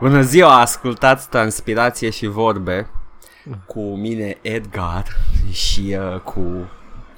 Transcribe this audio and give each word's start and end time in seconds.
Bună 0.00 0.20
ziua, 0.20 0.60
ascultați 0.60 1.28
Transpirație 1.28 2.10
și 2.10 2.26
Vorbe 2.26 2.90
cu 3.66 3.80
mine 3.96 4.38
Edgar 4.42 5.04
și 5.50 5.96
uh, 6.14 6.20
cu... 6.20 6.40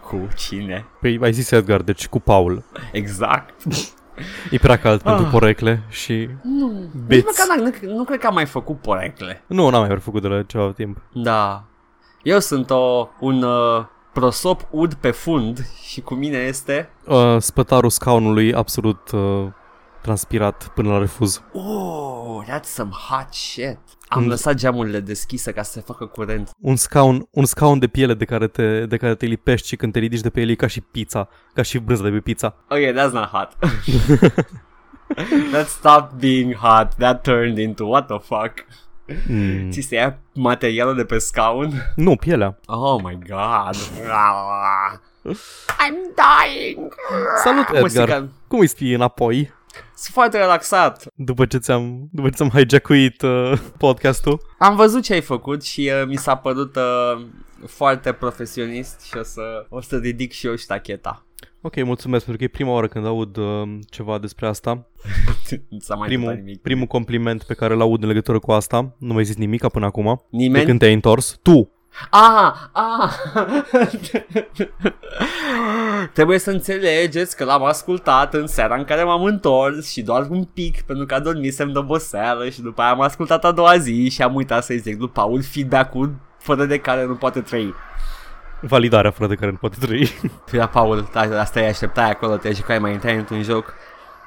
cu 0.08 0.28
cine? 0.36 0.86
Păi 1.00 1.18
ai 1.22 1.32
zis 1.32 1.50
Edgar, 1.50 1.80
deci 1.82 2.08
cu 2.08 2.20
Paul. 2.20 2.64
Exact. 2.92 3.54
E 4.50 4.58
prea 4.58 4.78
cald 4.78 5.02
pentru 5.02 5.24
Ah. 5.24 5.30
porecle 5.30 5.82
și 5.88 6.28
Nu, 6.42 6.68
nici 6.72 6.88
Bits. 7.06 7.26
măcar 7.38 7.72
n- 7.72 7.80
nu, 7.80 7.94
nu 7.96 8.04
cred 8.04 8.18
că 8.18 8.26
am 8.26 8.34
mai 8.34 8.46
făcut 8.46 8.80
porecle. 8.80 9.42
nu, 9.46 9.68
n-am 9.70 9.86
mai 9.86 9.98
făcut 10.00 10.22
de 10.22 10.28
la 10.28 10.42
ceva 10.42 10.72
timp. 10.72 10.96
Da. 11.12 11.64
Eu 12.22 12.38
sunt 12.38 12.70
o, 12.70 13.08
un 13.20 13.42
uh, 13.42 13.84
prosop 14.12 14.66
ud 14.70 14.94
pe 14.94 15.10
fund 15.10 15.66
și 15.82 16.00
cu 16.00 16.14
mine 16.14 16.36
este... 16.38 16.90
Uh, 17.06 17.36
spătarul 17.38 17.90
scaunului 17.90 18.54
absolut 18.54 19.10
uh, 19.10 19.46
transpirat 20.02 20.70
până 20.74 20.92
la 20.92 20.98
refuz. 20.98 21.42
Oh, 21.52 22.44
that's 22.48 22.62
some 22.64 22.90
hot 23.08 23.26
shit. 23.34 23.78
Am 24.08 24.22
Mm. 24.22 24.28
lăsat 24.28 24.54
geamurile 24.54 25.00
deschise 25.00 25.52
ca 25.52 25.62
să 25.62 25.72
se 25.72 25.80
facă 25.80 26.04
curent. 26.06 26.50
Un 26.60 26.76
scaun, 26.76 27.26
un 27.30 27.44
scaun 27.44 27.78
de 27.78 27.86
piele 27.86 28.14
de 28.14 28.24
care, 28.24 28.46
te, 28.48 28.86
de 28.86 28.96
care 28.96 29.14
te 29.14 29.26
lipești 29.26 29.66
și 29.68 29.76
când 29.76 29.92
te 29.92 29.98
ridici 29.98 30.20
de 30.20 30.30
pe 30.30 30.40
el 30.40 30.48
e 30.50 30.54
ca 30.54 30.66
și 30.66 30.80
pizza, 30.80 31.28
ca 31.54 31.62
și 31.62 31.78
brânza 31.78 32.02
de 32.02 32.10
pe 32.10 32.20
pizza. 32.20 32.54
Okay, 32.68 32.92
that's 32.92 33.12
not 33.12 33.24
hot. 33.28 33.56
that 35.52 35.68
stopped 35.68 36.18
being 36.20 36.54
hot. 36.54 36.94
That 36.98 37.22
turned 37.22 37.58
into 37.58 37.84
what 37.84 38.06
the 38.06 38.18
fuck. 38.18 38.52
Mm. 39.28 39.70
Ți 39.70 39.80
se 39.80 39.94
ia 39.94 40.18
materialul 40.34 40.96
de 40.96 41.04
pe 41.04 41.18
scaun? 41.18 41.72
Nu, 41.96 42.16
pielea. 42.16 42.58
Oh 42.66 43.00
my 43.02 43.18
god. 43.28 43.76
I'm 45.84 45.96
dying. 46.16 46.94
Salut, 47.44 47.66
Edgar. 47.68 47.80
Muzica. 47.82 48.28
Cum 48.48 48.58
îi 48.58 48.66
spui 48.66 48.92
înapoi? 48.94 49.52
Sunt 50.00 50.14
foarte 50.14 50.38
relaxat. 50.38 51.06
După 51.14 51.46
ce 51.46 51.58
ți-am, 51.58 52.08
după 52.12 52.28
ce 52.28 52.34
ți-am 52.34 52.48
hijackuit 52.48 53.22
uh, 53.22 53.52
podcastul? 53.78 54.40
Am 54.58 54.76
văzut 54.76 55.02
ce 55.02 55.12
ai 55.12 55.20
făcut 55.20 55.62
și 55.62 55.90
uh, 56.00 56.06
mi 56.06 56.16
s-a 56.16 56.34
părut 56.34 56.76
uh, 56.76 57.26
foarte 57.66 58.12
profesionist 58.12 59.00
și 59.00 59.16
o 59.16 59.22
să, 59.22 59.66
o 59.68 59.80
să 59.80 59.96
ridic 59.96 60.32
și 60.32 60.46
eu 60.46 60.56
ștacheta. 60.56 61.24
Ok, 61.60 61.84
mulțumesc, 61.84 62.24
pentru 62.24 62.36
că 62.36 62.44
e 62.44 62.56
prima 62.56 62.72
oară 62.72 62.88
când 62.88 63.06
aud 63.06 63.36
uh, 63.36 63.62
ceva 63.90 64.18
despre 64.18 64.46
asta. 64.46 64.70
Nu 65.68 65.78
s-a 65.78 65.94
mai 65.94 65.98
întâmplat 66.04 66.06
Primul, 66.06 66.32
nimic. 66.32 66.62
primul 66.62 66.86
compliment 66.86 67.42
pe 67.42 67.54
care 67.54 67.74
l-aud 67.74 68.02
în 68.02 68.08
legătură 68.08 68.38
cu 68.38 68.52
asta. 68.52 68.94
Nu 68.98 69.12
mai 69.12 69.24
zis 69.24 69.36
nimic 69.36 69.68
până 69.68 69.86
acum. 69.86 70.04
De 70.30 70.36
Nimeni? 70.36 70.64
când 70.64 70.78
te-ai 70.78 70.92
întors. 70.92 71.38
Tu! 71.42 71.70
Ah, 72.10 72.52
ah. 72.72 73.12
Trebuie 76.12 76.38
să 76.38 76.50
înțelegeți 76.50 77.36
că 77.36 77.44
l-am 77.44 77.64
ascultat 77.64 78.34
în 78.34 78.46
seara 78.46 78.74
în 78.76 78.84
care 78.84 79.02
m-am 79.02 79.22
întors 79.22 79.90
și 79.90 80.02
doar 80.02 80.26
un 80.30 80.44
pic 80.44 80.80
pentru 80.82 81.06
că 81.06 81.14
adormisem 81.14 81.72
de 81.72 81.78
oboseală 81.78 82.48
și 82.48 82.60
după 82.60 82.82
aia 82.82 82.90
am 82.90 83.00
ascultat 83.00 83.44
a 83.44 83.52
doua 83.52 83.76
zi 83.76 84.08
și 84.10 84.22
am 84.22 84.34
uitat 84.34 84.64
să-i 84.64 84.78
zic 84.78 84.98
lui 84.98 85.08
Paul 85.08 85.42
feedback-ul 85.42 86.12
fără 86.38 86.64
de 86.64 86.78
care 86.78 87.04
nu 87.06 87.14
poate 87.14 87.40
trăi. 87.40 87.74
Validarea 88.60 89.10
fără 89.10 89.28
de 89.28 89.34
care 89.34 89.50
nu 89.50 89.56
poate 89.56 89.76
trăi. 89.80 90.10
Fia 90.50 90.66
Paul, 90.68 91.08
da, 91.12 91.20
asta 91.40 91.60
e 91.60 91.68
așteptai 91.68 92.10
acolo, 92.10 92.36
te 92.36 92.52
jucai 92.52 92.78
mai 92.78 92.92
intrai 92.92 93.16
într-un 93.16 93.42
joc. 93.42 93.74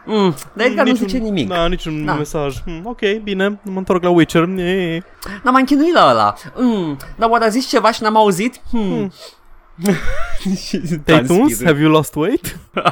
Mm, 0.06 0.36
dar 0.54 0.66
Edgar 0.66 0.86
nu 0.86 0.94
zice 0.94 1.18
nimic. 1.18 1.48
Da, 1.48 1.68
niciun 1.68 2.06
Da. 2.06 2.14
mesaj. 2.14 2.62
Hmm, 2.64 2.82
ok, 2.86 3.00
bine, 3.24 3.60
mă 3.64 3.78
întorc 3.78 4.04
la 4.04 4.10
Witcher. 4.10 4.44
E, 4.44 4.98
N-am 5.44 5.54
mai 5.54 5.62
închinuit 5.62 5.94
la 5.94 6.10
ăla. 6.10 6.34
Mm, 6.56 6.98
dar 7.18 7.30
oare 7.30 7.46
a 7.46 7.48
zis 7.48 7.68
ceva 7.68 7.92
și 7.92 8.04
n-am 8.04 8.18
auzit? 8.18 8.62
Hmm. 8.70 9.10
Și 9.10 9.22
Te-ai 11.04 11.24
tuns? 11.24 11.28
transpiră. 11.28 11.70
Have 11.70 11.82
you 11.82 11.92
lost 11.92 12.16
weight? 12.16 12.60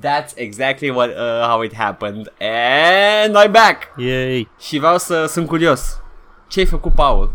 That's 0.00 0.32
exactly 0.34 0.90
what 0.90 1.08
uh, 1.08 1.46
how 1.48 1.62
it 1.62 1.74
happened. 1.74 2.32
And 2.40 3.36
I'm 3.36 3.52
back. 3.52 3.92
Yay! 3.96 4.48
Și 4.58 4.78
vreau 4.78 4.98
să 4.98 5.26
sunt 5.26 5.46
curios. 5.46 6.00
Ce 6.48 6.60
ai 6.60 6.66
făcut, 6.66 6.92
Paul? 6.94 7.32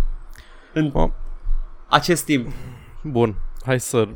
În 0.74 0.92
Oh, 0.94 1.10
acest 1.90 2.26
timp. 2.26 2.48
bun, 3.02 3.36
hai 3.66 3.80
să... 3.80 4.08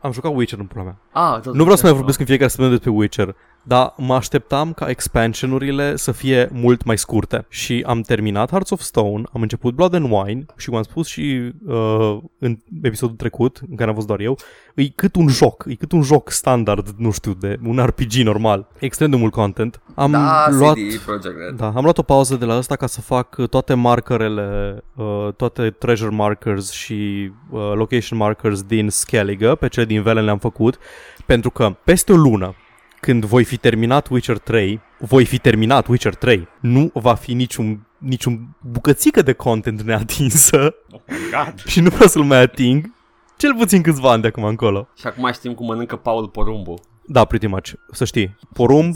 Am 0.00 0.12
jucat 0.12 0.32
Witcher 0.34 0.58
în 0.58 0.66
pula 0.66 0.82
mea. 0.84 0.96
Ah, 1.12 1.40
tot 1.40 1.54
Nu 1.54 1.62
vreau 1.62 1.76
să 1.76 1.86
mai 1.86 1.94
vorbesc 1.94 2.18
în 2.20 2.26
fiecare 2.26 2.48
săptămână 2.48 2.74
despre 2.74 2.92
Witcher, 2.94 3.34
dar 3.62 3.94
mă 3.96 4.14
așteptam 4.14 4.72
ca 4.72 4.88
expansionurile 4.88 5.96
să 5.96 6.12
fie 6.12 6.48
mult 6.52 6.84
mai 6.84 6.98
scurte. 6.98 7.46
Și 7.48 7.84
am 7.86 8.00
terminat 8.00 8.48
Hearts 8.50 8.70
of 8.70 8.80
Stone, 8.80 9.22
am 9.32 9.42
început 9.42 9.74
Blood 9.74 9.94
and 9.94 10.10
Wine 10.10 10.46
și 10.56 10.68
cum 10.68 10.76
am 10.76 10.82
spus 10.82 11.06
și 11.06 11.52
uh, 11.66 12.18
în 12.38 12.58
episodul 12.82 13.16
trecut, 13.16 13.60
în 13.70 13.76
care 13.76 13.88
am 13.88 13.94
fost 13.94 14.06
doar 14.06 14.20
eu, 14.20 14.38
e 14.74 14.88
cât 14.88 15.16
un 15.16 15.28
joc, 15.28 15.64
e 15.68 15.74
cât 15.74 15.92
un 15.92 16.02
joc 16.02 16.30
standard, 16.30 16.88
nu 16.96 17.10
știu, 17.10 17.34
de 17.34 17.58
un 17.64 17.84
RPG 17.84 18.12
normal. 18.12 18.68
Extrem 18.78 19.10
de 19.10 19.16
mult 19.16 19.32
content. 19.32 19.80
Am 19.94 20.10
Da, 20.10 20.46
luat... 20.50 20.74
CD 20.74 20.96
Projekt 20.96 21.36
Red. 21.38 21.56
Da, 21.56 21.72
am 21.76 21.82
luat 21.82 21.98
o 21.98 22.02
pauză 22.02 22.36
de 22.36 22.44
la 22.44 22.54
asta 22.54 22.76
ca 22.76 22.86
să 22.86 23.00
fac 23.00 23.36
uh, 23.38 23.48
toate 23.48 23.74
markerele, 23.74 24.82
uh, 24.96 25.28
toate 25.36 25.70
treasure 25.70 26.14
markers 26.14 26.70
și 26.70 27.30
uh, 27.50 27.72
location 27.74 28.18
markers 28.18 28.62
din 28.62 28.90
Skellige, 28.90 29.48
pe 29.48 29.68
cele 29.68 29.86
din 29.86 30.02
Velen 30.02 30.24
le-am 30.24 30.38
făcut, 30.38 30.78
pentru 31.26 31.50
că 31.50 31.76
peste 31.84 32.12
o 32.12 32.16
lună, 32.16 32.54
când 33.00 33.24
voi 33.24 33.44
fi 33.44 33.56
terminat 33.56 34.08
Witcher 34.08 34.38
3, 34.38 34.80
voi 34.98 35.24
fi 35.24 35.38
terminat 35.38 35.86
Witcher 35.86 36.14
3, 36.14 36.48
nu 36.60 36.90
va 36.94 37.14
fi 37.14 37.32
niciun, 37.34 37.86
niciun 37.98 38.48
bucățică 38.60 39.22
de 39.22 39.32
content 39.32 39.80
neatinsă 39.82 40.74
Oh 40.90 41.00
my 41.08 41.16
god. 41.30 41.62
și 41.72 41.80
nu 41.80 41.88
vreau 41.88 42.08
să-l 42.08 42.22
mai 42.22 42.38
ating, 42.40 42.94
cel 43.36 43.54
puțin 43.54 43.82
câțiva 43.82 44.10
ani 44.10 44.22
de 44.22 44.28
acum 44.28 44.44
încolo. 44.44 44.88
Și 44.96 45.06
acum 45.06 45.30
știm 45.32 45.54
cum 45.54 45.66
mănâncă 45.66 45.96
Paul 45.96 46.28
porumbul. 46.28 46.80
Da, 47.06 47.24
pretty 47.24 47.46
much, 47.46 47.72
să 47.92 48.04
știi, 48.04 48.36
porumb, 48.52 48.94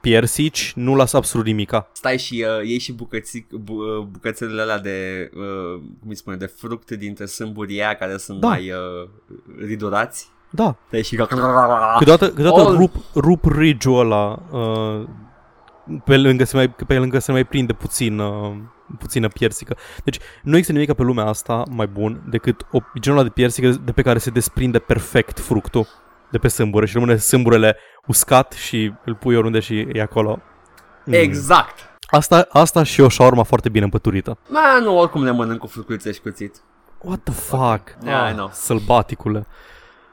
piersici, 0.00 0.72
nu 0.74 0.94
las 0.94 1.12
absolut 1.12 1.46
nimica. 1.46 1.88
Stai 1.92 2.18
și 2.18 2.44
uh, 2.58 2.68
iei 2.68 2.78
și 2.78 2.92
bucăți, 2.92 3.46
bu, 3.50 3.72
uh, 3.74 4.04
bucățelele 4.10 4.60
alea 4.60 4.78
de, 4.78 5.30
uh, 5.34 5.80
cum 6.00 6.08
îi 6.08 6.16
spune, 6.16 6.36
de 6.36 6.46
fruct 6.46 6.90
dintre 6.90 7.26
sâmburia 7.26 7.94
care 7.94 8.16
sunt 8.16 8.40
Da. 8.40 8.48
mai 8.48 8.70
uh, 8.70 9.08
ridurați. 9.66 10.30
Da, 10.54 10.76
Stai 10.86 11.02
și 11.02 11.16
ca... 11.16 11.26
Câteodată, 11.26 12.28
câteodată 12.28 12.68
All- 12.68 12.76
rup, 12.76 12.94
rup 13.14 13.44
ridge-ul 13.44 13.98
ăla 13.98 14.38
uh, 14.50 15.04
pe, 16.04 16.16
lângă 16.16 16.44
se 16.44 16.56
mai, 16.56 16.70
pe 16.70 16.98
lângă 16.98 17.18
se 17.18 17.32
mai 17.32 17.44
prinde 17.44 17.72
puțin, 17.72 18.18
uh, 18.18 18.52
puțină 18.98 19.28
piersică. 19.28 19.76
Deci 20.04 20.18
nu 20.42 20.52
există 20.52 20.72
nimic 20.72 20.92
pe 20.92 21.02
lumea 21.02 21.26
asta 21.26 21.62
mai 21.70 21.86
bun 21.86 22.22
decât 22.28 22.66
o, 22.70 22.78
genul 23.00 23.18
ăla 23.18 23.28
de 23.28 23.32
piersică 23.34 23.68
de 23.68 23.92
pe 23.92 24.02
care 24.02 24.18
se 24.18 24.30
desprinde 24.30 24.78
perfect 24.78 25.38
fructul 25.38 25.86
de 26.30 26.38
pe 26.38 26.48
sâmbură 26.48 26.86
și 26.86 26.92
rămâne 26.94 27.16
sâmburele 27.16 27.76
uscat 28.06 28.52
și 28.52 28.92
îl 29.04 29.14
pui 29.14 29.36
oriunde 29.36 29.60
și 29.60 29.88
e 29.92 30.02
acolo. 30.02 30.38
Mm. 31.04 31.12
Exact. 31.12 31.90
Asta, 32.10 32.46
asta 32.50 32.82
și 32.82 33.00
o 33.00 33.08
șaurma 33.08 33.42
foarte 33.42 33.68
bine 33.68 33.84
împăturită. 33.84 34.38
Ma, 34.48 34.78
nu, 34.82 34.98
oricum 34.98 35.24
le 35.24 35.30
mănânc 35.30 35.58
cu 35.58 35.66
fructuițe 35.66 36.12
și 36.12 36.20
cuțit. 36.20 36.56
What 36.98 37.20
the 37.22 37.32
fuck? 37.32 37.96
Yeah, 38.04 38.30
I 38.30 38.34
know. 38.34 38.50
Sălbaticule. 38.52 39.46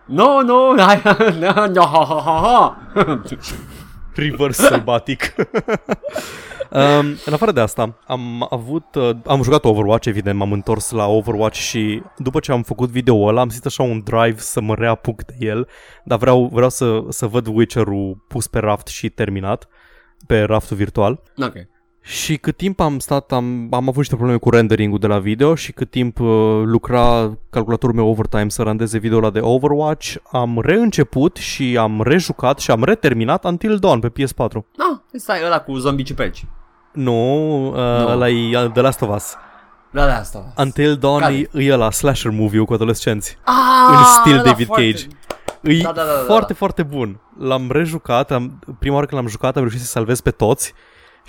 No, 0.10 0.42
no, 0.42 0.76
hai, 0.78 1.02
no, 1.40 1.68
no, 1.68 1.82
ha, 1.82 2.06
ha, 2.06 2.22
ha, 2.26 2.40
ha. 2.42 2.78
Reverse 4.16 4.66
sălbatic. 4.68 5.36
um, 6.72 7.06
în 7.26 7.34
afară 7.34 7.52
de 7.52 7.60
asta, 7.60 8.00
am 8.08 8.48
avut, 8.50 8.96
uh, 8.96 9.10
am 9.26 9.44
jucat 9.44 9.66
Overwatch, 9.66 10.08
evident, 10.08 10.38
m-am 10.38 10.52
întors 10.52 10.92
la 10.92 11.08
Overwatch 11.08 11.58
și 11.58 12.02
după 12.18 12.40
ce 12.40 12.52
am 12.52 12.64
făcut 12.64 12.90
video 12.90 13.28
ăla, 13.28 13.42
am 13.42 13.50
simțit 13.50 13.66
așa 13.66 13.84
un 13.84 14.02
drive 14.04 14.40
să 14.40 14.62
mă 14.62 14.76
reapuc 14.76 15.24
de 15.24 15.36
el, 15.40 15.68
dar 16.04 16.18
vreau, 16.18 16.50
vreau 16.52 16.70
să, 16.70 17.00
să 17.10 17.26
văd 17.26 17.48
Witcher-ul 17.48 18.24
pus 18.28 18.48
pe 18.48 18.60
raft 18.60 18.88
și 18.88 19.10
terminat, 19.10 19.68
pe 20.28 20.42
raftul 20.42 20.78
virtual. 20.78 21.22
Ok. 21.38 21.54
Și 22.02 22.38
cât 22.38 22.58
timp 22.58 22.80
am 22.80 23.00
stat, 23.00 23.32
am, 23.32 23.68
am 23.72 23.82
avut 23.88 23.96
niște 23.96 24.16
probleme 24.16 24.40
cu 24.40 24.50
rendering-ul 24.50 25.00
de 25.00 25.08
la 25.08 25.20
video 25.20 25.56
și 25.56 25.72
cât 25.72 25.90
timp 25.90 26.20
uh, 26.20 26.28
lucra 26.66 27.38
calculatorul 27.50 27.96
meu 27.96 28.08
overtime 28.08 28.50
să 28.50 28.62
randeze 28.64 28.98
video 28.98 29.20
la 29.20 29.30
de 29.30 29.40
Overwatch, 29.40 30.16
am 30.32 30.60
reînceput 30.62 31.36
și 31.36 31.78
am 31.78 32.02
rejucat 32.02 32.60
și 32.60 32.72
am 32.72 32.84
reterminat 32.84 33.44
Until 33.46 33.78
Dawn 33.78 34.00
pe 34.00 34.10
PS4. 34.10 34.52
No, 34.52 35.00
stai 35.14 35.40
ăla 35.46 35.60
cu 35.60 35.74
zombie 35.76 36.04
ciuperci. 36.06 36.46
Nu, 36.94 37.66
uh, 37.68 37.74
Nu. 37.74 38.08
ăla 38.10 38.30
e 38.30 38.58
uh, 38.64 38.72
The 38.72 38.82
Last 38.82 39.02
of 39.02 39.16
Us. 39.16 39.34
Da, 39.92 40.06
da, 40.06 40.16
asta. 40.18 40.54
Until 40.58 40.96
Dawn 40.96 41.20
Care? 41.20 41.34
e, 41.34 41.50
e 41.54 41.74
ăla, 41.74 41.92
slasher 41.92 42.32
movie 42.32 42.60
cu 42.60 42.74
adolescenți. 42.74 43.38
Ah, 43.46 43.54
în 43.98 44.04
stil 44.04 44.34
ăla 44.34 44.44
David 44.44 44.66
foarte- 44.66 44.92
Cage. 44.92 45.06
E 45.62 45.82
Da, 45.82 45.92
da, 45.92 46.02
da, 46.02 46.08
da, 46.08 46.24
foarte, 46.26 46.52
da. 46.54 46.58
foarte 46.58 46.84
bun. 46.84 47.20
L-am 47.40 47.68
rejucat, 47.72 48.32
am, 48.32 48.60
prima 48.80 48.94
oară 48.96 49.06
când 49.06 49.22
l-am 49.22 49.30
jucat 49.30 49.56
am 49.56 49.62
reușit 49.62 49.80
să 49.80 49.86
salvez 49.86 50.22
pe 50.22 50.32
toți 50.32 50.74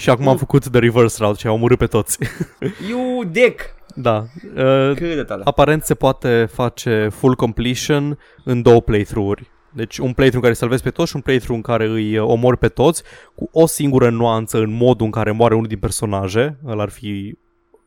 și 0.00 0.10
acum 0.10 0.24
am 0.26 0.32
Mm. 0.32 0.38
făcut 0.38 0.68
the 0.70 0.78
reverse 0.80 1.16
route 1.20 1.38
și 1.38 1.46
am 1.46 1.52
omorât 1.52 1.78
pe 1.78 1.86
toți. 1.86 2.18
You 2.90 3.24
dick. 3.24 3.60
da. 3.94 4.24
Uh, 4.56 4.92
Cât 4.96 5.14
de 5.14 5.22
tale. 5.26 5.42
aparent 5.44 5.82
se 5.84 5.94
poate 5.94 6.48
face 6.52 7.08
full 7.12 7.34
completion 7.34 8.18
în 8.44 8.62
două 8.62 8.80
playthrough-uri. 8.80 9.50
Deci 9.72 9.98
un 9.98 10.12
playthrough 10.12 10.34
în 10.34 10.40
care 10.40 10.48
îi 10.52 10.56
salvezi 10.56 10.82
pe 10.82 10.90
toți 10.90 11.08
și 11.10 11.16
un 11.16 11.22
playthrough 11.22 11.56
în 11.66 11.74
care 11.74 11.88
îi 11.88 12.18
uh, 12.18 12.26
omori 12.28 12.56
pe 12.58 12.68
toți 12.68 13.02
cu 13.34 13.48
o 13.52 13.66
singură 13.66 14.10
nuanță 14.10 14.58
în 14.58 14.72
modul 14.72 15.04
în 15.06 15.12
care 15.12 15.30
moare 15.30 15.54
unul 15.54 15.66
din 15.66 15.78
personaje. 15.78 16.58
Ăla 16.66 16.82
ar 16.82 16.88
fi 16.90 17.34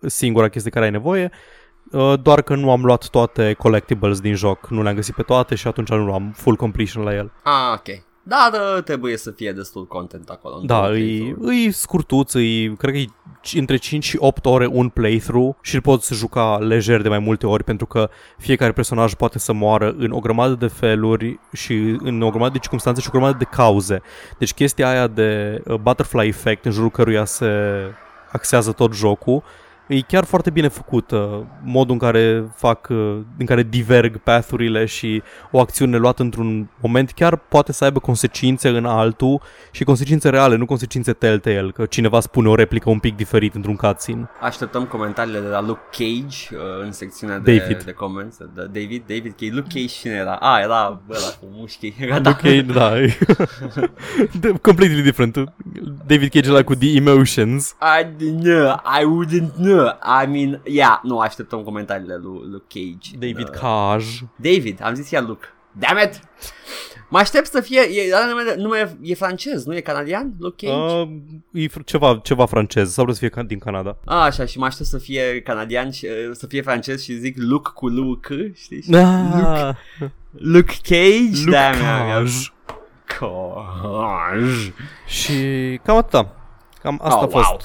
singura 0.06 0.48
chestie 0.50 0.64
de 0.64 0.70
care 0.70 0.86
ai 0.86 0.92
nevoie. 0.92 1.32
Uh, 1.92 2.14
doar 2.22 2.42
că 2.42 2.56
nu 2.56 2.72
am 2.72 2.84
luat 2.84 3.08
toate 3.10 3.54
collectibles 3.54 4.20
din 4.20 4.36
joc, 4.36 4.68
nu 4.70 4.82
le-am 4.84 4.96
găsit 4.96 5.16
pe 5.16 5.22
toate 5.22 5.56
și 5.56 5.68
atunci 5.68 5.90
nu 5.90 6.14
am 6.14 6.32
full 6.36 6.56
completion 6.56 7.04
la 7.04 7.14
el. 7.16 7.32
Ah, 7.44 7.74
ok. 7.78 8.04
Dar 8.24 8.52
uh, 8.78 8.84
trebuie 8.84 9.18
să 9.18 9.32
fie 9.32 9.52
destul 9.52 9.88
content 9.88 10.30
acolo. 10.30 10.56
în 10.56 10.66
Da, 10.66 10.76
două 10.80 10.88
îi, 10.92 11.00
playthrough-uri. 11.18 11.56
îi 11.56 11.72
scurtuț, 11.72 12.34
îi, 12.34 12.76
cred 12.76 12.94
că 12.94 13.00
e 13.00 13.06
ci- 13.42 13.54
între 13.56 13.76
5 13.78 14.04
și 14.04 14.18
8 14.20 14.46
ore 14.46 14.68
un 14.68 14.90
playthrough 14.90 15.56
și 15.62 15.76
îl 15.76 15.82
poți 15.82 16.14
juca 16.14 16.58
lejer 16.58 17.02
de 17.02 17.10
mai 17.10 17.20
multe 17.20 17.48
ori 17.48 17.64
pentru 17.64 17.86
că 17.86 18.10
fiecare 18.38 18.72
personaj 18.72 19.14
poate 19.14 19.40
să 19.40 19.54
moară 19.54 19.96
în 19.98 20.12
o 20.12 20.20
grămadă 20.20 20.54
de 20.54 20.68
feluri 20.68 21.40
și 21.54 21.74
în 22.00 22.22
o 22.22 22.30
grămadă 22.30 22.52
de 22.54 22.60
circunstanțe 22.60 23.02
și 23.02 23.08
o 23.08 23.12
grămadă 23.12 23.38
de 23.38 23.44
cauze. 23.52 24.02
Deci 24.38 24.54
chestia 24.54 24.90
aia 24.90 25.08
de 25.08 25.62
uh, 25.68 25.76
butterfly 25.76 26.28
effect 26.28 26.66
în 26.66 26.72
jurul 26.72 26.90
căruia 26.90 27.26
se 27.26 27.48
axează 28.32 28.72
tot 28.72 28.94
jocul 28.94 29.44
E 29.88 30.02
chiar 30.02 30.24
foarte 30.24 30.50
bine 30.50 30.68
făcută 30.68 31.48
modul 31.64 31.94
în 31.94 32.00
care 32.00 32.52
fac, 32.56 32.88
uh, 32.90 33.18
în 33.38 33.46
care 33.46 33.64
diverg 33.64 34.18
pathurile 34.18 34.86
și 34.86 35.22
o 35.52 35.60
acțiune 35.60 35.98
luată 35.98 36.22
într-un 36.22 36.70
moment 36.82 37.12
chiar 37.12 37.36
poate 37.36 37.72
să 37.72 37.84
aibă 37.84 38.00
consecințe 38.00 38.70
în 38.70 38.86
altul 38.86 39.42
și 39.72 39.84
consecințe 39.84 40.30
reale, 40.30 40.56
nu 40.56 40.66
consecințe 40.66 41.14
telltale, 41.14 41.72
că 41.74 41.86
cineva 41.86 42.20
spune 42.20 42.48
o 42.50 42.56
replică 42.56 42.90
un 42.90 43.00
pic 43.00 43.16
diferit 43.16 43.56
într-un 43.56 43.76
cutscene. 43.76 44.30
Așteptăm 44.42 44.86
comentariile 44.86 45.40
de 45.40 45.48
la 45.48 45.62
Luke 45.62 45.80
Cage 45.92 46.56
uh, 46.56 46.84
în 46.84 46.92
secțiunea 46.92 47.40
de, 47.40 47.58
David. 47.58 47.84
de 47.84 47.92
comments. 47.92 48.38
De 48.38 48.46
David, 48.56 49.04
David 49.08 49.34
Cage. 49.40 49.52
Luke 49.54 49.68
Cage 49.74 49.86
cine 49.86 50.14
era? 50.14 50.34
A, 50.34 50.60
era 50.60 51.02
ăla 51.10 51.28
cu 51.40 51.46
mușchi. 51.52 51.94
Era, 52.00 52.20
da. 52.20 52.30
Ok, 52.30 52.42
da. 52.74 53.00
e- 53.02 53.18
De- 54.40 54.54
Completely 54.62 55.02
different. 55.02 55.38
David 56.08 56.32
Cage 56.32 56.50
ăla 56.50 56.64
cu 56.64 56.76
The 56.76 56.96
Emotions. 56.96 57.76
I, 58.02 58.24
no, 58.42 58.70
I 58.74 59.04
wouldn't 59.04 59.52
know. 59.56 59.72
I 60.24 60.26
mean, 60.28 60.62
yeah, 60.66 61.00
nu, 61.04 61.20
așteptăm 61.20 61.62
comentariile 61.64 62.16
lui 62.16 62.40
Luke 62.52 62.66
Cage. 62.80 63.18
David 63.32 63.48
Uh, 63.50 63.60
Cage. 63.60 64.06
David, 64.36 64.80
am 64.84 64.94
zis 64.94 65.12
ea 65.12 65.22
Luke. 65.22 65.46
Damn 65.72 65.98
it! 66.04 66.20
Mă 67.10 67.20
aștept 67.20 67.46
să 67.46 67.62
fie, 67.62 67.82
e, 67.82 68.16
are 68.16 68.30
nume, 68.30 68.56
nume, 68.64 68.98
e 69.02 69.16
francez, 69.16 69.66
nu 69.66 69.76
e 69.76 69.80
canadian? 69.80 70.34
Luke 70.40 70.66
Cage? 70.68 70.80
Uh, 71.02 71.10
e 71.52 71.68
fr- 71.68 71.84
ceva, 71.86 72.20
ceva 72.24 72.46
francez, 72.46 72.92
sau 72.92 73.04
vreau 73.04 73.14
să 73.14 73.20
fie 73.20 73.30
ca- 73.30 73.44
din 73.44 73.60
Canada. 73.60 73.98
A, 74.06 74.24
așa, 74.24 74.46
și 74.46 74.58
mă 74.58 74.66
aștept 74.66 74.90
să 74.90 74.98
fie 74.98 75.42
canadian 75.42 75.92
și 75.92 76.06
uh, 76.06 76.30
să 76.32 76.48
fie 76.48 76.62
francez 76.62 77.02
și 77.04 77.14
zic 77.18 77.36
Luke 77.38 77.70
cu 77.74 77.88
Luke, 77.88 78.52
știi? 78.56 78.84
Ah, 78.96 79.70
Luke 80.32 80.76
Cage? 80.82 81.44
Luke 81.46 81.50
Da, 81.52 81.70
mea, 81.72 82.04
mea. 82.06 82.16
Cage. 82.16 82.32
Cage. 83.06 84.74
Și 85.08 85.34
cam 85.84 85.98
atâta. 85.98 86.36
Cam 86.82 87.00
asta 87.04 87.18
Oh, 87.18 87.24
a 87.24 87.28
fost 87.28 87.48
wow. 87.50 87.60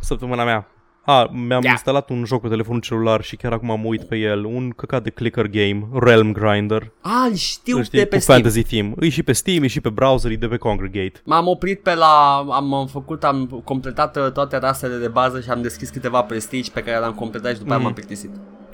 săptămâna 0.00 0.44
mea. 0.44 0.68
A, 1.06 1.28
mi-am 1.32 1.48
Yeah. 1.62 1.64
instalat 1.70 2.10
un 2.10 2.24
joc 2.24 2.40
pe 2.42 2.48
telefonul 2.48 2.80
celular 2.80 3.22
și 3.22 3.36
chiar 3.36 3.52
acum 3.52 3.70
am 3.70 3.84
uit 3.84 4.02
pe 4.04 4.16
el, 4.16 4.44
un 4.44 4.70
căcat 4.70 5.02
de 5.02 5.10
clicker 5.10 5.46
game, 5.46 5.86
Realm 6.00 6.32
Grinder. 6.32 6.90
A, 7.00 7.26
îl 7.30 7.34
știu 7.34 7.74
Îl 7.76 7.80
de 7.82 7.86
știi, 7.86 8.06
pe 8.06 8.16
cu 8.16 8.22
Steam. 8.22 8.38
fantasy 8.40 8.62
theme. 8.62 8.92
E 9.00 9.08
și 9.08 9.22
pe 9.22 9.32
Steam, 9.32 9.62
e 9.62 9.66
și 9.66 9.80
pe 9.80 9.88
browser, 9.88 10.30
e 10.30 10.34
de 10.36 10.46
pe 10.46 10.56
Congregate. 10.56 11.12
M-am 11.24 11.46
oprit 11.46 11.80
pe 11.82 11.94
la, 11.94 12.44
am 12.50 12.74
am 12.74 12.86
făcut, 12.86 13.24
am 13.24 13.62
completat 13.64 14.16
uh, 14.16 14.32
toate 14.32 14.56
rasele 14.58 14.96
de 14.96 15.08
bază 15.08 15.40
și 15.40 15.50
am 15.50 15.62
deschis 15.62 15.88
câteva 15.90 16.22
prestige 16.22 16.70
pe 16.70 16.80
care 16.82 16.98
le-am 16.98 17.12
completat 17.14 17.52
și 17.52 17.58
după 17.58 17.68
aia 17.68 17.76
Mhm. 17.78 17.84
m-am 17.86 17.94
plictisit. 17.94 18.30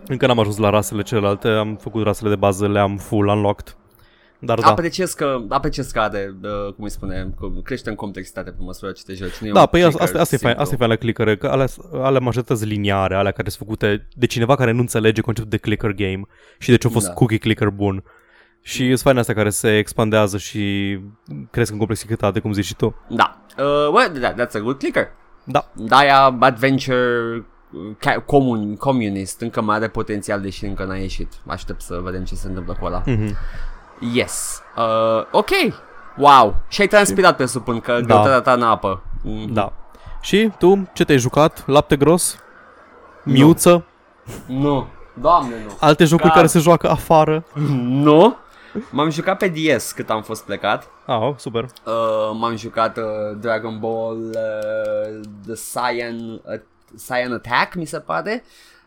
Încă 0.06 0.26
n-am 0.26 0.38
ajuns 0.38 0.56
la 0.56 0.70
rasele 0.70 1.02
celelalte, 1.02 1.48
am 1.48 1.76
făcut 1.80 2.04
rasele 2.04 2.28
de 2.28 2.36
bază, 2.36 2.68
le-am 2.68 2.96
full 2.96 3.26
unlocked. 3.28 3.76
Dar 4.42 4.58
da, 4.58 4.66
Apreciez 4.66 5.12
că, 5.12 5.38
apreciez 5.48 5.90
că 5.90 6.00
are, 6.00 6.34
uh, 6.42 6.72
cum 6.74 6.84
îi 6.84 6.90
spune, 6.90 7.34
că 7.40 7.46
crește 7.62 7.88
în 7.88 7.94
complexitate 7.94 8.50
pe 8.50 8.56
măsură 8.62 8.92
ce 8.92 9.02
te 9.06 9.14
joci. 9.14 9.36
Nu 9.38 9.46
e 9.46 9.52
da, 9.52 9.60
un 9.60 9.66
păi 9.66 9.80
clicker 9.80 10.00
asta, 10.00 10.20
asta, 10.20 10.34
e 10.34 10.38
fain, 10.38 10.38
simplu. 10.38 10.60
asta 10.62 10.74
e 10.74 10.78
fain 10.78 10.90
la 10.90 10.96
clickere, 10.96 11.36
că 11.36 11.46
alea, 11.46 11.66
alea 11.92 12.20
majorități 12.20 12.64
liniare, 12.64 13.14
alea 13.14 13.30
care 13.32 13.48
sunt 13.48 13.66
făcute 13.68 14.08
de 14.14 14.26
cineva 14.26 14.54
care 14.54 14.70
nu 14.70 14.80
înțelege 14.80 15.20
conceptul 15.20 15.50
de 15.50 15.56
clicker 15.56 15.90
game 15.90 16.22
și 16.58 16.70
de 16.70 16.76
ce 16.76 16.86
a 16.86 16.90
fost 16.90 17.06
Da. 17.06 17.12
cookie 17.12 17.38
clicker 17.38 17.68
bun. 17.68 18.04
Și 18.62 18.86
sunt 18.86 18.98
faine 19.00 19.18
astea 19.18 19.34
care 19.34 19.50
se 19.50 19.78
expandează 19.78 20.38
și 20.38 20.98
cresc 21.50 21.72
în 21.72 21.78
complexitate, 21.78 22.40
cum 22.40 22.52
zici 22.52 22.64
și 22.64 22.76
tu. 22.76 22.94
Da. 23.08 23.40
Uh, 23.58 23.64
well, 23.92 24.08
that, 24.20 24.34
that's 24.40 24.54
a 24.54 24.58
good 24.58 24.78
clicker. 24.78 25.08
Da, 25.44 25.70
Daia 25.74 26.36
Adventure 26.40 27.20
uh, 27.70 27.80
ca- 27.98 28.20
comun, 28.20 28.76
Communist 28.76 29.40
încă 29.40 29.60
mai 29.60 29.76
are 29.76 29.88
potențial 29.88 30.40
deși 30.40 30.64
încă 30.64 30.84
n-a 30.84 30.96
ieșit. 30.96 31.32
Aștept 31.46 31.80
să 31.80 32.00
vedem 32.02 32.24
ce 32.24 32.34
se 32.34 32.46
întâmplă 32.48 32.76
cu 32.80 32.84
ăla. 32.84 33.02
Mhm. 33.06 33.36
Yes. 34.12 34.62
Uh, 34.76 35.24
ok. 35.30 35.48
Wow. 36.16 36.56
Și 36.68 36.80
ai 36.80 36.86
transpirat 36.86 37.36
pe 37.36 37.46
supun 37.46 37.80
că 37.80 37.92
Da. 37.92 38.00
greutatea 38.00 38.40
ta 38.40 38.52
în 38.52 38.62
apă. 38.62 39.02
Mm. 39.22 39.52
da. 39.52 39.72
Și 40.20 40.50
tu, 40.58 40.88
ce 40.92 41.04
te-ai 41.04 41.18
jucat? 41.18 41.66
Lapte 41.66 41.96
gros? 41.96 42.38
Miuță? 43.24 43.84
Nu. 44.46 44.86
Doamne, 45.14 45.54
nu. 45.66 45.76
Alte 45.80 46.04
jocuri 46.04 46.28
Ca- 46.28 46.34
care 46.34 46.46
se 46.46 46.58
joacă 46.58 46.88
afară? 46.90 47.44
Nu. 47.80 48.36
M-am 48.90 49.10
jucat 49.10 49.36
pe 49.38 49.48
DS 49.48 49.92
cât 49.92 50.10
am 50.10 50.22
fost 50.22 50.44
plecat. 50.44 50.88
Ah, 51.06 51.20
oh, 51.20 51.34
super. 51.36 51.62
Uh, 51.64 52.30
m-am 52.32 52.56
jucat 52.56 52.96
uh, 52.96 53.04
Dragon 53.40 53.78
Ball 53.78 54.16
uh, 54.18 55.20
The 55.46 55.54
Cyan, 55.72 56.18
uh, 56.32 56.60
Cyan 57.06 57.32
Attack, 57.32 57.74
mi 57.74 57.84
se 57.84 57.98
pare. 57.98 58.44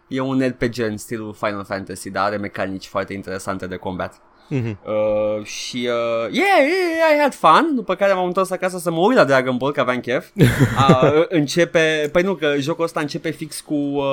E 0.07 0.19
un 0.19 0.41
RPG 0.47 0.77
în 0.79 0.97
stilul 0.97 1.33
Final 1.33 1.63
Fantasy, 1.65 2.09
dar 2.09 2.23
are 2.25 2.37
mecanici 2.37 2.87
foarte 2.87 3.13
interesante 3.13 3.67
de 3.67 3.75
combat. 3.75 4.21
Mhm. 4.53 4.79
Uh, 4.85 5.43
și 5.45 5.77
uh, 5.77 6.31
yeah, 6.31 6.59
yeah, 6.59 7.15
I 7.17 7.21
had 7.21 7.33
fun 7.33 7.71
După 7.75 7.95
care 7.95 8.13
m-am 8.13 8.25
întors 8.25 8.51
acasă 8.51 8.77
să 8.77 8.91
mă 8.91 8.99
uit 8.99 9.17
la 9.17 9.23
Dragon 9.23 9.57
Ball 9.57 9.71
Că 9.73 9.79
aveam 9.79 9.99
chef 9.99 10.27
uh, 10.35 11.23
Începe, 11.29 12.09
păi 12.11 12.21
nu, 12.23 12.33
că 12.33 12.53
jocul 12.59 12.83
ăsta 12.83 12.99
începe 12.99 13.29
fix 13.29 13.61
cu 13.61 13.73
uh, 13.73 14.03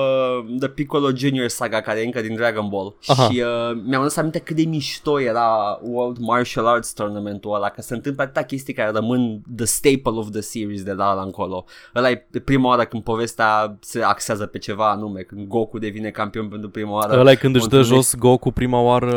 The 0.58 0.68
Piccolo 0.68 1.08
Junior 1.16 1.48
saga 1.48 1.80
Care 1.80 2.00
e 2.00 2.04
încă 2.04 2.20
din 2.20 2.34
Dragon 2.34 2.68
Ball 2.68 2.94
Aha. 3.06 3.22
Și 3.22 3.40
uh, 3.40 3.80
mi-am 3.86 4.00
adus 4.00 4.16
aminte 4.16 4.38
cât 4.38 4.56
de 4.56 4.62
mișto 4.64 5.20
era 5.20 5.78
World 5.82 6.16
Martial 6.20 6.66
Arts 6.66 6.92
Tournamentul 6.92 7.54
ăla 7.54 7.68
Că 7.68 7.80
se 7.82 7.94
întâmplă 7.94 8.22
atâtea 8.22 8.44
chestii 8.44 8.74
care 8.74 8.90
rămân 8.90 9.40
The 9.56 9.64
staple 9.66 10.12
of 10.18 10.30
the 10.30 10.40
series 10.40 10.82
de 10.82 10.92
la 10.92 11.10
ăla 11.12 11.22
încolo 11.22 11.64
Ăla 11.94 12.10
e 12.10 12.26
prima 12.44 12.68
oară 12.68 12.84
când 12.84 13.02
povestea 13.02 13.76
se 13.80 14.02
axează 14.02 14.46
pe 14.46 14.58
ceva 14.58 14.90
anume 14.90 15.20
Când 15.20 15.46
Goku 15.48 15.78
devine 15.78 16.10
campion 16.10 16.48
pentru 16.48 16.68
prima 16.70 16.92
oară 16.92 17.18
Ăla 17.18 17.30
e 17.30 17.34
când 17.34 17.54
își 17.54 17.68
dă 17.68 17.76
întâlnești- 17.76 17.94
jos 17.94 18.14
Goku 18.16 18.50
prima 18.50 18.80
oară 18.80 19.14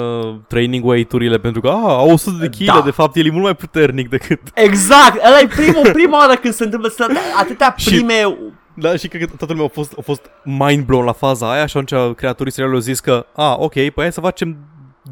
training 0.48 0.84
weight-urile 1.13 1.38
pentru 1.39 1.62
că 1.62 1.68
a, 1.68 1.98
au 1.98 2.10
100 2.12 2.38
de 2.39 2.48
kg, 2.50 2.65
Da. 2.65 2.81
de 2.86 2.92
fapt 2.92 3.15
el 3.15 3.25
e 3.25 3.30
mult 3.31 3.44
mai 3.44 3.56
puternic 3.56 4.10
decât... 4.10 4.39
Exact, 4.54 5.15
ăla 5.27 5.39
e 5.39 5.48
primul, 5.48 5.92
prima 5.94 6.18
oară 6.18 6.36
când 6.36 6.54
se 6.54 6.63
întâmplă 6.63 6.89
să 6.89 7.07
atâtea 7.39 7.74
Și- 7.77 7.89
prime... 7.89 8.38
Da, 8.75 8.95
și 8.95 9.07
cred 9.07 9.21
că 9.21 9.27
toată 9.38 9.54
lumea 9.54 9.68
a 9.68 9.71
fost, 9.74 9.94
a 9.98 10.01
fost 10.04 10.21
mind 10.44 10.86
blown 10.86 11.06
la 11.06 11.12
faza 11.12 11.51
aia 11.51 11.65
și 11.65 11.77
atunci 11.77 12.15
creatorii 12.15 12.51
serialului 12.51 12.81
au 12.81 12.88
zis 12.94 13.00
că, 13.00 13.25
a, 13.36 13.56
ok, 13.60 13.71
păi 13.74 13.92
hai 13.95 14.12
să 14.12 14.19
facem 14.21 14.57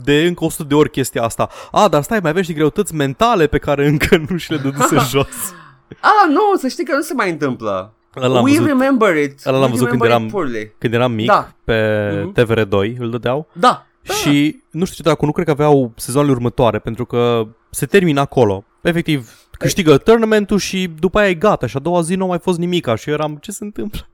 de 0.03 0.25
încă 0.25 0.43
100 0.43 0.63
de 0.63 0.75
ori 0.75 0.89
chestia 0.89 1.23
asta. 1.23 1.49
A, 1.71 1.87
dar 1.87 2.01
stai, 2.01 2.19
mai 2.21 2.29
avem 2.29 2.43
și 2.43 2.53
greutăți 2.53 2.95
mentale 2.95 3.47
pe 3.47 3.57
care 3.57 3.87
încă 3.87 4.23
nu 4.29 4.37
și 4.37 4.51
le 4.51 4.57
dăduse 4.57 4.95
jos. 5.11 5.53
Ah, 5.99 6.27
nu, 6.29 6.41
să 6.57 6.67
știi 6.67 6.85
că 6.85 6.95
nu 6.95 7.01
se 7.01 7.13
mai 7.13 7.29
întâmplă. 7.29 7.93
Ăla 8.17 8.27
l-am 8.33 8.43
We 8.43 8.49
văzut, 8.51 8.67
remember 8.67 9.15
it. 9.15 9.45
ăla 9.45 9.57
l-am 9.57 9.65
We 9.65 9.71
văzut 9.71 9.87
când 9.89 10.01
remember 10.01 10.09
eram- 10.09 10.25
it 10.25 10.31
poorly. 10.31 10.73
când 10.77 10.93
eram 10.93 11.11
mic, 11.11 11.27
Da. 11.27 11.51
pe 11.63 12.09
Mhm. 12.23 12.33
TVR2, 12.33 12.97
îl 12.99 13.09
dădeau. 13.09 13.47
Da. 13.53 13.85
Da. 14.03 14.13
Și 14.13 14.61
nu 14.71 14.83
știu 14.83 14.95
ce 14.95 15.01
dracu, 15.01 15.25
nu 15.25 15.31
cred 15.31 15.45
că 15.45 15.51
aveau 15.51 15.91
sezoanele 15.95 16.33
următoare, 16.33 16.79
pentru 16.79 17.05
că 17.05 17.47
se 17.69 17.85
termină 17.85 18.19
acolo. 18.19 18.63
Efectiv, 18.81 19.47
câștigă 19.51 19.97
tournamentul 19.97 20.57
și 20.57 20.89
după 20.99 21.19
aia 21.19 21.29
e 21.29 21.33
gata 21.33 21.67
și 21.67 21.77
a 21.77 21.79
doua 21.79 22.01
zi 22.01 22.15
nu 22.15 22.23
a 22.23 22.27
mai 22.27 22.39
fost 22.39 22.59
nimica 22.59 22.95
și 22.95 23.09
eu 23.09 23.15
eram, 23.15 23.37
ce 23.41 23.51
se 23.51 23.63
întâmplă? 23.63 24.07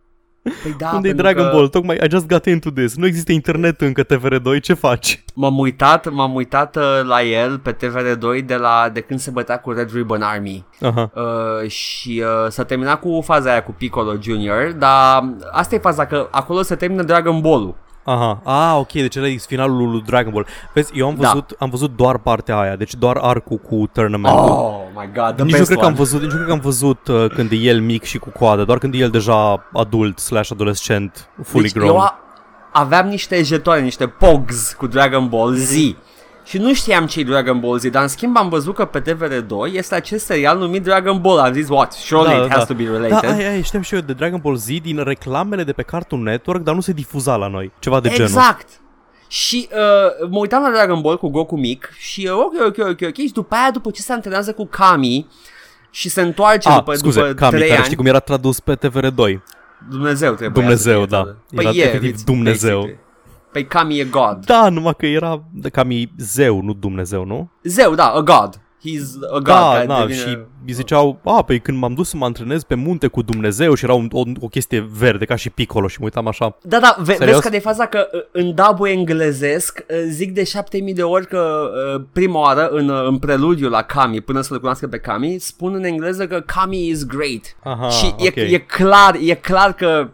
Păi 0.63 0.75
da, 0.77 0.91
Unde 0.95 1.07
e 1.07 1.13
pentru 1.13 1.23
Dragon 1.23 1.43
că 1.43 1.55
Ball? 1.55 1.67
Tocmai 1.67 1.95
I 1.95 2.09
just 2.09 2.27
got 2.27 2.45
into 2.45 2.71
this. 2.71 2.95
Nu 2.95 3.05
există 3.05 3.31
internet 3.31 3.81
încă 3.81 4.03
TVR2, 4.03 4.61
ce 4.61 4.73
faci? 4.73 5.23
M-am 5.33 5.57
uitat, 5.59 6.11
m-am 6.11 6.35
uitat 6.35 6.75
uh, 6.75 6.83
la 7.03 7.21
el 7.21 7.59
pe 7.59 7.75
TVR2 7.75 8.45
de, 8.45 8.55
la, 8.55 8.89
de 8.93 8.99
când 8.99 9.19
se 9.19 9.31
bătea 9.31 9.59
cu 9.59 9.71
Red 9.71 9.93
Ribbon 9.93 10.21
Army. 10.21 10.65
Aha. 10.81 11.11
Uh, 11.15 11.69
și 11.69 12.23
uh, 12.23 12.49
s-a 12.51 12.63
terminat 12.63 12.99
cu 12.99 13.21
faza 13.23 13.49
aia 13.51 13.63
cu 13.63 13.71
Piccolo 13.77 14.15
Junior, 14.21 14.71
dar 14.71 15.33
asta 15.51 15.75
e 15.75 15.79
faza 15.79 16.05
că 16.05 16.27
acolo 16.31 16.61
se 16.61 16.75
termină 16.75 17.03
Dragon 17.03 17.41
Ball-ul. 17.41 17.75
Aha. 18.09 18.41
Ah, 18.43 18.75
ok, 18.79 18.91
deci 18.91 19.15
ăla 19.15 19.27
e 19.27 19.37
finalul 19.37 19.89
lui 19.91 20.03
Dragon 20.05 20.31
Ball. 20.31 20.45
Vezi, 20.73 20.91
eu 20.95 21.07
am 21.07 21.15
Da. 21.15 21.27
văzut, 21.27 21.55
am 21.59 21.69
văzut 21.69 21.95
doar 21.95 22.17
partea 22.17 22.59
aia, 22.59 22.75
deci 22.75 22.95
doar 22.95 23.17
arcul 23.21 23.57
cu 23.57 23.89
tournamentul. 23.93 24.39
Oh 24.49 24.75
my 24.95 25.09
god, 25.15 25.35
the 25.35 25.43
nici 25.43 25.51
nu 25.51 25.57
best 25.57 25.65
cred 25.65 25.77
că 25.77 25.85
one. 25.85 25.87
am 25.87 25.93
văzut, 25.93 26.21
nici 26.21 26.29
nu 26.29 26.35
cred 26.35 26.47
că 26.47 26.53
am 26.53 26.59
văzut 26.59 27.07
uh, 27.07 27.25
când 27.29 27.51
e 27.51 27.55
el 27.55 27.81
mic 27.81 28.03
și 28.03 28.17
cu 28.17 28.29
coadă, 28.29 28.63
doar 28.63 28.77
când 28.77 28.93
e 28.93 28.97
el 28.97 29.09
deja 29.09 29.67
adult 29.73 30.19
slash 30.19 30.51
adolescent, 30.51 31.29
fully 31.43 31.63
deci 31.63 31.73
grown. 31.73 31.89
eu 31.89 31.97
a- 31.99 32.19
aveam 32.71 33.07
niște 33.07 33.43
jetoane, 33.43 33.81
niște 33.81 34.07
pogs 34.07 34.73
cu 34.73 34.87
Dragon 34.87 35.27
Ball 35.27 35.53
Z. 35.53 35.73
Și 36.47 36.57
nu 36.57 36.73
știam 36.73 37.05
ce 37.05 37.23
Dragon 37.23 37.59
Ball 37.59 37.79
Z, 37.79 37.85
dar 37.85 38.01
în 38.01 38.07
schimb 38.07 38.37
am 38.37 38.49
văzut 38.49 38.75
că 38.75 38.85
pe 38.85 39.01
TVR2 39.01 39.73
este 39.73 39.95
acest 39.95 40.25
serial 40.25 40.57
numit 40.57 40.83
Dragon 40.83 41.21
Ball. 41.21 41.39
Am 41.39 41.53
zis, 41.53 41.69
what? 41.69 41.93
Surely 41.93 42.45
it 42.45 42.51
has 42.51 42.65
to 42.65 42.73
be 42.73 42.83
Da, 42.83 42.91
related. 42.91 43.29
aia, 43.29 43.49
aia, 43.49 43.61
știam 43.61 43.81
și 43.81 43.95
eu 43.95 44.01
de 44.01 44.13
Dragon 44.13 44.39
Ball 44.43 44.55
Z 44.55 44.65
din 44.65 45.03
reclamele 45.03 45.63
de 45.63 45.71
pe 45.71 45.81
Cartoon 45.81 46.23
Network, 46.23 46.63
dar 46.63 46.75
nu 46.75 46.81
se 46.81 46.91
difuza 46.91 47.35
la 47.35 47.47
noi. 47.47 47.71
Ceva 47.79 47.99
de 47.99 48.09
genul. 48.09 48.23
Exact. 48.25 48.67
Și 49.27 49.69
uh, 49.71 50.27
mă 50.29 50.37
uitam 50.39 50.61
la 50.61 50.69
Dragon 50.69 51.01
Ball 51.01 51.17
cu 51.17 51.29
Goku 51.29 51.55
mic 51.55 51.89
și 51.97 52.29
uh, 52.31 52.37
ok, 52.37 52.53
ok, 52.67 52.77
ok, 52.89 53.01
ok. 53.07 53.15
Și 53.15 53.31
după 53.33 53.55
aia, 53.55 53.71
după 53.71 53.91
ce 53.91 54.01
se 54.01 54.11
antrenează 54.13 54.53
cu 54.53 54.65
Kami 54.65 55.27
și 55.91 56.09
se 56.09 56.21
întoarce 56.21 56.69
Ah, 56.69 56.75
după, 56.75 56.93
scuze, 56.93 57.19
după 57.19 57.33
Kami, 57.33 57.51
3 57.51 57.61
care 57.63 57.73
ani, 57.75 57.83
știi 57.85 57.97
cum 57.97 58.05
era 58.05 58.19
tradus 58.19 58.59
pe 58.59 58.75
TVR2. 58.75 59.39
Dumnezeu 59.89 60.33
trebuie 60.33 60.63
Dumnezeu, 60.63 60.99
să 61.01 61.07
fie, 61.07 61.17
da. 61.17 61.35
Era 61.61 61.69
efectiv 61.69 62.13
it's 62.15 62.23
Dumnezeu. 62.25 62.79
basically. 62.79 63.05
Păi 63.51 63.65
Kami 63.65 63.99
e 63.99 64.03
God. 64.03 64.45
Da, 64.45 64.69
numai 64.69 64.93
că 64.97 65.05
era 65.05 65.43
de 65.53 65.69
Kami 65.69 66.11
zeu, 66.17 66.61
nu 66.61 66.73
Dumnezeu, 66.73 67.25
nu? 67.25 67.49
Zeu, 67.63 67.95
da, 67.95 68.05
a 68.07 68.21
God. 68.21 68.59
He's 68.87 69.05
a 69.31 69.33
god 69.33 69.43
Da, 69.43 69.71
care 69.73 69.85
da, 69.85 69.99
devine- 69.99 70.17
și 70.19 70.37
îi 70.65 70.73
ziceau, 70.73 71.19
a, 71.23 71.43
păi 71.43 71.59
când 71.59 71.77
m-am 71.77 71.93
dus 71.93 72.09
să 72.09 72.17
mă 72.17 72.25
antrenez 72.25 72.63
pe 72.63 72.75
munte 72.75 73.07
cu 73.07 73.21
Dumnezeu 73.21 73.73
și 73.73 73.83
era 73.83 73.93
un, 73.93 74.07
o, 74.11 74.21
o 74.39 74.47
chestie 74.47 74.89
verde 74.97 75.25
ca 75.25 75.35
și 75.35 75.49
Piccolo 75.49 75.87
și 75.87 75.97
mă 75.99 76.05
uitam 76.05 76.27
așa. 76.27 76.57
Da, 76.61 76.79
da, 76.79 76.95
ve- 76.99 77.13
Serios? 77.13 77.29
vezi 77.29 77.41
că 77.41 77.49
de 77.49 77.59
faza 77.59 77.85
că 77.85 78.07
uh, 78.13 78.19
în 78.31 78.53
dubul 78.55 78.87
englezesc 78.87 79.83
uh, 79.89 79.97
zic 80.09 80.31
de 80.33 80.43
7000 80.43 80.93
de 80.93 81.03
ori 81.03 81.27
că 81.27 81.69
uh, 81.95 82.03
prima 82.13 82.39
oară 82.39 82.67
în, 82.67 82.89
uh, 82.89 83.05
în 83.07 83.17
preludiu 83.17 83.69
la 83.69 83.81
Kami, 83.81 84.21
până 84.21 84.41
să-l 84.41 84.59
cunoască 84.59 84.87
pe 84.87 84.97
Kami, 84.99 85.37
spun 85.39 85.73
în 85.73 85.83
engleză 85.83 86.27
că 86.27 86.39
Kami 86.45 86.87
is 86.87 87.05
great. 87.05 87.55
Aha, 87.63 87.89
și 87.89 88.05
ok. 88.17 88.35
e, 88.35 88.41
e 88.41 88.57
clar, 88.57 89.15
e 89.21 89.33
clar 89.33 89.73
că 89.73 90.09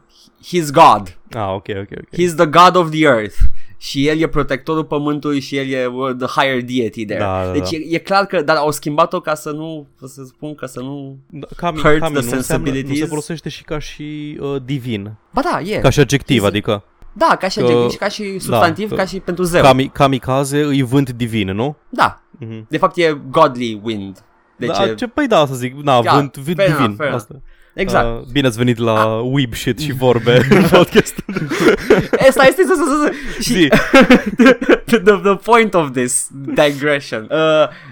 he's 0.45 0.71
God. 0.73 1.17
Ah, 1.33 1.49
ok, 1.53 1.65
ok, 1.69 1.87
ok. 1.91 2.19
He's 2.21 2.35
the 2.35 2.45
God 2.45 2.75
of 2.75 2.89
the 2.89 3.03
earth. 3.05 3.35
Și 3.77 4.07
el 4.07 4.17
e 4.19 4.27
protectorul 4.27 4.83
pământului 4.83 5.39
și 5.39 5.57
el 5.57 5.69
e 5.69 5.85
uh, 5.85 6.15
the 6.17 6.27
higher 6.41 6.61
deity 6.63 7.05
there. 7.05 7.19
Da, 7.23 7.43
da, 7.45 7.51
deci 7.51 7.69
da. 7.71 7.77
E, 7.77 7.95
e 7.95 7.97
clar 7.97 8.25
că, 8.25 8.41
dar 8.41 8.55
au 8.55 8.71
schimbat-o 8.71 9.19
ca 9.19 9.35
să 9.35 9.51
nu, 9.51 9.87
să 10.05 10.23
spun 10.27 10.55
că 10.55 10.65
să 10.65 10.79
nu... 10.79 11.17
Da, 11.29 11.47
Kami, 11.55 11.79
Hurt 11.79 11.99
Kami 11.99 12.15
the 12.15 12.25
nu, 12.29 12.35
înseamnă, 12.35 12.35
nu 12.35 12.41
se 12.41 12.47
sensibilities. 12.73 13.07
folosește 13.07 13.49
și 13.49 13.63
ca 13.63 13.79
și 13.79 14.37
uh, 14.41 14.55
divin, 14.65 15.13
Ba 15.33 15.41
da, 15.51 15.59
e. 15.61 15.77
ca 15.79 15.89
și 15.89 15.99
adjectiv, 15.99 16.39
Zi- 16.39 16.45
adică 16.45 16.83
da, 17.13 17.35
ca 17.39 17.47
și 17.47 17.57
că- 17.57 17.63
adjectiv 17.63 17.89
și 17.91 17.97
ca 17.97 18.07
și 18.07 18.39
substantiv, 18.39 18.89
că- 18.89 18.95
ca 18.95 19.05
și 19.05 19.19
pentru 19.19 19.43
zeu. 19.43 19.61
Kami, 19.61 19.89
kamikaze 19.89 20.61
îi 20.63 20.81
vânt 20.81 21.09
divin, 21.09 21.51
nu? 21.51 21.75
Da, 21.89 22.17
Mhm. 22.39 22.65
De 22.69 22.77
fapt 22.77 22.97
e 22.97 23.17
godly 23.29 23.79
wind. 23.83 24.23
Deci 24.57 24.69
da, 24.77 24.83
e... 24.85 24.93
ce, 24.95 25.07
păi 25.07 25.27
da, 25.27 25.45
să 25.45 25.53
zic, 25.55 25.73
na, 25.75 26.01
Da, 26.01 26.13
vânt, 26.15 26.37
vânt 26.37 26.55
fair 26.55 26.67
divin. 26.69 26.83
enough, 26.83 26.97
fair 26.97 27.11
asta. 27.13 27.41
Exact. 27.73 28.05
Uh, 28.05 28.21
bine 28.31 28.47
ați 28.47 28.57
venit 28.57 28.77
la 28.77 29.21
weeb 29.23 29.53
shit 29.53 29.79
și 29.79 29.91
vorbe 29.91 30.45
în 30.49 30.63
podcast. 30.77 31.15
E, 32.17 32.31
stai, 32.31 32.49
stai, 32.51 32.51
stai, 32.51 32.65
stai, 32.65 32.97
stai. 33.01 33.13
Și 33.39 33.53
Zi. 33.53 33.67
the, 35.03 35.19
the 35.23 35.35
point 35.43 35.73
of 35.73 35.91
this 35.91 36.27
digression. 36.31 37.27
Uh, 37.31 37.37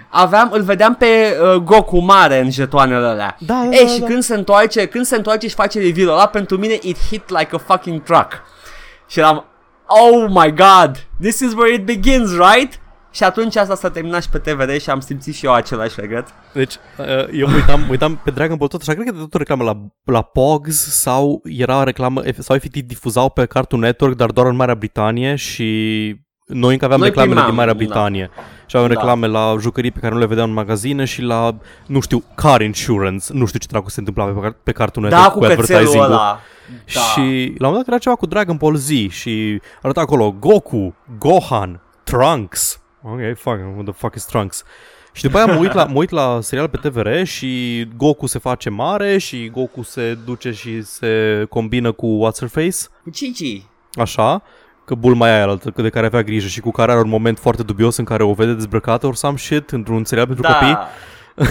aveam, 0.08 0.50
îl 0.52 0.62
vedeam 0.62 0.94
pe 0.94 1.06
uh, 1.06 1.54
Goku 1.54 1.98
mare 1.98 2.40
în 2.40 2.50
jetoanele 2.50 3.06
alea. 3.06 3.36
Da, 3.38 3.54
da, 3.54 3.76
Ei, 3.76 3.84
da, 3.84 3.92
și 3.92 4.00
da. 4.00 4.06
când 4.06 4.22
se 4.22 4.34
întoarce, 4.34 4.86
când 4.86 5.04
se 5.04 5.16
întoarce 5.16 5.48
și 5.48 5.54
face 5.54 5.80
reveal 5.80 6.08
ăla, 6.08 6.26
pentru 6.26 6.56
mine 6.56 6.78
it 6.82 6.98
hit 7.10 7.28
like 7.28 7.48
a 7.52 7.58
fucking 7.58 8.02
truck. 8.02 8.42
Și 9.08 9.18
eram, 9.18 9.44
oh 9.86 10.26
my 10.28 10.54
god, 10.54 11.06
this 11.20 11.40
is 11.40 11.52
where 11.52 11.74
it 11.74 11.84
begins, 11.84 12.30
right? 12.30 12.80
Și 13.12 13.24
atunci 13.24 13.56
asta 13.56 13.74
s-a 13.74 13.90
terminat 13.90 14.22
și 14.22 14.28
pe 14.28 14.38
TVR 14.38 14.70
și 14.80 14.90
am 14.90 15.00
simțit 15.00 15.34
și 15.34 15.46
eu 15.46 15.52
același 15.52 16.00
regret. 16.00 16.26
Deci, 16.52 16.74
uh, 16.98 17.06
eu 17.32 17.48
mă 17.48 17.54
uitam, 17.54 17.80
mă 17.80 17.86
uitam 17.90 18.20
pe 18.24 18.30
Dragon 18.30 18.56
Ball 18.56 18.70
tot 18.70 18.80
așa, 18.80 18.92
cred 18.92 19.06
că 19.06 19.12
de 19.12 19.18
tot 19.18 19.34
reclamă 19.34 19.64
la, 19.64 19.76
la 20.04 20.22
Pogs 20.22 20.76
sau 21.00 21.40
era 21.44 21.82
reclamă, 21.82 22.22
sau 22.38 22.56
efectiv 22.56 22.82
difuzau 22.82 23.30
pe 23.30 23.44
Cartoon 23.46 23.80
Network, 23.82 24.16
dar 24.16 24.30
doar 24.30 24.46
în 24.46 24.56
Marea 24.56 24.74
Britanie 24.74 25.34
și 25.34 25.66
noi 26.46 26.72
încă 26.72 26.84
aveam 26.84 27.00
Noi 27.00 27.08
reclamele 27.08 27.34
primeam, 27.40 27.54
din 27.56 27.58
Marea 27.66 27.72
da. 27.72 27.78
Britanie. 27.84 28.30
Și 28.66 28.76
aveam 28.76 28.92
Da. 28.92 28.98
reclame 29.00 29.26
la 29.26 29.54
jucării 29.60 29.90
pe 29.90 29.98
care 29.98 30.12
nu 30.14 30.18
le 30.20 30.26
vedeam 30.26 30.48
în 30.48 30.54
magazine 30.54 31.04
și 31.04 31.22
la, 31.22 31.56
nu 31.86 32.00
știu, 32.00 32.24
car 32.34 32.60
insurance. 32.60 33.26
Nu 33.32 33.46
știu 33.46 33.58
ce 33.58 33.66
dracu 33.70 33.90
se 33.90 33.98
întâmpla 33.98 34.24
pe, 34.24 34.32
car- 34.50 34.62
pe 34.62 34.72
Cartoon 34.72 35.08
Da, 35.08 35.16
Network 35.20 35.32
cu 35.32 35.38
cățelul 35.40 35.62
advertising-ul. 35.62 36.04
ăla. 36.06 36.40
Da. 36.94 37.00
Și 37.00 37.20
la 37.58 37.66
un 37.66 37.72
moment 37.72 37.76
dat 37.76 37.86
era 37.88 37.98
ceva 37.98 38.14
cu 38.14 38.26
Dragon 38.26 38.56
Ball 38.56 38.76
Z 38.76 38.88
și 39.08 39.60
arăta 39.82 40.00
acolo 40.00 40.34
Goku, 40.38 40.94
Gohan, 41.18 41.80
Trunks. 42.04 42.81
Ok, 43.02 43.18
fuck, 43.36 43.58
what 43.74 43.84
the 43.84 43.92
fuck 43.92 44.14
is 44.14 44.24
Trunks? 44.24 44.64
Și 45.12 45.22
după 45.22 45.36
aia 45.36 45.46
mă 45.46 45.58
uit, 45.58 45.72
la, 45.72 45.84
mă 45.84 45.98
uit 45.98 46.10
la 46.10 46.38
serial 46.40 46.68
pe 46.68 46.76
TVR 46.76 47.22
și 47.22 47.84
Goku 47.96 48.26
se 48.26 48.38
face 48.38 48.70
mare 48.70 49.18
și 49.18 49.48
Goku 49.48 49.82
se 49.82 50.18
duce 50.24 50.52
și 50.52 50.82
se 50.82 51.44
combină 51.48 51.92
cu 51.92 52.26
What's 52.26 52.38
Her 52.38 52.48
Face, 52.48 52.76
Cu 53.02 53.10
Cici. 53.10 53.62
așa, 53.94 54.42
că 54.84 54.94
Bulma 54.94 55.26
aia 55.26 55.42
altă, 55.42 55.72
de 55.82 55.88
care 55.88 56.06
avea 56.06 56.22
grijă 56.22 56.46
și 56.46 56.60
cu 56.60 56.70
care 56.70 56.90
are 56.90 57.00
un 57.00 57.08
moment 57.08 57.38
foarte 57.38 57.62
dubios 57.62 57.96
în 57.96 58.04
care 58.04 58.22
o 58.22 58.32
vede 58.32 58.52
dezbrăcată 58.54 59.06
or 59.06 59.14
some 59.14 59.36
shit 59.36 59.70
într-un 59.70 60.04
serial 60.04 60.26
pentru 60.26 60.44
copii 60.52 60.72
Da. 60.72 60.88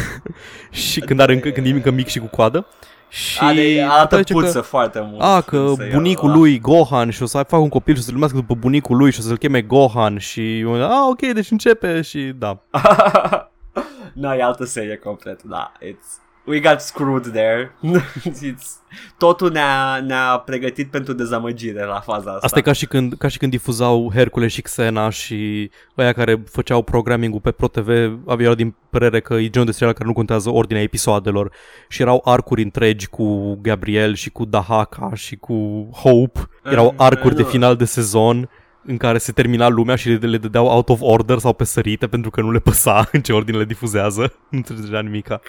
și 0.71 0.99
când 0.99 1.19
are 1.19 1.33
încă, 1.33 1.49
când 1.49 1.65
e 1.65 1.69
încă 1.69 1.91
mic 1.91 2.07
și 2.07 2.19
cu 2.19 2.25
coadă. 2.27 2.65
Și 3.11 3.37
Are, 3.41 3.73
după 3.79 3.91
arată 3.93 4.15
aia 4.15 4.23
zice 4.23 4.33
că- 4.33 4.39
puță 4.39 4.61
foarte 4.61 4.99
mult. 5.03 5.21
a, 5.21 5.41
că 5.41 5.57
când 5.65 5.77
se 5.77 5.83
ia 5.85 5.89
bunicul 5.93 6.29
ăla. 6.29 6.37
lui 6.37 6.59
Gohan 6.59 7.09
și 7.09 7.23
o 7.23 7.25
să 7.25 7.37
facă 7.37 7.55
un 7.55 7.69
copil 7.69 7.93
și 7.93 7.99
o 7.99 8.03
să-l 8.03 8.13
numească 8.13 8.37
după 8.37 8.53
bunicul 8.55 8.97
lui 8.97 9.11
și 9.11 9.19
o 9.19 9.23
să-l 9.23 9.37
cheme 9.37 9.61
Gohan 9.61 10.17
și 10.17 10.59
eu, 10.59 10.83
a, 10.83 11.07
ok, 11.09 11.19
deci 11.33 11.51
începe 11.51 12.01
și 12.01 12.19
da. 12.37 12.63
no, 14.13 14.35
e 14.35 14.43
altă 14.43 14.65
serie 14.65 14.95
complet, 14.95 15.43
da. 15.43 15.71
It's, 15.79 16.19
we 16.47 16.59
got 16.59 16.79
screwed 16.81 17.25
there. 17.31 17.71
It's, 18.25 18.79
totul 19.17 19.51
ne-a, 19.51 19.99
ne-a 20.05 20.37
pregătit 20.45 20.91
pentru 20.91 21.13
dezamăgire 21.13 21.85
la 21.85 21.99
faza 21.99 22.31
asta. 22.31 22.45
Asta 22.45 22.59
e 22.59 22.61
ca 22.61 22.71
și 22.71 22.85
când, 22.85 23.13
ca 23.17 23.27
și 23.27 23.37
când 23.37 23.51
difuzau 23.51 24.11
Hercule 24.13 24.47
și 24.47 24.61
Xena 24.61 25.09
și 25.09 25.71
ăia 25.97 26.13
care 26.13 26.43
făceau 26.51 26.81
programming-ul 26.81 27.39
pe 27.39 27.51
ProTV 27.51 27.89
aveau 28.27 28.53
din 28.53 28.75
părere 28.89 29.19
că 29.19 29.33
e 29.33 29.49
genul 29.49 29.67
de 29.67 29.73
serial 29.73 29.93
care 29.93 30.07
nu 30.07 30.13
contează 30.13 30.49
ordinea 30.49 30.81
episoadelor 30.81 31.51
și 31.87 32.01
erau 32.01 32.21
arcuri 32.25 32.61
întregi 32.63 33.07
cu 33.07 33.55
Gabriel 33.61 34.13
și 34.15 34.29
cu 34.29 34.45
Dahaka 34.45 35.11
și 35.13 35.35
cu 35.35 35.89
Hope. 35.93 36.39
Erau 36.63 36.89
Mm, 36.91 36.95
arcuri 36.97 37.35
de 37.35 37.41
nu. 37.41 37.47
final 37.47 37.75
de 37.75 37.85
sezon 37.85 38.49
în 38.85 38.97
care 38.97 39.17
se 39.17 39.31
termina 39.31 39.67
lumea 39.67 39.95
și 39.95 40.09
le, 40.09 40.27
le 40.27 40.37
dădeau 40.37 40.65
out 40.65 40.89
of 40.89 40.99
order 41.01 41.37
sau 41.37 41.53
pe 41.53 41.63
sărite 41.63 42.07
pentru 42.07 42.29
că 42.29 42.41
nu 42.41 42.51
le 42.51 42.59
păsa 42.59 43.07
în 43.11 43.21
ce 43.21 43.33
ordine 43.33 43.57
le 43.57 43.65
difuzează. 43.65 44.21
Nu 44.49 44.57
înțelegea 44.57 44.99
nimica. 45.01 45.41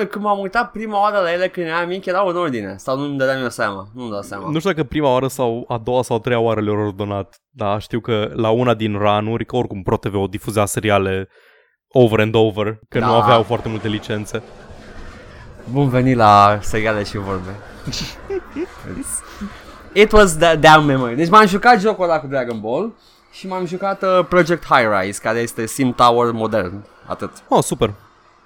Ah, 0.00 0.06
Când 0.06 0.24
m-am 0.24 0.38
uitat 0.38 0.70
prima 0.70 1.00
oară 1.00 1.18
la 1.22 1.32
ele 1.32 1.48
când 1.48 1.66
eram 1.66 1.88
mic, 1.88 2.04
erau 2.06 2.28
în 2.28 2.36
ordine. 2.36 2.74
Sau 2.78 2.98
nu-mi 2.98 3.18
dădeam 3.18 3.42
eu 3.42 3.48
seama. 3.48 3.88
Nu-mi 3.94 4.10
dau 4.10 4.22
seama. 4.22 4.50
Nu 4.50 4.58
știu 4.58 4.70
dacă 4.72 4.82
prima 4.84 5.12
oară 5.12 5.26
sau 5.26 5.64
a 5.68 5.78
doua 5.78 6.02
sau 6.02 6.16
a 6.16 6.20
treia 6.20 6.40
oară 6.40 6.60
le-au 6.60 6.76
ordonat, 6.76 7.36
dar 7.50 7.80
știu 7.80 8.00
că 8.00 8.30
la 8.34 8.50
una 8.50 8.74
din 8.74 8.98
ranuri, 8.98 9.44
că 9.44 9.56
oricum 9.56 9.82
ProTV 9.82 10.14
o 10.14 10.26
difuzea 10.26 10.64
seriale 10.64 11.28
over 11.88 12.20
and 12.20 12.34
over, 12.34 12.78
că 12.88 12.98
Da. 12.98 13.06
nu 13.06 13.12
aveau 13.12 13.42
foarte 13.42 13.68
multe 13.68 13.88
licențe. 13.88 14.42
Bun 15.70 15.88
venit 15.88 16.16
la 16.16 16.58
seriale 16.60 17.02
și 17.04 17.16
vorbe. 17.18 17.50
It 19.94 20.12
was 20.12 20.36
the 20.36 20.56
damn 20.56 20.84
memory. 20.86 21.16
Deci 21.16 21.28
m-am 21.28 21.46
jucat 21.46 21.80
jocul 21.80 22.04
ăla 22.04 22.20
cu 22.20 22.26
Dragon 22.26 22.60
Ball 22.60 22.92
și 23.32 23.46
m-am 23.46 23.66
jucat 23.66 24.02
uh, 24.02 24.24
Project 24.28 24.64
High 24.64 24.88
Rise, 25.00 25.20
care 25.22 25.38
este 25.38 25.66
Sim 25.66 25.92
Tower 25.92 26.30
modern. 26.32 26.84
Atât. 27.06 27.30
Oh, 27.48 27.62
super. 27.62 27.92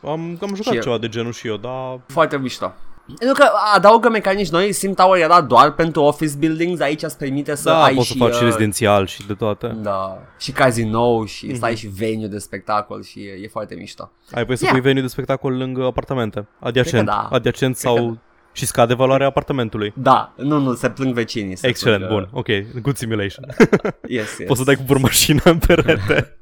Am, 0.05 0.39
am 0.43 0.55
jucat 0.55 0.65
Și 0.65 0.75
eu. 0.75 0.81
ceva 0.83 0.99
de 0.99 1.09
genul 1.09 1.33
și 1.33 1.47
eu, 1.47 1.57
dar... 1.57 2.01
Foarte 2.07 2.37
mișto. 2.39 2.73
Pentru 3.19 3.37
că 3.43 3.51
adaugă 3.75 4.09
mecanici 4.09 4.51
noi, 4.51 4.73
Sim 4.73 4.95
Tower 4.95 5.21
era 5.23 5.41
doar 5.41 5.71
pentru 5.73 6.03
office 6.03 6.35
buildings, 6.39 6.81
aici 6.81 7.03
îți 7.03 7.19
permite 7.19 7.55
să 7.55 7.69
Da, 7.69 7.83
ai 7.83 7.95
poți 7.95 8.07
și... 8.07 8.13
să 8.13 8.19
faci 8.19 8.33
și 8.35 8.39
uh, 8.39 8.45
rezidențial 8.45 9.07
și 9.07 9.27
de 9.27 9.35
toate. 9.35 9.67
Da, 9.83 10.19
și 10.39 10.53
cazinou 10.53 11.25
și 11.25 11.45
Mhm. 11.45 11.55
mm-hmm. 11.55 11.57
stai 11.57 11.77
și 11.77 11.87
venue 11.87 12.27
de 12.27 12.39
spectacol 12.39 13.03
și 13.03 13.21
e, 13.21 13.39
e 13.43 13.49
foarte 13.49 13.75
mișto. 13.75 14.11
Ai 14.35 14.45
voie 14.45 14.57
să 14.57 14.63
Yeah. 14.65 14.75
pui 14.77 14.85
venue 14.87 15.03
de 15.03 15.09
spectacol 15.09 15.57
lângă 15.57 15.85
apartamente. 15.85 16.47
Adiacent. 16.59 17.07
da. 17.07 17.29
Adiacent 17.33 17.77
Cred 17.77 17.93
că 17.93 17.99
sau... 17.99 18.19
Și 18.57 18.67
scade 18.67 18.95
valoarea 18.95 19.27
apartamentului. 19.27 19.93
Da, 19.97 20.33
nu, 20.37 20.59
nu, 20.59 20.75
se 20.75 20.91
plâng 20.91 21.15
vecinii. 21.15 21.57
Se 21.57 21.67
Excelent, 21.67 22.07
plâng, 22.07 22.21
uh, 22.23 22.29
bun, 22.29 22.39
ok, 22.41 22.81
good 22.83 22.97
simulation. 22.97 23.45
Yes, 24.09 24.39
yes. 24.39 24.47
Poți 24.49 24.59
să 24.59 24.65
dai 24.65 24.75
cu 24.77 24.83
burmașina 24.87 25.41
în 25.45 25.59
perete. 25.59 26.37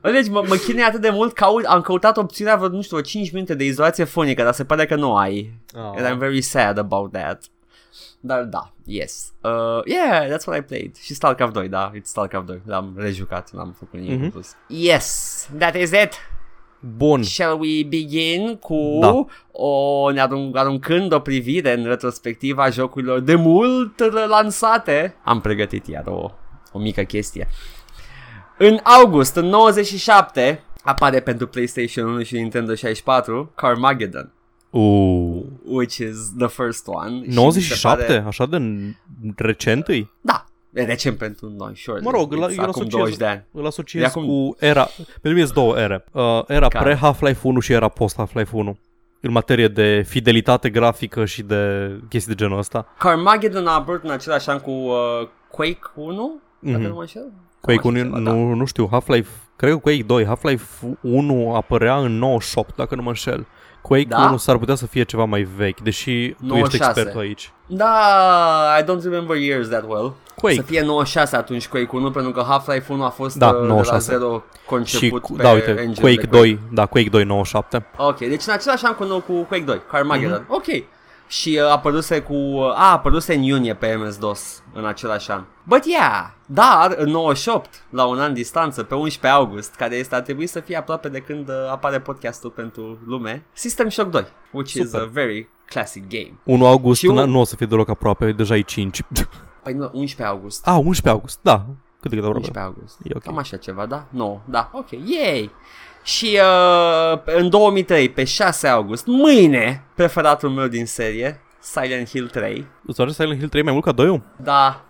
Bă, 0.00 0.10
Deci 0.16 0.28
mă, 0.28 0.44
mă 0.48 0.54
chinuie 0.54 0.84
atât 0.84 1.00
de 1.00 1.10
mult 1.10 1.32
că 1.34 1.44
au- 1.44 1.60
am 1.66 1.80
căutat 1.80 2.16
opțiunea 2.16 2.56
vreo, 2.56 2.68
nu 2.68 2.82
știu, 2.82 2.96
vreo 2.96 3.08
5 3.08 3.32
minute 3.32 3.54
de 3.54 3.64
izolație 3.64 4.04
fonică, 4.04 4.42
dar 4.42 4.52
se 4.52 4.64
pare 4.64 4.86
că 4.86 4.94
nu 4.94 5.16
ai. 5.16 5.52
Ah. 5.74 5.80
And 6.02 6.14
I'm 6.14 6.18
very 6.18 6.40
sad 6.40 6.78
about 6.78 7.12
that. 7.12 7.42
Dar 8.20 8.42
da, 8.44 8.72
yes. 8.84 9.32
Uh, 9.40 9.50
yeah, 9.84 10.26
that's 10.26 10.44
what 10.46 10.58
I 10.58 10.62
played. 10.62 10.96
Și 10.96 11.14
StarCraft 11.14 11.52
2, 11.52 11.68
da, 11.68 11.90
it's 11.98 12.02
StarCraft 12.02 12.46
2. 12.46 12.60
L-am 12.64 12.94
rejucat, 12.96 13.52
l-am 13.52 13.74
făcut 13.78 13.98
nimic 13.98 14.14
Mhm. 14.14 14.22
în 14.24 14.30
plus. 14.30 14.50
Yes, 14.66 15.48
that 15.58 15.76
is 15.76 15.90
it. 15.90 16.12
Bun. 16.96 17.22
Shall 17.22 17.58
we 17.60 17.84
begin 17.88 18.56
cu 18.60 18.98
Da. 19.00 19.24
o, 19.52 20.10
ne 20.10 20.20
arunc, 20.20 20.56
aruncând 20.56 21.12
o 21.12 21.18
privire 21.20 21.72
în 21.78 21.84
retrospectiva 21.84 22.68
jocurilor 22.70 23.20
de 23.20 23.34
mult 23.34 23.98
lansate? 24.28 25.14
Am 25.24 25.40
pregătit 25.40 25.86
iar 25.86 26.04
o, 26.06 26.30
o 26.72 26.78
mică 26.78 27.02
chestie. 27.02 27.48
În 28.58 28.78
august, 28.82 29.36
în 29.36 29.46
97, 29.46 30.62
apare 30.82 31.20
pentru 31.20 31.46
PlayStation 31.46 32.06
1 32.08 32.22
și 32.22 32.34
Nintendo 32.34 32.74
64 32.74 33.52
Carmageddon, 33.54 34.32
Uh, 34.70 35.42
which 35.64 35.96
is 35.96 36.16
the 36.38 36.48
first 36.48 36.86
one. 36.86 37.10
Și 37.14 37.26
mi 37.26 37.32
se 37.32 37.40
97? 37.40 38.04
Pare, 38.04 38.24
Așa 38.26 38.46
de 38.46 38.56
n- 38.58 39.34
recent 39.36 39.86
îi? 39.88 40.10
da, 40.20 40.44
e 40.44 40.51
recent 40.72 41.18
pentru 41.18 41.52
noi, 41.58 41.72
sure. 41.76 42.00
Mă 42.00 42.10
rog, 42.10 42.34
It's 42.34 42.38
la- 42.38 42.46
eu 42.46 42.52
îl 42.52 42.58
acum 42.58 42.68
asociez- 42.68 42.88
20 42.92 43.16
de 43.16 43.24
ani. 43.26 43.44
Îl 43.52 43.66
asociez 43.66 44.02
De 44.02 44.08
acum- 44.08 44.26
cu 44.26 44.56
era... 44.58 44.84
Pentru 45.06 45.30
mine 45.30 45.42
sunt 45.42 45.54
două 45.54 45.78
ere. 45.78 46.04
Uh, 46.12 46.22
era 46.46 46.68
Care? 46.68 46.84
pre-Half-Life 46.84 47.40
1 47.48 47.60
și 47.60 47.72
era 47.72 47.88
post-Half-Life 47.88 48.56
1. 48.56 48.78
În 49.20 49.32
materie 49.32 49.68
de 49.68 50.04
fidelitate 50.08 50.70
grafică 50.70 51.24
și 51.24 51.42
de 51.42 51.90
chestii 52.08 52.34
de 52.34 52.44
genul 52.44 52.58
ăsta. 52.58 52.86
Carmageddon 52.98 53.66
a 53.66 53.72
apărut 53.74 54.04
în 54.04 54.10
același 54.10 54.48
an 54.50 54.58
cu 54.58 54.70
uh, 54.70 54.94
Quake 55.50 55.78
1, 55.94 56.40
dacă 56.60 56.78
Mhm. 56.78 56.86
nu 56.88 56.94
mă 56.94 57.00
înșel. 57.00 57.32
Quake 57.60 57.80
Cam 57.80 57.90
1, 57.90 57.98
așa 58.00 58.08
ceva, 58.08 58.20
da. 58.20 58.32
nu, 58.32 58.54
nu 58.54 58.64
știu, 58.64 58.88
Half-Life, 58.90 59.30
cred 59.56 59.70
că 59.72 59.76
Quake 59.78 60.02
2, 60.02 60.24
Half-Life 60.24 60.96
1 61.00 61.54
apărea 61.54 61.96
în 61.96 62.18
98, 62.18 62.76
dacă 62.76 62.94
nu 62.94 63.02
mă 63.02 63.08
înșel. 63.08 63.46
Quake 63.82 64.04
Da? 64.08 64.24
1 64.28 64.36
s-ar 64.36 64.58
putea 64.58 64.74
să 64.74 64.86
fie 64.86 65.02
ceva 65.02 65.24
mai 65.24 65.42
vechi, 65.42 65.80
deși 65.80 66.10
tu 66.10 66.14
ești 66.42 66.44
96. 66.46 66.90
expertul 66.90 67.20
aici. 67.20 67.52
Da, 67.66 67.90
I 68.80 68.82
don't 68.82 69.02
remember 69.02 69.36
years 69.36 69.68
that 69.68 69.84
well. 69.88 70.14
Quake. 70.42 70.56
Să 70.56 70.62
fie 70.62 70.80
96 70.84 71.36
atunci 71.36 71.68
Quake 71.68 71.88
1, 71.96 72.10
pentru 72.10 72.30
că 72.32 72.44
Half-Life 72.48 72.92
1 72.92 73.04
a 73.04 73.08
fost 73.08 73.36
Da, 73.36 73.46
uh, 73.48 73.52
de 73.52 73.58
la 73.58 73.66
96. 73.66 74.12
zero 74.12 74.42
Și, 74.52 74.66
conceput 74.66 75.22
cu- 75.22 75.32
pe 75.32 75.42
da, 75.42 75.50
uite, 75.50 75.70
engine 75.70 75.92
Quake 76.00 76.20
de 76.20 76.26
2, 76.36 76.58
da, 76.72 76.86
Quake 76.86 77.08
2 77.08 77.24
97. 77.24 77.86
Ok, 77.96 78.18
deci 78.18 78.46
în 78.46 78.52
același 78.52 78.84
an 78.84 78.94
cu, 78.94 79.04
nou 79.04 79.20
cu 79.20 79.32
Quake 79.32 79.64
2, 79.64 79.80
Carmageddon. 79.90 80.44
Mhm. 80.48 80.54
Ok. 80.54 80.64
Și 81.28 81.58
uh, 81.62 81.66
a 81.66 81.70
apăruse 81.70 82.20
cu... 82.20 82.32
Uh, 82.34 82.64
a, 82.76 82.90
apăruse 82.92 83.34
în 83.34 83.42
iunie 83.42 83.74
pe 83.74 83.94
MS-DOS 83.94 84.62
în 84.72 84.86
același 84.86 85.30
an. 85.30 85.42
But 85.62 85.84
yeah, 85.86 86.30
dar 86.46 86.94
în 86.96 87.10
98, 87.10 87.84
la 87.90 88.04
un 88.04 88.18
an 88.20 88.32
distanță, 88.34 88.82
pe 88.82 88.94
11 88.94 89.40
august, 89.40 89.74
care 89.74 89.94
este 89.96 90.14
ar 90.14 90.20
trebui 90.20 90.46
să 90.46 90.60
fie 90.60 90.76
aproape 90.76 91.08
de 91.08 91.18
când 91.18 91.48
uh, 91.48 91.54
apare 91.70 92.00
podcastul 92.00 92.50
pentru 92.50 92.98
lume, 93.06 93.44
System 93.52 93.88
Shock 93.88 94.10
2, 94.10 94.26
which 94.50 94.72
is 94.72 94.84
Super. 94.90 95.00
a 95.00 95.10
very 95.12 95.48
classic 95.66 96.08
game. 96.08 96.32
1 96.44 96.66
august 96.66 97.00
Și 97.00 97.06
eu- 97.06 97.26
nu 97.26 97.40
o 97.40 97.44
să 97.44 97.56
fie 97.56 97.66
deloc 97.66 97.88
aproape, 97.88 98.32
deja 98.32 98.56
e 98.56 98.60
5. 98.60 99.00
Păi 99.62 99.72
nu, 99.72 99.90
11 99.92 100.22
august. 100.34 100.66
ah, 100.66 100.74
11 100.76 101.08
august, 101.08 101.38
da. 101.42 101.64
Cât 102.00 102.10
de 102.10 102.16
cât 102.16 102.24
aproape. 102.24 102.46
11 102.46 102.58
august. 102.58 102.98
E 103.04 103.10
ok. 103.14 103.22
Cam 103.22 103.38
așa 103.38 103.56
ceva, 103.56 103.86
da? 103.86 104.06
Nu, 104.10 104.18
no, 104.26 104.40
da, 104.44 104.70
ok, 104.72 104.90
yay! 104.90 105.50
Și 106.04 106.38
uh, 107.12 107.18
în 107.24 107.48
2003, 107.50 108.08
pe 108.08 108.24
6 108.24 108.68
august, 108.68 109.06
mâine, 109.06 109.84
preferatul 109.94 110.48
meu 110.50 110.66
din 110.66 110.86
serie, 110.86 111.40
Silent 111.60 112.08
Hill 112.08 112.28
3. 112.28 112.66
Îți 112.86 112.96
place 112.96 113.12
Silent 113.12 113.36
Hill 113.38 113.48
3 113.48 113.62
mai 113.62 113.72
mult 113.72 113.84
ca 113.84 113.92
2 113.92 114.22
Da, 114.36 114.84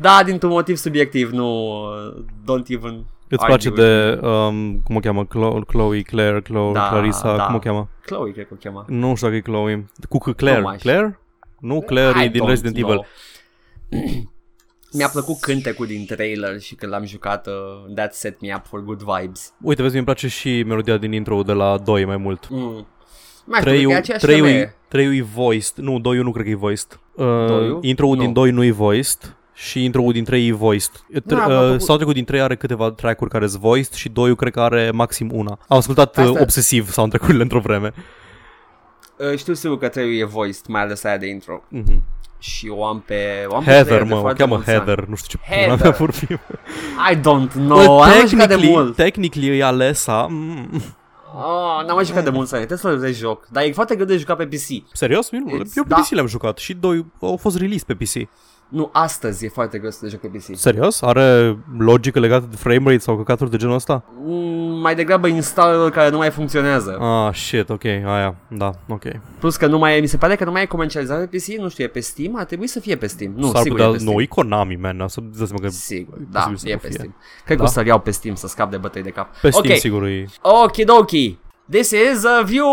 da, 0.00 0.22
dintr-un 0.24 0.50
motiv 0.50 0.76
subiectiv, 0.76 1.30
nu, 1.30 1.78
uh, 1.80 2.24
don't 2.42 2.68
even 2.68 3.04
Îți 3.28 3.42
argue 3.44 3.56
place 3.56 3.68
with 3.68 3.80
de, 3.80 4.26
um, 4.26 4.80
cum 4.84 4.96
o 4.96 5.00
cheamă, 5.00 5.24
Chlo- 5.26 5.66
Chloe, 5.66 6.02
Claire, 6.02 6.40
Chloe, 6.40 6.72
Da, 6.72 6.88
Clarissa, 6.88 7.36
da. 7.36 7.44
cum 7.46 7.54
o 7.54 7.58
cheamă? 7.58 7.88
Chloe, 8.04 8.32
cred 8.32 8.46
că 8.46 8.54
o 8.54 8.56
chema. 8.56 8.84
Nu 8.86 9.14
știu 9.14 9.26
dacă 9.26 9.38
e 9.38 9.40
Chloe. 9.40 9.84
Cu 10.08 10.18
C- 10.30 10.36
Claire. 10.36 10.58
Nu 10.60 10.64
mai 10.66 10.78
știu. 10.78 10.90
Claire? 10.90 11.18
Nu, 11.60 11.80
Claire 11.80 12.20
e 12.20 12.24
I 12.24 12.28
din 12.28 12.42
don't 12.44 12.46
Resident 12.48 12.76
know. 12.76 12.90
Evil. 12.90 13.06
Mi-a 14.92 15.08
plăcut 15.08 15.38
cântecul 15.40 15.86
din 15.86 16.06
trailer 16.06 16.60
și 16.60 16.74
când 16.74 16.92
l-am 16.92 17.04
jucat, 17.04 17.46
uh, 17.46 17.94
that 17.94 18.14
set 18.14 18.40
me 18.40 18.54
up 18.56 18.66
for 18.66 18.80
good 18.84 19.02
vibes. 19.02 19.52
Uite, 19.62 19.82
vezi, 19.82 19.92
mi-mi 19.94 20.04
place 20.06 20.28
și 20.28 20.62
melodia 20.62 20.96
din 20.96 21.12
intro 21.12 21.42
de 21.42 21.52
la 21.52 21.78
2 21.84 22.04
mai 22.04 22.16
mult. 22.16 22.48
Mm. 22.50 22.86
Mai 23.44 23.60
știu, 23.60 23.70
cred 23.70 23.74
că 23.74 23.80
e 23.80 23.84
3 23.84 23.94
aceeași 23.94 24.24
trei 24.24 24.36
femeie. 24.36 24.74
trei 24.88 25.18
e 25.18 25.22
voiced. 25.22 25.72
Nu, 25.76 25.98
2 25.98 26.16
nu 26.16 26.30
cred 26.32 26.44
că 26.44 26.50
e 26.50 26.54
voiced. 26.54 27.00
Uh, 27.14 27.24
Doi-ul? 27.46 27.78
intro-ul 27.82 28.16
Nu. 28.16 28.22
din 28.22 28.32
2 28.32 28.50
nu 28.50 28.64
e 28.64 28.70
voiced 28.70 29.36
și 29.54 29.84
intro-ul 29.84 30.12
din 30.12 30.24
3 30.24 30.48
e 30.48 30.52
voiced. 30.52 30.90
Tr- 30.90 31.22
Da, 31.24 31.36
m-a 31.36 31.46
uh, 31.60 31.66
făcut- 31.66 31.80
soundtrack-ul 31.80 32.12
din 32.14 32.24
3 32.24 32.40
are 32.40 32.56
câteva 32.56 32.90
track-uri 32.90 33.30
care 33.30 33.46
sunt 33.46 33.60
voiced 33.60 33.92
și 33.92 34.08
2 34.08 34.36
cred 34.36 34.52
că 34.52 34.60
are 34.60 34.90
maxim 34.90 35.30
una. 35.32 35.58
Am 35.68 35.76
ascultat 35.76 36.16
uh, 36.16 36.24
Asta- 36.24 36.40
obsesiv 36.40 36.90
soundtrack-urile 36.90 37.42
într-o 37.42 37.60
vreme. 37.60 37.92
Uh, 39.32 39.38
știu 39.38 39.54
sigur 39.54 39.78
că 39.78 39.88
trebuie 39.88 40.18
e 40.18 40.24
voiced, 40.24 40.66
mai 40.68 40.80
ales 40.82 41.04
aia 41.04 41.16
de 41.18 41.26
intro. 41.26 41.62
Mhm. 41.68 42.02
Și 42.38 42.68
o 42.68 42.84
am 42.84 43.00
pe... 43.06 43.44
O 43.48 43.56
am 43.56 43.64
pe 43.64 43.70
Heather, 43.70 43.86
player 43.86 44.02
de 44.02 44.08
mă, 44.08 44.16
o 44.16 44.20
foarte 44.20 44.38
cheamă 44.42 44.54
mulți 44.54 44.70
ani. 44.70 44.78
Heather, 44.84 45.04
nu 45.04 45.14
știu 45.16 45.38
ce 45.38 45.52
Heather. 45.54 45.76
pula 45.76 45.82
mea 45.88 45.96
vor 45.98 46.10
fi. 46.10 46.24
I 47.12 47.16
don't 47.16 47.52
know, 47.52 47.76
Well, 47.78 47.90
am 47.90 47.96
mai 48.08 48.26
jucat 48.26 48.48
de 48.48 48.54
technically, 48.54 48.70
mult. 48.70 48.96
technically 48.96 49.58
e 49.58 49.64
Alessa. 49.64 50.26
Mm. 50.30 50.82
Oh, 51.34 51.84
n-am 51.86 51.94
mai 51.94 52.04
jucat 52.04 52.24
de 52.24 52.30
mult, 52.30 52.48
să 52.48 52.56
trebuie 52.56 52.78
să-l 52.78 52.98
vezi 52.98 53.18
joc. 53.18 53.46
Dar 53.50 53.62
e 53.64 53.72
foarte 53.72 53.94
greu 53.94 54.06
de 54.06 54.16
jucat 54.16 54.36
pe 54.36 54.46
PC. 54.46 54.84
Serios? 54.92 55.32
Eu, 55.32 55.38
nu- 55.40 55.64
It's- 55.64 55.74
eu 55.74 55.82
pe 55.82 55.88
da. 55.88 55.96
PC 55.96 56.08
le-am 56.10 56.26
jucat 56.26 56.58
și 56.58 56.74
doi 56.74 57.06
au 57.20 57.36
fost 57.36 57.58
release 57.58 57.84
pe 57.86 57.94
PC. 57.94 58.28
Nu, 58.68 58.90
astăzi 58.92 59.44
e 59.44 59.48
foarte 59.48 59.78
greu 59.78 59.90
să 59.90 59.98
te 60.02 60.08
joc 60.08 60.20
pe 60.20 60.26
PC. 60.26 60.56
Serios? 60.56 61.02
Are 61.02 61.58
logică 61.78 62.20
legată 62.20 62.46
de 62.50 62.56
frame 62.56 62.82
rate 62.84 62.98
sau 62.98 63.16
căcaturi 63.16 63.50
de 63.50 63.56
genul 63.56 63.74
ăsta? 63.74 64.04
Mm, 64.24 64.80
mai 64.80 64.94
degrabă 64.94 65.26
installerul 65.26 65.90
care 65.90 66.10
nu 66.10 66.16
mai 66.16 66.30
funcționează. 66.30 66.98
Ah, 67.00 67.34
shit, 67.34 67.68
ok, 67.68 67.84
aia, 67.84 68.34
da, 68.48 68.70
ok. 68.88 69.02
Plus 69.38 69.56
că 69.56 69.66
nu 69.66 69.78
mai 69.78 69.96
e, 69.96 70.00
mi 70.00 70.06
se 70.06 70.16
pare 70.16 70.36
că 70.36 70.44
nu 70.44 70.50
mai 70.50 70.62
e 70.62 70.66
comercializat 70.66 71.26
pe 71.28 71.36
PC, 71.36 71.46
nu 71.60 71.68
știu, 71.68 71.84
e 71.84 71.88
pe 71.88 72.00
Steam, 72.00 72.36
ar 72.36 72.44
trebui 72.44 72.66
să 72.66 72.80
fie 72.80 72.96
pe 72.96 73.06
Steam. 73.06 73.32
Nu, 73.36 73.46
S-ar 73.50 73.62
sigur 73.62 73.70
putea, 73.76 73.86
e 73.86 73.92
pe 73.92 73.98
Steam. 73.98 74.14
nu, 74.14 74.20
e 74.20 74.26
Konami, 74.26 74.76
man, 74.76 75.04
să 75.08 75.20
dă 75.20 75.44
seama 75.44 75.60
că 75.62 75.68
Sigur, 75.68 76.18
E 76.20 76.26
da, 76.30 76.38
posibil 76.38 76.58
să 76.58 76.68
e 76.68 76.72
nu 76.72 76.78
pe 76.78 76.86
fie. 76.86 76.96
Steam. 76.96 77.14
Cred 77.44 77.56
că 77.56 77.62
Da. 77.62 77.68
o 77.68 77.72
să-l 77.72 77.86
iau 77.86 78.00
pe 78.00 78.10
Steam 78.10 78.34
să 78.34 78.46
scap 78.46 78.70
de 78.70 78.76
bătăi 78.76 79.02
de 79.02 79.10
cap. 79.10 79.28
pe 79.40 79.50
Steam 79.50 79.72
ok, 79.72 79.78
sigur 79.78 80.04
e. 80.04 80.24
okidoki. 80.42 81.38
This 81.70 81.90
is 81.90 82.24
a 82.24 82.42
view 82.44 82.66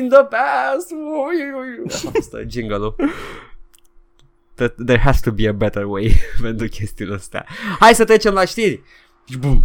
in 0.00 0.08
the 0.08 0.22
past. 0.22 0.90
A 2.06 2.10
fost 2.12 2.32
uh, 2.32 2.40
jingle-ul. 2.48 2.94
That 2.96 3.08
there 4.84 4.98
has 5.00 5.20
to 5.20 5.30
be 5.30 5.48
a 5.48 5.52
better 5.52 5.84
way 5.84 6.12
pentru 6.42 6.66
chestiile 6.68 7.14
astea. 7.14 7.46
Hai 7.78 7.94
să 7.94 8.04
trecem 8.04 8.32
la 8.34 8.44
știri. 8.44 8.82
Și 9.28 9.38
bum, 9.38 9.62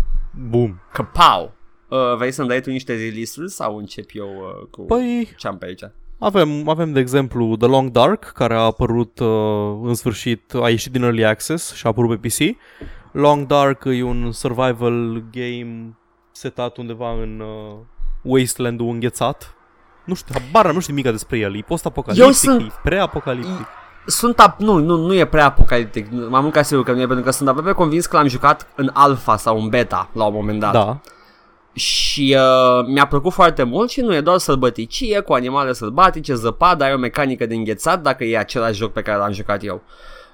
Boom. 0.49 0.79
Kapau! 0.91 1.53
Uh, 1.87 2.15
vrei 2.17 2.31
să-mi 2.31 2.47
dai 2.47 2.61
tu 2.61 2.69
niște 2.69 2.93
release-uri 2.95 3.51
sau 3.51 3.77
încep 3.77 4.09
eu 4.13 4.25
uh, 4.27 4.67
cu 4.71 4.81
Păi, 4.81 5.33
ce 5.37 5.47
am 5.47 5.57
pe 5.57 5.65
aici? 5.65 5.81
avem, 6.19 6.69
avem 6.69 6.91
de 6.93 6.99
exemplu 6.99 7.55
The 7.57 7.67
Long 7.67 7.89
Dark, 7.89 8.23
care 8.23 8.53
a 8.55 8.59
apărut 8.59 9.19
uh, 9.19 9.27
în 9.83 9.93
sfârșit, 9.93 10.53
a 10.53 10.69
ieșit 10.69 10.91
din 10.91 11.03
Early 11.03 11.25
Access 11.25 11.73
și 11.73 11.85
a 11.85 11.89
apărut 11.89 12.19
pe 12.21 12.27
PC. 12.27 12.57
Long 13.11 13.45
Dark 13.47 13.83
e 13.85 14.03
un 14.03 14.31
survival 14.31 15.23
game 15.31 15.97
setat 16.31 16.77
undeva 16.77 17.11
în 17.21 17.39
uh, 17.39 17.77
wasteland-ul 18.21 18.89
înghețat. 18.89 19.55
Nu 20.05 20.13
știu, 20.13 20.35
habar 20.39 20.65
n-am, 20.65 20.73
nu 20.73 20.79
știu 20.79 20.93
nimic 20.93 21.11
despre 21.11 21.37
el. 21.37 21.55
E 21.55 21.61
post-apocaliptic, 21.61 22.27
Eu 22.27 22.33
sunt- 22.33 22.61
e 22.61 22.73
pre-apocaliptic. 22.83 23.67
Sunt 24.05 24.41
ap- 24.41 24.57
nu, 24.57 24.77
nu, 24.77 24.97
nu 24.97 25.13
e 25.13 25.25
prea 25.25 25.45
apocaliptic, 25.45 26.07
mai 26.29 26.41
mult 26.41 26.53
ca 26.53 26.61
sigur 26.61 26.83
că 26.83 26.91
nu 26.91 27.01
e, 27.01 27.05
pentru 27.05 27.23
că 27.25 27.31
sunt 27.31 27.49
aproape 27.49 27.71
convins 27.71 28.05
că 28.05 28.17
l-am 28.17 28.27
jucat 28.27 28.67
în 28.75 28.89
alfa 28.93 29.37
sau 29.37 29.61
în 29.61 29.69
beta 29.69 30.09
la 30.13 30.25
un 30.25 30.33
moment 30.33 30.59
dat. 30.59 30.73
Da. 30.73 30.99
Și 31.73 32.37
uh, 32.37 32.85
mi-a 32.87 33.07
plăcut 33.07 33.33
foarte 33.33 33.63
mult 33.63 33.89
și 33.89 34.01
nu 34.01 34.15
e 34.15 34.21
doar 34.21 34.37
sălbăticie 34.37 35.19
cu 35.19 35.33
animale 35.33 35.73
sălbatice, 35.73 36.33
zăpadă, 36.33 36.83
ai 36.83 36.93
o 36.93 36.97
mecanică 36.97 37.45
de 37.45 37.55
înghețat 37.55 38.01
dacă 38.01 38.23
e 38.23 38.37
același 38.37 38.77
joc 38.77 38.91
pe 38.91 39.01
care 39.01 39.17
l-am 39.17 39.31
jucat 39.31 39.63
eu. 39.65 39.81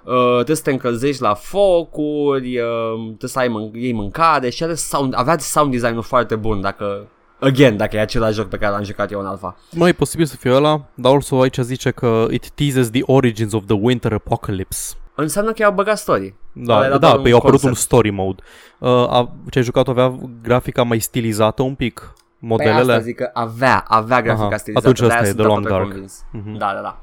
Uh, 0.04 0.34
trebuie 0.34 0.56
să 0.56 0.62
te 0.62 0.72
încălzești 0.72 1.22
la 1.22 1.34
focuri, 1.34 2.60
uh, 2.60 2.94
trebuie 2.96 3.30
să 3.30 3.40
ai 3.40 3.48
mân- 3.48 3.74
iei 3.82 3.94
mâncare 3.94 4.50
și 4.50 4.64
are 4.64 4.74
sound, 4.74 5.14
avea 5.18 5.38
sound 5.38 5.72
design-ul 5.72 6.02
foarte 6.02 6.36
bun 6.36 6.62
dacă, 6.62 7.08
again, 7.40 7.78
dacă 7.78 7.96
e 7.96 8.00
același 8.00 8.34
joc 8.34 8.48
pe 8.48 8.58
care 8.58 8.72
l-am 8.72 8.84
jucat 8.84 9.12
eu 9.12 9.20
în 9.20 9.26
alfa. 9.26 9.56
Mai 9.72 9.90
e 9.90 9.94
posibil 9.94 10.26
să 10.26 10.36
fie 10.36 10.52
ăla, 10.54 10.82
dar 10.94 11.14
also 11.14 11.42
aici 11.42 11.58
zice 11.58 11.92
că 11.92 12.26
it 12.30 12.50
teases 12.50 12.90
the 12.90 13.02
origins 13.06 13.54
of 13.54 13.64
the 13.66 13.76
winter 13.82 14.14
apocalypse. 14.14 14.96
Înseamnă 15.16 15.52
că 15.52 15.62
i-au 15.62 15.72
băgat 15.72 15.98
story. 15.98 16.36
Da, 16.54 16.74
Ăla 16.76 16.86
era 16.86 16.98
da, 16.98 17.08
doar 17.10 17.20
pe 17.22 17.28
un 17.28 17.34
a 17.34 17.38
apărut 17.38 17.60
un 17.60 17.66
concept. 17.66 17.86
story 17.86 18.10
mode. 18.10 18.44
Uh, 18.78 18.90
a, 18.90 19.32
ce 19.50 19.58
ai 19.58 19.64
jucat 19.66 19.88
avea 19.88 20.20
grafica 20.44 20.84
mai 20.84 21.00
stilizată 21.00 21.62
un 21.62 21.76
pic, 21.76 22.00
Pe 22.00 22.46
modelele. 22.46 22.80
asta 22.94 23.00
zic 23.00 23.16
că 23.16 23.30
avea, 23.34 23.84
avea 23.88 24.22
grafica 24.22 24.46
Aha, 24.48 24.58
stilizată. 24.58 24.88
atunci 24.88 25.08
de-aia 25.08 25.14
asta 25.22 25.24
e 25.26 25.32
sunt 25.32 25.38
The 25.40 25.48
Long 25.48 25.66
aproape 25.66 25.84
Dark. 25.84 25.92
convins. 25.92 26.24
Mhm. 26.32 26.58
Da, 26.58 26.72
da, 26.76 26.82
da. 26.82 26.98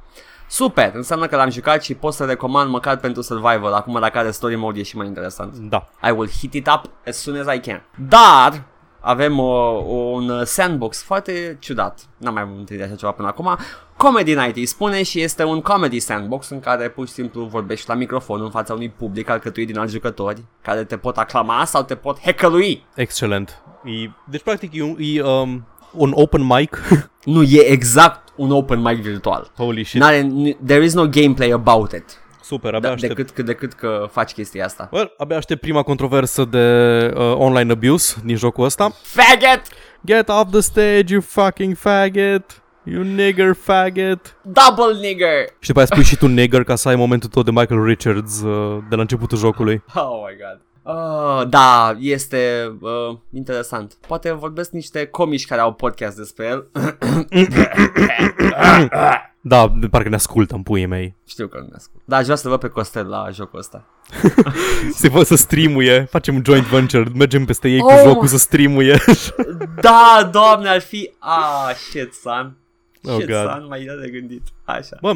Super, 0.49 0.91
înseamnă 0.95 1.27
că 1.27 1.37
l-am 1.37 1.51
jucat 1.51 1.83
și 1.83 1.95
pot 1.95 2.13
să 2.13 2.25
recomand 2.25 2.71
măcar 2.71 2.97
pentru 2.97 3.23
survival. 3.23 3.73
Acum 3.73 4.01
dacă 4.01 4.19
are 4.19 4.31
story 4.31 4.57
mode 4.57 4.79
e 4.79 4.83
și 4.83 4.97
mai 4.97 5.07
interesant. 5.07 5.57
Da. 5.57 5.89
I 6.09 6.11
will 6.11 6.31
hit 6.31 6.55
it 6.55 6.67
up 6.75 6.91
as 7.07 7.17
soon 7.17 7.39
as 7.47 7.55
I 7.55 7.61
can. 7.61 7.83
Dar 8.09 8.63
avem 9.05 9.39
o, 9.39 9.83
un 10.13 10.45
sandbox 10.45 11.03
foarte 11.03 11.57
ciudat. 11.61 12.01
N-am 12.17 12.35
mai 12.35 12.49
întâlnit 12.59 12.85
așa 12.85 12.95
ceva 12.95 13.13
până 13.13 13.29
acum. 13.29 13.57
Comedy 13.97 14.35
Night 14.35 14.57
îi 14.57 14.67
spune 14.67 15.03
și 15.03 15.21
este 15.21 15.45
un 15.45 15.61
comedy 15.61 16.01
sandbox 16.01 16.49
în 16.49 16.61
care 16.61 16.89
pur 16.89 17.07
și 17.07 17.13
simplu 17.13 17.45
vorbești 17.45 17.89
la 17.89 17.95
microfon 17.95 18.41
în 18.43 18.51
fața 18.51 18.73
unui 18.73 18.89
public 18.89 19.29
alcătuit 19.29 19.67
din 19.67 19.79
alți 19.79 19.93
jucători 19.93 20.45
care 20.63 20.85
te 20.85 20.97
pot 20.97 21.17
aclama 21.17 21.65
sau 21.65 21.83
te 21.83 21.95
pot 21.95 22.21
hecălui. 22.21 22.85
Excelent. 22.95 23.63
E, 23.85 24.11
deci, 24.31 24.43
practic, 24.43 24.75
e, 24.75 24.83
un, 24.83 24.97
e 24.99 25.23
um, 25.23 25.67
un 25.93 26.13
open 26.15 26.47
mic. 26.47 26.81
Nu, 27.25 27.43
e 27.43 27.61
exact 27.61 28.29
un 28.37 28.51
open 28.51 28.81
mic 28.81 29.01
virtual. 29.03 29.51
Holy 29.57 29.85
shit. 29.85 30.01
N-are, 30.01 30.23
n- 30.23 30.57
there 30.67 30.85
is 30.85 30.95
no 30.95 31.07
gameplay 31.07 31.53
about 31.53 31.93
it. 31.93 32.24
Super, 32.45 32.75
abia 32.75 32.89
Da, 32.89 32.95
aștept. 32.95 33.17
decât, 33.17 33.35
cât, 33.35 33.45
decât 33.45 33.73
că 33.73 34.09
faci 34.11 34.33
chestia 34.33 34.65
asta. 34.65 34.89
Well, 34.93 35.15
abia 35.19 35.37
aștept 35.37 35.61
prima 35.61 35.83
controversă 35.83 36.45
de 36.45 36.59
uh, 37.17 37.21
online 37.37 37.73
abuse 37.73 38.17
din 38.25 38.37
jocul 38.37 38.65
ăsta. 38.65 38.93
Faggot! 39.03 39.63
Get 40.07 40.29
off 40.29 40.51
the 40.51 40.61
stage, 40.61 41.13
you 41.13 41.21
fucking 41.21 41.77
faggot! 41.77 42.63
You 42.83 43.03
nigger 43.03 43.55
faggot! 43.55 44.37
Double 44.43 44.99
nigger! 45.09 45.45
Și 45.59 45.67
după 45.67 45.79
aia 45.79 45.87
spui 45.87 46.03
și 46.03 46.17
tu 46.17 46.27
nigger 46.27 46.65
ca 46.65 46.75
să 46.75 46.89
ai 46.89 46.97
momentul 46.97 47.29
tău 47.29 47.43
de 47.43 47.51
Michael 47.51 47.85
Richards 47.85 48.41
uh, 48.41 48.79
de 48.89 48.95
la 48.95 49.01
începutul 49.01 49.39
jocului. 49.39 49.83
Oh 49.95 50.03
my 50.29 50.37
god. 50.37 50.61
Uh, 50.87 51.49
da, 51.49 51.97
este 51.99 52.73
uh, 52.81 53.17
interesant. 53.33 53.97
Poate 54.07 54.33
vorbesc 54.33 54.71
niște 54.71 55.07
comici 55.07 55.47
care 55.47 55.61
au 55.61 55.73
podcast 55.73 56.17
despre 56.17 56.47
el. 56.47 56.67
Da, 59.47 59.73
de 59.77 59.89
parcă 59.89 60.09
ne 60.09 60.15
ascultă 60.15 60.55
în 60.55 60.63
puii 60.63 60.87
mei. 60.87 61.15
Știu 61.27 61.47
că 61.47 61.59
nu 61.59 61.65
ne 61.67 61.75
ascult. 61.77 62.03
Da, 62.05 62.17
aș 62.17 62.25
vrea 62.25 62.37
să 62.37 62.49
văd 62.49 62.61
pe 62.61 62.69
Costel 62.69 63.07
la 63.09 63.29
jocul 63.33 63.59
ăsta. 63.59 63.85
Se 65.01 65.09
văd 65.09 65.27
să 65.27 65.35
streamuie, 65.35 66.07
facem 66.11 66.35
un 66.35 66.43
joint 66.45 66.67
venture, 66.67 67.05
mergem 67.15 67.45
peste 67.45 67.69
ei 67.69 67.81
cu 67.81 67.87
Oh 67.93 68.01
jocul 68.05 68.23
my- 68.23 68.29
să 68.29 68.37
streamuie. 68.39 68.99
Da, 69.81 70.29
doamne, 70.33 70.69
ar 70.69 70.81
fi... 70.81 71.13
Ah, 71.19 71.75
shit, 71.91 72.13
son. 72.15 72.57
Oh, 73.03 73.13
Shit, 73.15 73.27
God. 73.27 73.37
son, 73.37 73.67
mai 73.69 73.83
era 73.85 74.01
de 74.01 74.09
gândit. 74.11 74.43
Așa. 74.65 74.97
Bă, 75.01 75.15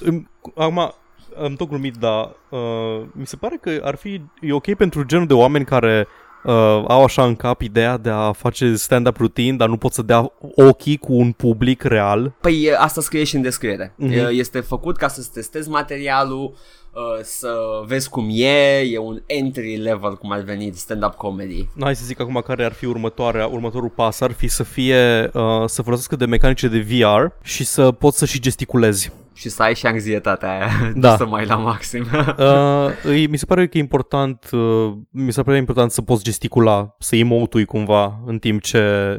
îmi- 0.00 0.28
acum 0.56 0.94
am 1.42 1.54
tot 1.54 1.68
glumit, 1.68 1.94
dar 1.94 2.36
uh, 2.48 3.02
mi 3.12 3.26
se 3.26 3.36
pare 3.36 3.58
că 3.60 3.80
ar 3.82 3.94
fi 3.94 4.22
e 4.40 4.52
ok 4.52 4.74
pentru 4.74 5.02
genul 5.04 5.26
de 5.26 5.34
oameni 5.34 5.64
care 5.64 6.06
uh, 6.44 6.52
au 6.88 7.04
așa 7.04 7.24
în 7.24 7.36
cap 7.36 7.60
ideea 7.60 7.96
de 7.96 8.10
a 8.10 8.32
face 8.32 8.74
stand-up 8.74 9.16
routine, 9.16 9.56
dar 9.56 9.68
nu 9.68 9.76
pot 9.76 9.92
să 9.92 10.02
dea 10.02 10.32
ochii 10.54 10.96
cu 10.96 11.12
un 11.12 11.32
public 11.32 11.82
real. 11.82 12.32
Păi 12.40 12.62
e, 12.62 12.76
asta 12.78 13.00
scrie 13.00 13.24
și 13.24 13.36
în 13.36 13.42
descriere. 13.42 13.94
Mhm. 13.96 14.12
E, 14.12 14.28
Este 14.28 14.60
făcut 14.60 14.96
ca 14.96 15.08
să-ți 15.08 15.32
testezi 15.32 15.68
materialul, 15.68 16.54
uh, 16.92 17.02
să 17.22 17.48
vezi 17.86 18.08
cum 18.08 18.28
e, 18.32 18.78
e 18.78 18.98
un 18.98 19.22
entry 19.26 19.76
level, 19.76 20.16
cum 20.16 20.30
ar 20.32 20.40
veni, 20.40 20.72
stand-up 20.74 21.14
comedy. 21.14 21.68
Hai 21.80 21.96
să 21.96 22.04
zic 22.04 22.20
acum 22.20 22.42
care 22.46 22.64
ar 22.64 22.72
fi 22.72 22.84
următoarea, 22.86 23.46
următorul 23.46 23.88
pas, 23.88 24.20
ar 24.20 24.32
fi 24.32 24.48
să 24.48 24.62
fie, 24.62 25.30
uh, 25.32 25.62
să 25.66 25.82
folosească 25.82 26.16
de 26.16 26.24
mecanice 26.26 26.68
de 26.68 26.78
VR 26.78 27.24
și 27.42 27.64
să 27.64 27.90
poți 27.92 28.18
să 28.18 28.24
și 28.26 28.40
gesticulezi. 28.40 29.10
Și 29.34 29.48
să 29.48 29.62
ai 29.62 29.74
și 29.74 29.86
anxietatea 29.86 30.50
aia, 30.52 30.68
Da. 30.94 31.16
să 31.16 31.26
mai 31.26 31.46
la 31.46 31.56
maxim. 31.56 32.06
Uh, 32.38 32.86
îi- 33.04 33.26
mi 33.28 33.36
se 33.36 33.44
pare 33.46 33.66
că 33.66 33.76
e 33.76 33.80
important, 33.80 34.48
uh, 34.52 34.92
mi 35.10 35.32
se 35.32 35.42
pare 35.42 35.56
important 35.56 35.90
să 35.90 36.02
poți 36.02 36.22
gesticula, 36.24 36.94
să 36.98 37.16
emotui 37.16 37.64
cumva 37.64 38.18
în 38.26 38.38
timp 38.38 38.62
ce 38.62 38.78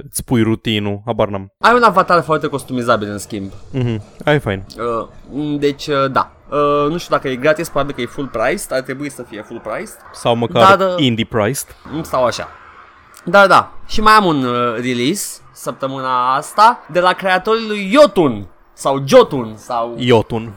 îți 0.10 0.24
pui 0.24 0.42
rutinul, 0.42 1.02
habar 1.06 1.28
n-am. 1.28 1.54
ai 1.60 1.74
un 1.76 1.84
avatar 1.84 2.22
foarte 2.24 2.48
customizabil 2.48 3.10
în 3.10 3.18
schimb. 3.18 3.52
Mhm, 3.72 4.02
ai 4.26 4.40
fain. 4.40 4.64
Uh, 4.78 5.08
m, 5.32 5.58
deci, 5.60 5.88
uh, 5.88 6.12
da. 6.12 6.32
Uh, 6.52 6.90
nu 6.92 6.98
știu 6.98 7.16
dacă 7.16 7.28
e 7.28 7.36
gratis, 7.36 7.70
probabil 7.70 7.96
că 7.96 8.02
e 8.02 8.06
full 8.06 8.28
priced, 8.28 8.72
ar 8.72 8.82
trebui 8.82 9.10
să 9.12 9.24
fie 9.24 9.42
full 9.42 9.60
priced. 9.60 9.98
Sau 10.14 10.36
măcar 10.36 10.76
Da, 10.76 10.86
da. 10.86 10.96
indie 10.98 11.26
priced. 11.26 11.76
Mm, 11.92 12.04
Stau 12.04 12.26
așa. 12.26 12.48
Da, 13.24 13.48
da. 13.48 13.72
Și 13.88 14.02
mai 14.02 14.14
am 14.14 14.26
un 14.26 14.44
uh, 14.44 14.76
release 14.76 15.40
săptămâna 15.52 16.36
asta 16.36 16.80
de 16.92 17.00
la 17.00 17.14
creatorii 17.14 17.68
lui 17.68 17.90
Jotun 17.94 18.48
sau 18.74 19.04
Jotun 19.08 19.54
sau 19.56 19.94
Iotun. 19.98 20.54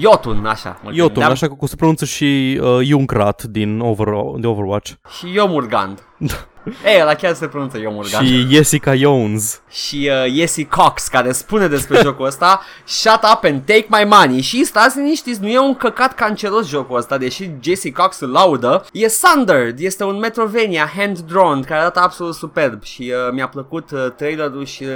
Jotun, 0.00 0.46
așa. 0.46 0.78
mă 0.82 0.90
Jotun, 0.92 1.06
gândeam. 1.12 1.30
așa 1.30 1.48
că 1.48 1.66
se 1.66 1.76
pronunță 1.76 2.04
și 2.04 2.60
uh, 2.62 2.78
Junkrat 2.82 3.42
din 3.42 3.80
Over, 3.80 4.08
de 4.36 4.46
Overwatch. 4.46 4.90
Și 5.18 5.32
Iomurgand. 5.32 6.02
Ei, 6.94 7.02
la 7.04 7.14
chiar 7.14 7.34
se 7.34 7.46
pronunță 7.48 7.78
Iomurgand. 7.78 8.26
și 8.26 8.46
Jessica 8.48 8.94
Jones. 8.94 9.62
și 9.70 10.10
uh, 10.26 10.32
Jesse 10.34 10.64
Cox 10.66 11.06
care 11.08 11.32
spune 11.32 11.66
despre 11.66 12.00
jocul 12.02 12.26
ăsta 12.26 12.60
Shut 12.84 13.20
up 13.34 13.44
and 13.44 13.62
take 13.64 13.86
my 13.88 14.04
money 14.04 14.40
Și 14.40 14.64
stați 14.64 14.98
liniștiți, 14.98 15.40
nu 15.40 15.48
e 15.48 15.58
un 15.58 15.74
căcat 15.74 16.14
canceros 16.14 16.68
jocul 16.68 16.96
ăsta 16.96 17.18
Deși 17.18 17.50
Jesse 17.60 17.92
Cox 17.92 18.20
îl 18.20 18.30
laudă 18.30 18.84
E 18.92 19.08
Sundered, 19.08 19.78
este 19.80 20.04
un 20.04 20.18
Metrovania 20.18 20.90
hand-drawn 20.96 21.62
Care 21.62 21.80
arată 21.80 22.00
absolut 22.00 22.34
superb 22.34 22.82
Și 22.82 23.02
uh, 23.26 23.32
mi-a 23.32 23.48
plăcut 23.48 23.90
uh, 23.90 24.06
trailerul 24.16 24.64
și 24.64 24.82
uh, 24.82 24.90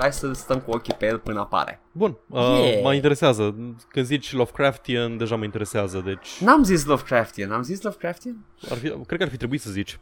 hai 0.00 0.12
să 0.12 0.30
stăm 0.32 0.58
cu 0.58 0.70
ochii 0.70 0.94
pe 0.98 1.06
el 1.06 1.18
până 1.18 1.40
apare 1.40 1.80
Bun, 1.92 2.16
uh, 2.28 2.40
Yeah. 2.62 2.82
mă 2.82 2.94
interesează. 2.94 3.54
Când 3.88 4.06
zici 4.06 4.32
Lovecraftian, 4.32 5.16
deja 5.16 5.36
mă 5.36 5.44
interesează, 5.44 6.02
deci 6.04 6.28
N-am 6.40 6.62
zis 6.64 6.84
Lovecraftian, 6.84 7.52
am 7.52 7.62
zis 7.62 7.82
Lovecraftian? 7.82 8.36
ar 8.70 8.76
fi, 8.76 8.88
cred 8.88 9.18
că 9.18 9.24
ar 9.24 9.30
fi 9.30 9.36
trebuit 9.36 9.60
să 9.60 9.70
zici. 9.70 9.98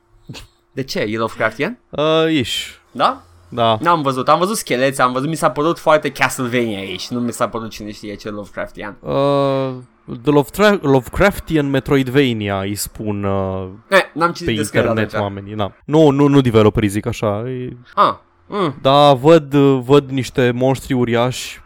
De 0.74 0.82
ce? 0.82 1.00
E 1.00 1.16
Lovecraftian? 1.16 1.78
Uh, 1.90 2.04
iși. 2.30 2.70
Da? 2.90 3.22
Da. 3.48 3.78
N-am 3.80 4.02
văzut, 4.02 4.28
am 4.28 4.38
văzut 4.38 4.56
scheleți, 4.56 5.00
am 5.00 5.12
văzut, 5.12 5.28
mi 5.28 5.34
s-a 5.34 5.50
părut 5.50 5.78
foarte 5.78 6.10
Castlevania 6.12 6.78
aici 6.78 7.08
Nu 7.08 7.20
mi 7.20 7.32
s-a 7.32 7.48
părut 7.48 7.70
cine 7.70 7.92
știe 7.92 8.14
ce 8.14 8.30
Lovecraftian 8.30 8.96
Uh, 9.00 9.74
The 10.22 10.30
Lovecra- 10.32 10.80
Lovecraftian 10.80 11.70
Metroidvania 11.70 12.60
îi 12.60 12.74
spun 12.74 13.24
uh, 13.24 13.68
Eh, 13.88 14.00
n-am 14.14 14.28
pe 14.32 14.36
citit 14.38 14.56
despre 14.56 14.78
el 14.78 14.84
internet 14.86 15.08
atunci. 15.14 15.22
oamenii. 15.22 15.54
Na. 15.54 15.72
Nu, 15.84 16.10
nu, 16.10 16.26
nu 16.26 16.40
developerii 16.40 16.88
zic 16.88 17.06
așa. 17.06 17.44
E... 17.48 17.76
Ah, 17.94 18.14
mm. 18.46 18.74
Da, 18.82 19.12
văd, 19.12 19.54
văd 19.84 20.10
niște 20.10 20.50
monștri 20.54 20.92
uriași 20.92 21.60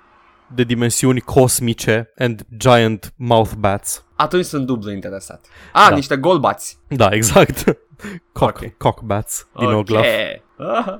de 0.55 0.63
dimensiuni 0.63 1.21
cosmice 1.21 2.13
and 2.19 2.43
giant 2.57 3.13
mouth 3.17 3.53
bats. 3.59 4.05
Atunci 4.17 4.45
sunt 4.45 4.67
dublu 4.67 4.91
interesat. 4.93 5.45
Ah, 5.73 5.87
Da. 5.89 5.95
niște 5.95 6.17
golbați. 6.17 6.79
Da, 6.89 7.09
exact. 7.11 7.65
Cock, 8.33 8.57
Ok. 8.63 8.77
cock 8.77 9.01
bats 9.03 9.49
din 9.59 9.69
ok. 9.69 9.77
Oglaf. 9.79 10.07
Ah, 10.57 10.99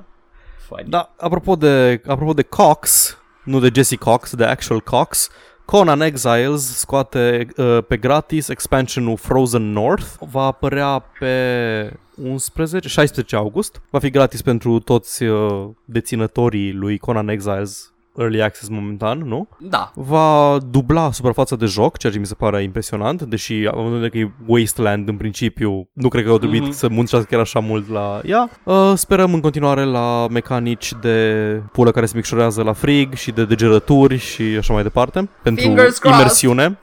funny. 0.67 0.89
Da, 0.89 1.13
apropo 1.17 1.55
de, 1.55 2.01
apropo 2.07 2.33
de 2.33 2.41
Cox, 2.41 3.17
nu 3.43 3.59
de 3.59 3.69
Jesse 3.73 3.95
Cox, 3.95 4.35
de 4.35 4.43
Actual 4.45 4.81
Cox, 4.81 5.29
Conan 5.65 6.01
Exiles 6.01 6.77
scoate 6.79 7.47
uh, 7.57 7.77
pe 7.87 7.97
gratis 7.97 8.47
expansionul 8.47 9.17
Frozen 9.17 9.71
North. 9.71 10.05
Va 10.19 10.43
apărea 10.43 11.05
pe 11.19 11.93
11, 12.23 12.87
16 12.87 13.35
august. 13.35 13.81
Va 13.89 13.99
fi 13.99 14.09
gratis 14.09 14.41
pentru 14.41 14.79
toți 14.79 15.23
uh, 15.23 15.69
deținătorii 15.85 16.71
lui 16.73 16.97
Conan 16.97 17.27
Exiles 17.27 17.93
Early 18.19 18.41
Access 18.41 18.69
momentan, 18.69 19.17
nu? 19.25 19.47
Da. 19.59 19.91
Va 19.95 20.57
dubla 20.69 21.11
suprafața 21.11 21.55
de 21.55 21.65
joc, 21.65 21.97
ceea 21.97 22.11
ce 22.13 22.19
mi 22.19 22.25
se 22.25 22.33
pare 22.33 22.63
impresionant, 22.63 23.21
deși 23.21 23.53
având 23.71 23.85
în 23.87 23.93
vedere 23.93 24.09
că 24.09 24.17
e 24.17 24.31
Wasteland 24.45 25.07
în 25.07 25.17
principiu, 25.17 25.89
nu 25.93 26.07
cred 26.07 26.23
că 26.23 26.29
au 26.29 26.37
trebuit 26.37 26.61
Mhm. 26.61 26.71
să 26.71 26.87
muncească 26.89 27.27
chiar 27.29 27.39
așa 27.39 27.59
mult 27.59 27.89
la 27.89 28.21
ea. 28.25 28.49
Uh, 28.63 28.91
sperăm 28.95 29.33
în 29.33 29.39
continuare 29.39 29.83
la 29.83 30.27
mecanici 30.29 30.93
de 31.01 31.35
pulă 31.71 31.91
care 31.91 32.05
se 32.05 32.13
micșorează 32.15 32.63
la 32.63 32.73
frig 32.73 33.13
și 33.13 33.31
de 33.31 33.45
degerături 33.45 34.17
și 34.17 34.41
așa 34.57 34.73
mai 34.73 34.83
departe, 34.83 35.29
pentru 35.43 35.63
Fingers 35.63 35.97
crossed. 35.97 36.19
imersiune. 36.19 36.79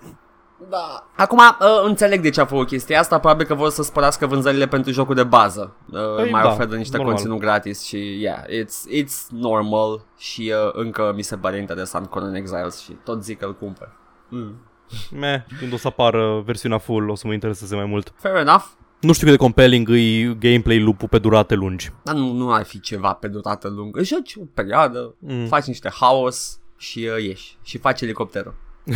Da. 0.70 1.06
Acum, 1.16 1.38
uh, 1.38 1.66
înțeleg 1.84 2.20
de 2.20 2.30
ce 2.30 2.40
a 2.40 2.44
făcut 2.46 2.66
chestia 2.66 2.98
asta, 3.00 3.18
probabil 3.18 3.46
că 3.46 3.54
vor 3.54 3.70
să 3.70 3.82
spărească 3.82 4.26
vânzările 4.26 4.66
pentru 4.66 4.92
jocul 4.92 5.14
de 5.14 5.22
bază. 5.24 5.76
Uh, 5.90 6.14
Păi, 6.16 6.30
mai 6.30 6.42
da, 6.42 6.48
oferă 6.48 6.76
niște 6.76 6.96
normal. 6.96 7.14
conținut 7.14 7.38
gratis 7.38 7.82
și, 7.84 8.20
yeah, 8.20 8.42
it's, 8.44 9.02
it's 9.02 9.26
normal 9.30 10.04
și 10.18 10.52
uh, 10.66 10.70
încă 10.72 11.12
mi 11.16 11.22
se 11.22 11.36
pare 11.36 11.58
interesant 11.58 12.06
Conan 12.06 12.34
Exiles 12.34 12.80
și 12.80 12.92
tot 13.04 13.24
zic 13.24 13.38
că 13.38 13.44
îl 13.44 13.54
cumpăr. 13.56 13.88
Mm. 14.28 14.54
Meh, 15.10 15.40
când 15.58 15.72
o 15.72 15.76
să 15.76 15.86
apară 15.86 16.42
versiunea 16.44 16.78
full 16.78 17.08
o 17.08 17.14
să 17.14 17.26
mă 17.26 17.32
intereseze 17.32 17.74
mai 17.76 17.84
mult. 17.84 18.12
Fair 18.16 18.36
enough. 18.36 18.64
Nu 19.00 19.12
știu 19.12 19.26
cât 19.26 19.36
de 19.36 19.42
compelling 19.42 19.88
e 19.90 20.34
gameplay 20.38 20.78
loop 20.80 21.06
pe 21.08 21.18
durate 21.18 21.54
lungi. 21.54 21.92
Dar 22.02 22.14
nu, 22.14 22.32
nu 22.32 22.52
ar 22.52 22.64
fi 22.64 22.80
ceva 22.80 23.12
pe 23.12 23.28
durată 23.28 23.68
lungă. 23.68 24.02
Joci 24.02 24.34
o 24.36 24.44
perioadă, 24.54 25.14
Mm. 25.18 25.46
faci 25.46 25.64
niște 25.64 25.90
haos 26.00 26.58
și 26.76 27.08
uh, 27.16 27.24
ieși. 27.24 27.58
Și 27.62 27.78
faci 27.78 28.00
elicopterul. 28.00 28.54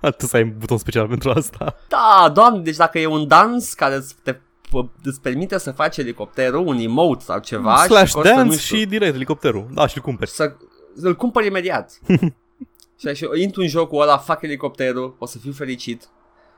Atât 0.10 0.28
să 0.28 0.36
ai 0.36 0.42
un 0.42 0.54
buton 0.58 0.78
special 0.78 1.08
pentru 1.08 1.30
asta. 1.30 1.74
Da, 1.88 2.30
doamne, 2.34 2.60
deci 2.60 2.76
dacă 2.76 2.98
e 2.98 3.06
un 3.06 3.28
dans 3.28 3.72
care 3.74 3.94
îți, 3.94 4.14
te, 4.22 4.34
p- 4.34 5.02
îți 5.02 5.20
permite 5.20 5.58
să 5.58 5.70
faci 5.70 5.96
elicopterul, 5.96 6.66
un 6.66 6.78
emote 6.78 7.24
sau 7.24 7.38
ceva 7.38 7.76
Slash 7.76 8.08
și 8.08 8.12
costă, 8.12 8.28
nu 8.30 8.36
dance 8.36 8.58
știu, 8.58 8.76
și 8.76 8.86
direct 8.86 9.14
elicopterul. 9.14 9.66
Da, 9.72 9.86
și-l 9.86 10.02
cumperi. 10.02 10.30
să 10.30 10.52
îl 10.94 11.16
cumpăr 11.16 11.44
imediat. 11.44 11.98
și 13.00 13.08
așa, 13.08 13.26
intru 13.40 13.60
în 13.60 13.68
jocul 13.68 14.02
ăla, 14.02 14.16
fac 14.16 14.42
elicopterul, 14.42 15.16
o 15.18 15.26
să 15.26 15.38
fiu 15.38 15.52
fericit. 15.52 16.08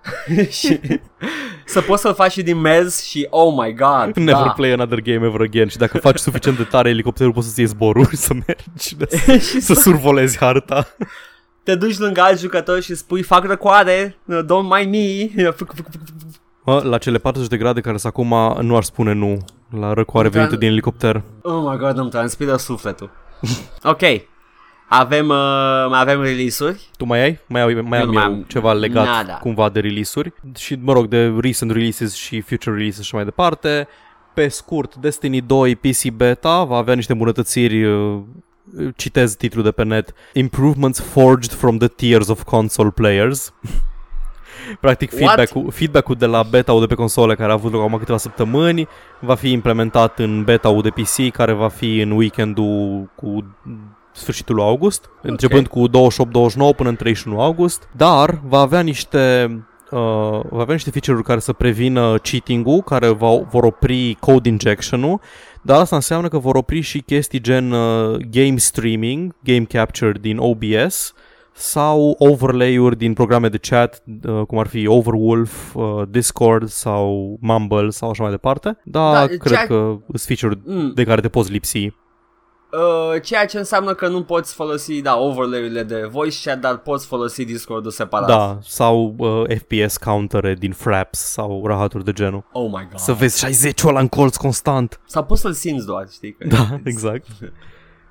și 0.60 0.80
să 1.64 1.80
poți 1.80 2.02
să-l 2.02 2.14
faci 2.14 2.32
și 2.32 2.42
din 2.42 2.60
mers 2.60 3.02
și 3.02 3.26
oh 3.30 3.54
my 3.56 3.74
god, 3.74 4.16
Never 4.16 4.44
da. 4.44 4.50
play 4.50 4.72
another 4.72 5.00
game 5.00 5.26
ever 5.26 5.40
again 5.40 5.68
Și 5.68 5.76
dacă 5.76 5.98
faci 5.98 6.18
suficient 6.18 6.56
de 6.56 6.64
tare 6.64 6.88
elicopterul 6.88 7.32
Poți 7.32 7.46
să-ți 7.46 7.58
iei 7.58 7.68
zboruri 7.68 8.16
Să 8.16 8.34
mergi 8.34 8.88
și 8.88 8.96
Să 9.08 9.60
să 9.60 9.74
survolezi 9.74 10.38
harta 10.38 10.86
te 11.70 11.76
duci 11.76 11.98
lângă 11.98 12.20
alt 12.20 12.38
jucător 12.38 12.80
și 12.80 12.94
spui 12.94 13.22
fac 13.22 13.44
răcoare, 13.44 14.16
don't 14.42 14.78
mind 14.78 14.90
me. 14.90 15.42
Fuc, 15.56 15.74
fuc, 15.74 15.86
fuc, 15.90 15.92
fuc. 15.92 16.30
Mă, 16.64 16.80
La 16.84 16.98
cele 16.98 17.18
40 17.18 17.48
de 17.48 17.56
grade 17.56 17.80
care 17.80 17.96
sunt 17.96 18.12
acum 18.16 18.56
Nu 18.66 18.76
aș 18.76 18.84
spune 18.84 19.12
nu 19.12 19.38
La 19.80 19.92
răcoare 19.92 20.28
Da. 20.28 20.38
venită 20.38 20.56
din 20.56 20.68
elicopter 20.68 21.22
Oh 21.42 21.70
my 21.70 21.76
god, 21.78 21.98
îmi 21.98 22.10
transpiră 22.10 22.56
sufletul. 22.56 23.10
ok. 23.92 24.00
Avem, 24.88 25.28
uh, 25.28 25.86
mai 25.88 26.00
avem 26.00 26.22
release-uri. 26.22 26.88
Tu 26.96 27.04
mai 27.04 27.22
ai? 27.22 27.38
Mai, 27.46 27.60
ai, 27.62 27.74
mai 27.74 27.98
Eu 27.98 28.04
am 28.04 28.06
nu 28.06 28.12
mai 28.12 28.22
eu 28.24 28.30
am 28.32 28.44
ceva 28.48 28.72
legat 28.72 29.04
nada. 29.06 29.32
cumva 29.32 29.68
de 29.68 29.80
release-uri 29.80 30.32
Și 30.56 30.78
mă 30.82 30.92
rog 30.92 31.06
de 31.06 31.34
recent 31.40 31.70
releases 31.70 32.14
și 32.14 32.40
future 32.40 32.76
releases 32.76 33.04
și 33.04 33.14
mai 33.14 33.24
departe 33.24 33.88
Pe 34.34 34.48
scurt, 34.48 34.94
Destiny 34.96 35.40
2 35.40 35.76
PC 35.76 36.08
Beta 36.08 36.64
va 36.64 36.76
avea 36.76 36.94
niște 36.94 37.12
îmbunătățiri 37.12 37.84
uh, 37.84 38.18
Citez 38.96 39.34
titlul 39.34 39.64
de 39.64 39.70
pe 39.70 39.84
net 39.84 40.12
Improvements 40.32 41.00
forged 41.00 41.52
from 41.52 41.78
the 41.78 41.88
tears 41.88 42.28
of 42.28 42.42
console 42.42 42.90
players 42.90 43.52
Practic 44.80 45.10
What? 45.10 45.20
feedback-ul, 45.20 45.70
feedback-ul 45.70 46.14
de 46.14 46.26
la 46.26 46.42
beta-ul 46.42 46.80
de 46.80 46.86
pe 46.86 46.94
console 46.94 47.34
care 47.34 47.50
a 47.50 47.54
avut 47.54 47.72
loc 47.72 47.82
acum 47.82 47.98
câteva 47.98 48.18
săptămâni 48.18 48.88
va 49.20 49.34
fi 49.34 49.50
implementat 49.50 50.18
în 50.18 50.44
beta-ul 50.44 50.82
de 50.82 50.90
PC 50.90 51.32
care 51.32 51.52
va 51.52 51.68
fi 51.68 52.00
în 52.00 52.10
weekendul 52.10 53.08
cu 53.14 53.56
sfârșitul 54.12 54.54
lui 54.54 54.64
august, 54.64 55.10
începând 55.22 55.66
cu 55.66 55.88
28-29 55.88 55.92
până 56.76 56.88
în 56.88 56.96
31 56.96 57.40
august, 57.40 57.88
dar 57.96 58.40
va 58.44 58.58
avea 58.58 58.80
niște 58.80 59.50
uh, 59.90 59.98
va 60.48 60.60
avea 60.60 60.74
niște 60.74 60.90
feature-uri 60.90 61.26
care 61.26 61.40
să 61.40 61.52
prevină 61.52 62.18
cheating-ul, 62.18 62.82
care 62.82 63.08
va, 63.08 63.28
vor 63.50 63.64
opri 63.64 64.16
code 64.20 64.48
injection-ul, 64.48 65.20
dar 65.62 65.80
asta 65.80 65.96
înseamnă 65.96 66.28
că 66.28 66.38
vor 66.38 66.54
opri 66.54 66.80
și 66.80 67.00
chestii 67.00 67.40
gen 67.40 67.72
uh, 67.72 68.16
game 68.30 68.56
streaming, 68.56 69.34
game 69.44 69.64
capture 69.64 70.12
din 70.20 70.38
OBS 70.38 71.12
sau 71.52 72.14
overlay-uri 72.18 72.96
din 72.96 73.12
programe 73.12 73.48
de 73.48 73.58
chat, 73.58 74.02
uh, 74.28 74.42
cum 74.46 74.58
ar 74.58 74.66
fi 74.66 74.86
Overwolf, 74.86 75.74
uh, 75.74 76.02
Discord 76.08 76.68
sau 76.68 77.36
Mumble 77.40 77.88
sau 77.90 78.10
așa 78.10 78.22
mai 78.22 78.32
departe. 78.32 78.78
Da, 78.84 79.12
Da, 79.12 79.26
cred 79.26 79.40
ceea- 79.52 79.66
că 79.66 79.96
sunt 80.14 80.38
feature 80.38 80.60
Mm. 80.64 80.92
de 80.94 81.04
care 81.04 81.20
te 81.20 81.28
poți 81.28 81.52
lipsi. 81.52 81.92
Uh, 82.72 83.22
ceea 83.22 83.46
ce 83.46 83.58
înseamnă 83.58 83.94
că 83.94 84.08
nu 84.08 84.22
poți 84.22 84.54
folosi, 84.54 85.02
da, 85.02 85.16
overlay-urile 85.16 85.82
de 85.82 86.08
voice 86.10 86.48
chat, 86.48 86.60
dar 86.60 86.76
poți 86.78 87.06
folosi 87.06 87.44
Discord-ul 87.44 87.90
separat. 87.90 88.28
Da, 88.28 88.58
sau 88.62 89.14
uh, 89.18 89.56
FPS 89.58 89.96
countere 89.96 90.54
din 90.54 90.72
Fraps 90.72 91.18
sau 91.18 91.66
rahaturi 91.66 92.04
de 92.04 92.12
genul. 92.12 92.44
Oh 92.52 92.66
my 92.66 92.86
god. 92.90 92.98
Să 92.98 93.12
vezi 93.12 93.38
60 93.38 93.84
ăla 93.84 94.00
în 94.00 94.08
colț 94.08 94.36
constant. 94.36 95.00
Sau 95.06 95.24
poți 95.24 95.40
să-l 95.40 95.52
simți 95.52 95.86
doar, 95.86 96.08
știi? 96.12 96.32
Că 96.32 96.46
Da, 96.46 96.78
exact. 96.84 97.26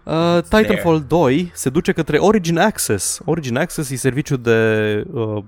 Uh, 0.04 0.42
Titanfall 0.42 1.04
2 1.08 1.52
se 1.54 1.70
duce 1.70 1.92
către 1.92 2.18
Origin 2.18 2.58
Access. 2.58 3.22
Origin 3.26 3.58
Access 3.58 3.90
e 3.90 3.96
serviciu 3.96 4.38
de 4.38 5.04
uh, 5.14 5.44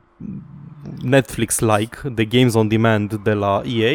Netflix-like, 1.02 1.98
de 2.14 2.26
Games 2.26 2.54
on 2.54 2.68
Demand 2.68 3.14
de 3.14 3.34
la 3.34 3.62
EA, 3.66 3.94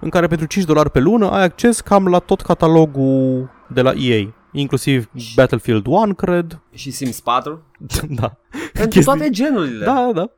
în 0.00 0.08
care 0.08 0.26
pentru 0.26 0.46
5 0.46 0.64
dolari 0.64 0.90
pe 0.90 0.98
lună 0.98 1.30
ai 1.30 1.42
acces 1.42 1.80
cam 1.80 2.08
la 2.08 2.18
tot 2.18 2.40
catalogul 2.40 3.50
de 3.68 3.82
la 3.82 3.92
EA, 3.96 4.26
inclusiv 4.58 5.08
Battlefield 5.34 5.86
1, 5.86 6.14
cred. 6.14 6.60
Și 6.74 6.90
Sims 6.90 7.20
4? 7.20 7.62
da. 8.20 8.36
Pentru 8.72 8.88
Chestii- 8.88 9.04
toate 9.04 9.30
genurile. 9.30 9.84
Da, 9.84 10.10
da. 10.14 10.30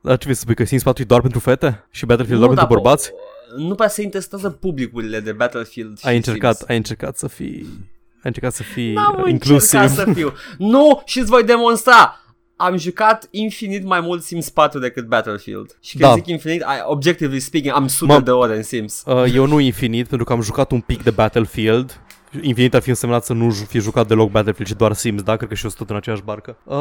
Dar 0.00 0.16
ce 0.16 0.22
vrei 0.22 0.34
să 0.34 0.40
spui, 0.40 0.54
că 0.54 0.64
Sims 0.64 0.82
4 0.82 1.02
e 1.02 1.06
doar 1.06 1.20
pentru 1.20 1.38
fete? 1.38 1.84
Și 1.90 2.06
Battlefield 2.06 2.40
Nu, 2.40 2.46
doar 2.46 2.58
pentru 2.58 2.74
dar 2.74 2.82
bărbați? 2.82 3.10
po- 3.10 3.12
Nu 3.56 3.74
prea 3.74 3.88
se 3.88 4.02
intestează 4.02 4.50
publicurile 4.50 5.20
de 5.20 5.32
Battlefield 5.32 5.98
și 5.98 6.06
Ai 6.06 6.16
încercat, 6.16 6.56
Sims. 6.56 6.68
ai 6.68 6.76
încercat 6.76 7.18
să 7.18 7.28
fii... 7.28 7.66
Ai 8.14 8.30
încercat 8.30 8.52
să 8.52 8.62
fii 8.62 8.92
N-am 8.92 9.20
uh, 9.24 9.30
inclusiv. 9.30 9.80
încercat 9.80 10.06
să 10.06 10.12
fiu. 10.12 10.32
Nu, 10.58 11.02
și 11.04 11.18
îți 11.18 11.30
voi 11.30 11.44
demonstra. 11.44 12.16
Am 12.56 12.76
jucat 12.76 13.28
infinit 13.30 13.84
mai 13.84 14.00
mult 14.00 14.22
Sims 14.22 14.48
4 14.50 14.78
decât 14.78 15.06
Battlefield. 15.06 15.76
Și 15.80 15.96
când 15.96 16.08
Da. 16.08 16.14
zic 16.14 16.26
infinit, 16.26 16.60
I, 16.60 16.64
objectively 16.84 17.40
speaking, 17.40 17.74
am 17.74 17.86
sute 17.86 18.12
Mă- 18.12 18.20
de 18.20 18.30
ore 18.30 18.56
în 18.56 18.62
Sims. 18.62 19.02
Uh, 19.06 19.24
eu 19.34 19.46
nu 19.46 19.58
infinit, 19.58 20.06
pentru 20.08 20.26
că 20.26 20.32
am 20.32 20.40
jucat 20.40 20.70
un 20.72 20.80
pic 20.80 21.02
de 21.02 21.10
Battlefield. 21.10 22.00
Infinit 22.40 22.74
ar 22.74 22.82
fi 22.82 22.88
însemnat 22.88 23.24
să 23.24 23.32
nu 23.32 23.50
ju- 23.50 23.64
fi 23.64 23.78
jucat 23.80 24.06
deloc 24.06 24.30
Battlefield, 24.30 24.70
ci 24.70 24.76
doar 24.76 24.92
Sims, 24.92 25.22
da? 25.22 25.36
Cred 25.36 25.48
că 25.48 25.54
și 25.54 25.64
eu 25.64 25.70
sunt 25.70 25.80
tot 25.82 25.90
în 25.90 25.96
aceeași 25.96 26.22
barcă. 26.22 26.56
Uh, 26.64 26.76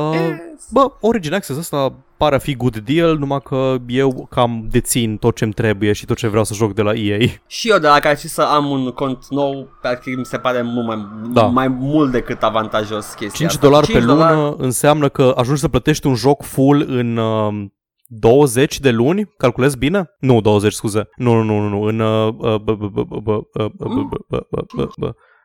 bă, 0.71 0.91
Origin 0.99 1.33
Access 1.33 1.59
ăsta 1.59 1.93
pare 2.17 2.35
a 2.35 2.37
fi 2.37 2.55
good 2.55 2.77
deal, 2.77 3.17
numai 3.17 3.39
că 3.43 3.75
eu 3.87 4.27
cam 4.29 4.67
dețin 4.71 5.17
tot 5.17 5.35
ce-mi 5.35 5.53
trebuie 5.53 5.93
și 5.93 6.05
tot 6.05 6.17
ce 6.17 6.27
vreau 6.27 6.43
să 6.43 6.53
joc 6.53 6.73
de 6.73 6.81
la 6.81 6.93
EA. 6.93 7.17
Și 7.47 7.69
eu 7.69 7.77
de 7.77 7.87
la 7.87 7.99
care 7.99 8.15
și 8.15 8.27
să 8.27 8.41
am 8.41 8.69
un 8.69 8.89
cont 8.91 9.25
nou, 9.29 9.67
practic 9.81 10.17
mi 10.17 10.25
se 10.25 10.37
pare 10.37 10.61
mult 10.61 10.87
mai, 10.87 11.07
Da. 11.33 11.45
mai 11.45 11.67
mult 11.67 12.11
decât 12.11 12.43
avantajos 12.43 13.05
chestia 13.05 13.29
5 13.29 13.49
asta. 13.49 13.67
dolari 13.67 13.85
pe 13.85 13.91
5 13.91 14.03
dolari- 14.05 14.35
lună 14.35 14.55
înseamnă 14.57 15.09
că 15.09 15.33
ajungi 15.37 15.61
să 15.61 15.67
plătești 15.67 16.07
un 16.07 16.15
joc 16.15 16.43
full 16.43 16.85
în 16.87 17.17
uh, 17.17 17.65
20 18.05 18.79
de 18.79 18.91
luni? 18.91 19.33
Calculez 19.37 19.75
bine? 19.75 20.09
Nu, 20.19 20.41
20, 20.41 20.73
scuze. 20.73 21.09
Nu, 21.15 21.33
nu, 21.33 21.43
nu, 21.43 21.59
nu, 21.59 21.69
nu. 21.69 21.81
în 21.81 21.99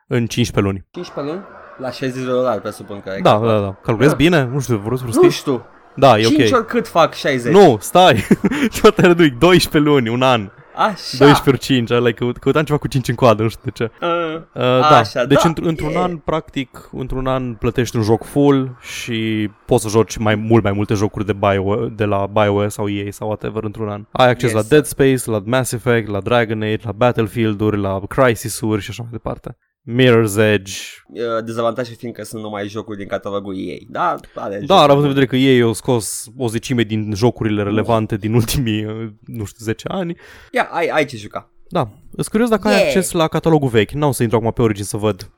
în 0.07 0.27
15 0.27 0.59
luni. 0.59 0.85
15 0.91 1.33
luni? 1.33 1.45
La 1.77 1.91
60 1.91 2.23
de 2.23 2.29
dolari, 2.29 2.61
presupun 2.61 3.01
că 3.01 3.09
ai 3.09 3.21
Da, 3.21 3.37
da, 3.37 3.59
da. 3.59 3.75
Calculezi 3.83 4.11
da. 4.11 4.17
bine? 4.17 4.43
Nu 4.43 4.59
știu, 4.59 4.77
vreau 4.77 4.97
să 4.97 5.03
Nu 5.21 5.29
știu. 5.29 5.65
Da, 5.95 6.17
e 6.17 6.21
5 6.21 6.33
ok. 6.33 6.37
5 6.37 6.51
ori 6.51 6.65
cât 6.65 6.87
fac 6.87 7.13
60? 7.13 7.53
Nu, 7.53 7.77
stai. 7.79 8.23
Ce 8.71 8.91
te 8.91 9.01
reduc? 9.01 9.37
12 9.37 9.91
luni, 9.91 10.09
un 10.09 10.21
an. 10.21 10.49
Așa. 10.77 11.17
12 11.17 11.49
ori 11.49 11.57
5, 11.57 11.89
ăla 11.89 11.99
like, 11.99 12.13
căut, 12.13 12.37
căutam 12.37 12.63
ceva 12.63 12.77
cu 12.77 12.87
5 12.87 13.07
în 13.07 13.15
coadă, 13.15 13.43
nu 13.43 13.49
știu 13.49 13.61
de 13.63 13.71
ce. 13.71 13.91
Uh, 14.01 14.35
uh, 14.35 14.61
da. 14.61 14.97
Așa, 14.97 15.25
deci 15.25 15.43
da. 15.43 15.51
Într- 15.51 15.63
într-un 15.63 15.89
yeah. 15.89 16.03
an, 16.03 16.17
practic, 16.17 16.89
într-un 16.91 17.27
an 17.27 17.53
plătești 17.53 17.95
un 17.95 18.01
joc 18.01 18.23
full 18.23 18.77
și 18.81 19.49
poți 19.65 19.83
să 19.83 19.89
joci 19.89 20.17
mai 20.17 20.35
mult 20.35 20.63
mai 20.63 20.71
multe 20.71 20.93
jocuri 20.93 21.25
de, 21.25 21.33
Bio, 21.33 21.75
de 21.87 22.05
la 22.05 22.25
BioWare 22.25 22.67
sau 22.67 22.89
EA 22.89 23.11
sau 23.11 23.27
whatever 23.27 23.63
într-un 23.63 23.89
an. 23.89 24.05
Ai 24.11 24.29
acces 24.29 24.51
yes. 24.51 24.61
la 24.61 24.67
Dead 24.69 24.85
Space, 24.85 25.21
la 25.25 25.41
Mass 25.45 25.71
Effect, 25.71 26.07
la 26.07 26.19
Dragon 26.19 26.61
Age, 26.61 26.81
la 26.83 26.91
Battlefield-uri, 26.91 27.77
la 27.77 27.99
Crisis-uri 28.07 28.81
și 28.81 28.89
așa 28.89 29.01
mai 29.01 29.11
departe. 29.11 29.57
Mirror's 29.95 30.37
Edge. 30.37 30.73
uh, 31.07 31.43
dezavantajul 31.45 31.95
fiindcă 31.95 32.23
sunt 32.23 32.41
numai 32.43 32.67
jocuri 32.67 32.97
din 32.97 33.07
catalogul 33.07 33.55
ei. 33.57 33.87
Da, 33.89 34.15
are 34.35 34.59
Da, 34.65 34.75
având 34.81 35.01
în 35.01 35.07
vedere 35.07 35.25
că 35.25 35.35
ei 35.35 35.61
au 35.61 35.73
scos 35.73 36.25
o 36.37 36.47
zecime 36.47 36.83
din 36.83 37.11
jocurile 37.15 37.63
relevante 37.63 38.17
din 38.17 38.33
ultimii, 38.33 38.85
uh, 38.85 39.07
nu 39.25 39.45
știu, 39.45 39.63
10 39.65 39.87
ani. 39.87 40.15
Ia, 40.51 40.67
ai, 40.71 40.87
ai 40.87 41.05
ce 41.05 41.17
juca. 41.17 41.49
Da, 41.69 41.89
sunt 42.13 42.27
curios 42.27 42.49
dacă 42.49 42.67
ai 42.67 42.73
Yeah. 42.73 42.85
acces 42.87 43.11
la 43.11 43.27
catalogul 43.27 43.69
vechi. 43.69 43.91
N-au 43.91 44.11
să 44.11 44.23
intru 44.23 44.37
acum 44.37 44.51
pe 44.51 44.61
Origin 44.61 44.83
să 44.83 44.97
văd. 44.97 45.31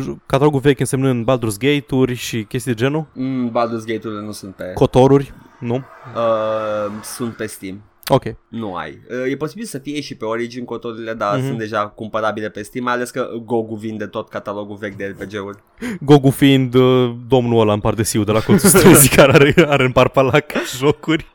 J- 0.00 0.26
Catalogul 0.26 0.60
vechi 0.60 0.80
însemnând 0.80 1.24
Baldur's 1.30 1.58
Gate-uri 1.58 2.14
și 2.14 2.44
chestii 2.44 2.72
de 2.74 2.78
genul. 2.82 3.06
Mm, 3.14 3.48
Baldur's 3.50 3.84
Gate-urile 3.86 4.20
nu 4.20 4.32
sunt 4.32 4.54
pe... 4.54 4.64
Cotoruri, 4.74 5.32
nu? 5.60 5.74
Uh, 5.74 6.92
sunt 7.02 7.34
pe 7.36 7.46
Steam. 7.46 7.82
Ok. 8.12 8.22
Nu 8.48 8.74
ai. 8.74 8.98
Uh, 9.24 9.30
e 9.32 9.36
posibil 9.36 9.64
să 9.64 9.78
fie 9.78 10.00
și 10.00 10.14
pe 10.14 10.24
Origin 10.24 10.64
cotorile, 10.64 11.12
dar 11.12 11.36
Mhm. 11.36 11.46
sunt 11.46 11.58
deja 11.58 11.86
cumpărabile 11.86 12.48
pe 12.48 12.62
Steam, 12.62 12.84
mai 12.84 12.94
ales 12.94 13.10
că 13.10 13.28
GOG 13.44 13.78
vinde 13.78 14.06
tot 14.06 14.28
catalogul 14.28 14.76
vechi 14.76 14.96
de 14.96 15.04
RPG-uri. 15.18 15.58
Gogu 16.00 16.30
fiind 16.30 16.74
uh, 16.74 17.14
domnul 17.28 17.60
ăla 17.60 17.72
în 17.72 17.80
pardesiu 17.80 18.24
de 18.24 18.32
la 18.32 18.40
colțul 18.40 18.68
străzii 18.78 19.16
care 19.16 19.32
are, 19.32 19.54
are 19.68 19.84
în 19.84 19.92
parpalac 19.92 20.52
jocuri. 20.78 21.26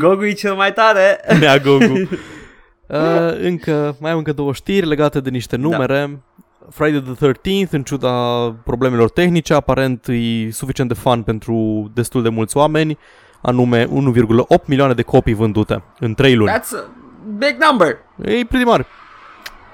GOG 0.00 0.22
e 0.22 0.32
cel 0.32 0.54
mai 0.54 0.72
tare! 0.72 1.20
Nea 1.40 1.58
Gogu. 1.58 2.08
Uh, 2.90 2.96
încă, 3.40 3.96
mai 4.00 4.10
am 4.10 4.16
încă 4.18 4.32
două 4.32 4.52
știri 4.52 4.86
legate 4.86 5.20
de 5.20 5.30
niște 5.30 5.56
numere. 5.56 6.22
Friday 6.70 7.02
the 7.14 7.28
13th, 7.32 7.70
în 7.70 7.82
ciuda 7.82 8.10
problemelor 8.64 9.10
tehnice, 9.10 9.54
aparent 9.54 10.06
e 10.08 10.50
suficient 10.50 10.88
de 10.90 10.94
fun 10.96 11.22
pentru 11.22 11.90
destul 11.94 12.22
de 12.22 12.28
mulți 12.28 12.56
oameni, 12.56 12.98
anume 13.40 13.84
1,8 13.84 13.90
milioane 14.66 14.92
de 14.94 15.02
copii 15.02 15.34
vândute 15.34 15.82
în 15.98 16.14
3 16.14 16.34
luni. 16.34 16.50
That's 16.50 16.72
a 16.72 16.90
big 17.38 17.56
number! 17.68 17.96
E 18.16 18.44
pretty 18.44 18.64
mare. 18.64 18.86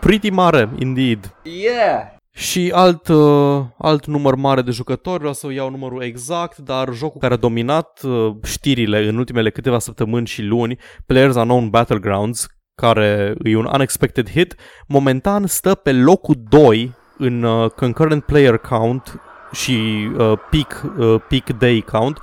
Pretty 0.01 0.31
mare, 0.31 0.71
indeed. 0.79 1.35
Yeah! 1.43 2.13
Și 2.31 2.73
alt, 2.75 3.09
uh, 3.09 3.63
alt 3.79 4.07
număr 4.07 4.35
mare 4.35 4.63
de 4.63 4.71
jucători, 4.71 5.19
vreau 5.19 5.33
să 5.33 5.53
iau 5.53 5.71
numărul 5.71 6.03
exact, 6.03 6.57
dar 6.57 6.93
jocul 6.93 7.21
care 7.21 7.35
a 7.35 7.37
dominat 7.37 8.01
uh, 8.03 8.35
știrile 8.43 9.09
în 9.09 9.17
ultimele 9.17 9.51
câteva 9.51 9.79
săptămâni 9.79 10.27
și 10.27 10.43
luni, 10.43 10.79
Players 11.07 11.37
Unknown 11.37 11.69
Battlegrounds, 11.69 12.47
care 12.75 13.35
e 13.43 13.57
un 13.57 13.69
unexpected 13.73 14.31
hit, 14.31 14.55
momentan 14.87 15.47
stă 15.47 15.75
pe 15.75 15.93
locul 15.93 16.35
2 16.49 16.95
în 17.19 17.43
uh, 17.43 17.71
concurrent 17.71 18.25
player 18.25 18.59
count 18.59 19.21
și 19.53 20.09
uh, 20.19 20.33
peak, 20.51 20.85
uh, 20.99 21.21
peak 21.29 21.59
day 21.59 21.81
count 21.81 22.19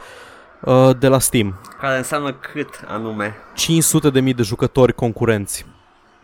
uh, 0.62 0.90
de 1.00 1.08
la 1.08 1.20
Steam. 1.20 1.60
Care 1.80 1.98
înseamnă 1.98 2.34
cât 2.34 2.70
anume? 2.88 3.36
500.000 4.24 4.36
de 4.36 4.44
jucători 4.44 4.94
concurenți. 4.94 5.66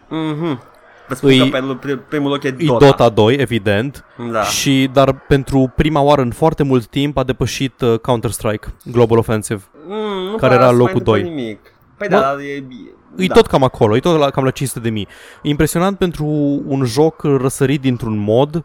Mhm. 0.09 0.61
Vă 1.07 1.15
spun 1.15 1.29
Îi- 1.29 1.49
că 1.51 1.59
pe 1.59 1.77
pri- 1.87 2.07
primul 2.09 2.29
loc 2.31 2.43
e 2.43 2.47
E 2.47 2.65
Dota. 2.65 2.85
Dota 2.85 3.09
2, 3.09 3.35
evident, 3.35 4.05
Da. 4.31 4.43
Și, 4.43 4.89
dar 4.93 5.13
pentru 5.13 5.71
prima 5.75 6.01
oară 6.01 6.21
în 6.21 6.31
foarte 6.31 6.63
mult 6.63 6.85
timp 6.87 7.17
a 7.17 7.23
depășit 7.23 7.81
uh, 7.81 7.99
Counter-Strike 7.99 8.67
Global 8.91 9.17
Offensive. 9.17 9.63
Mm, 9.87 10.23
nu 10.31 10.35
care 10.35 10.55
prea 10.55 10.65
era 10.65 10.67
se 10.67 10.75
mai 10.75 10.77
locul 10.77 10.97
întâmplă 10.97 11.11
doi. 11.21 11.23
Nimic. 11.23 11.59
Păi 11.97 12.07
Bă, 12.07 12.15
da, 12.15 12.21
dar 12.21 12.37
e... 12.39 12.63
E 13.15 13.25
da. 13.27 13.33
tot 13.33 13.47
cam 13.47 13.63
acolo, 13.63 13.95
e 13.95 13.99
tot 13.99 14.19
la, 14.19 14.29
cam 14.29 14.43
la 14.43 14.49
500 14.51 14.79
de 14.79 14.89
mii. 14.89 15.07
Impresionant 15.41 15.97
pentru 15.97 16.25
un 16.65 16.83
joc 16.85 17.21
răsărit 17.23 17.81
dintr-un 17.81 18.17
mod, 18.17 18.63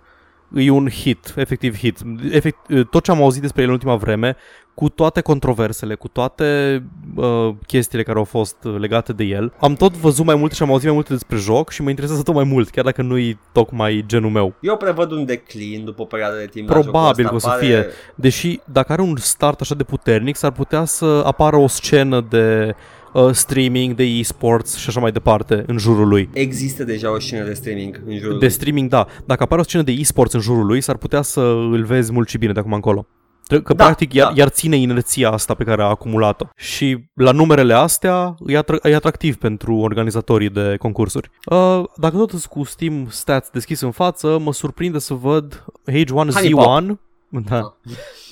e 0.55 0.71
un 0.71 0.89
hit, 0.89 1.33
efectiv 1.37 1.77
hit. 1.77 1.99
Efect, 2.31 2.59
tot 2.91 3.05
ce 3.05 3.11
am 3.11 3.23
auzit 3.23 3.41
despre 3.43 3.63
el 3.63 3.69
în 3.69 3.75
ultima 3.75 3.97
vreme, 3.97 4.37
cu 4.75 4.89
toate 4.89 5.21
controversele, 5.21 5.95
cu 5.95 6.09
toate 6.09 6.83
uh, 7.15 7.55
chestiile 7.67 8.05
care 8.05 8.19
au 8.19 8.25
fost 8.25 8.57
legate 8.79 9.13
de 9.13 9.25
el, 9.25 9.53
am 9.61 9.75
tot 9.75 9.93
văzut 9.97 10.25
mai 10.25 10.35
multe 10.35 10.55
și 10.55 10.63
am 10.63 10.71
auzit 10.71 10.85
mai 10.85 10.95
multe 10.95 11.13
despre 11.13 11.37
joc 11.37 11.71
și 11.71 11.83
mă 11.83 11.89
interesează 11.89 12.23
tot 12.23 12.35
mai 12.35 12.45
mult, 12.45 12.71
chiar 12.71 12.85
dacă 12.85 13.03
nu 13.03 13.19
e 13.19 13.39
tocmai 13.53 14.05
genul 14.07 14.31
meu. 14.31 14.55
Eu 14.61 14.77
prevăd 14.77 15.11
un 15.11 15.25
declin 15.25 15.85
după 15.85 16.03
o 16.03 16.05
perioadă 16.05 16.37
de 16.37 16.47
timp 16.47 16.69
la 16.69 16.75
Probabil 16.75 17.25
jocul 17.25 17.25
că 17.25 17.33
o 17.33 17.37
ăsta. 17.37 17.51
să 17.51 17.65
fie. 17.65 17.87
Deși 18.15 18.61
dacă 18.65 18.93
are 18.93 19.03
un 19.03 19.17
start 19.17 19.61
așa 19.61 19.75
de 19.75 19.85
puternic, 19.85 20.37
s-ar 20.37 20.53
putea 20.53 20.85
să 20.85 21.23
apară 21.27 21.57
o 21.57 21.67
scenă 21.67 22.27
de 22.29 22.75
uh, 23.13 23.31
streaming, 23.33 23.95
de 23.95 24.05
e-sports 24.05 24.77
și 24.77 24.89
așa 24.89 25.01
mai 25.01 25.13
departe 25.13 25.65
în 25.67 25.79
jurul 25.79 26.09
lui. 26.09 26.29
Există 26.33 26.85
deja 26.85 27.13
o 27.13 27.19
scenă 27.19 27.45
de 27.45 27.53
streaming 27.53 28.03
în 28.07 28.19
jurul 28.19 28.39
De 28.39 28.49
streaming, 28.49 28.89
da. 28.89 29.07
Dacă 29.27 29.43
apare 29.43 29.61
o 29.61 29.65
scenă 29.65 29.83
de 29.83 29.93
e-sports 29.93 30.33
în 30.33 30.41
jurul 30.41 30.67
lui, 30.67 30.81
s-ar 30.81 30.97
putea 30.97 31.23
să 31.23 31.41
îl 31.41 31.85
vezi 31.85 32.13
mult 32.13 32.29
și 32.29 32.39
bine 32.39 32.53
de 32.53 32.61
acum 32.61 32.73
încolo. 32.73 33.07
Că 33.47 33.75
Da, 33.75 33.85
practic 33.85 34.13
iar, 34.13 34.27
da. 34.29 34.33
iar 34.37 34.49
ține 34.49 34.77
inerția 34.77 35.31
asta 35.31 35.55
pe 35.55 35.65
care 35.65 35.83
a 35.83 35.87
acumulat-o. 35.87 36.45
Și 36.57 37.05
la 37.15 37.31
numerele 37.31 37.75
astea 37.75 38.35
e, 38.47 38.59
atr- 38.59 38.83
e 38.83 38.95
atractiv 38.95 39.37
pentru 39.37 39.77
organizatorii 39.77 40.49
de 40.51 40.77
concursuri. 40.79 41.31
Uh, 41.47 41.83
dacă 41.97 42.17
tot 42.17 42.31
sunt 42.31 42.45
cu 42.45 42.65
Steam 42.65 43.07
Stats 43.11 43.51
deschis 43.51 43.81
în 43.81 43.91
față, 43.91 44.39
mă 44.39 44.53
surprinde 44.53 44.99
să 44.99 45.15
văd 45.15 45.65
H1Z1 45.91 46.85
da, 47.49 47.77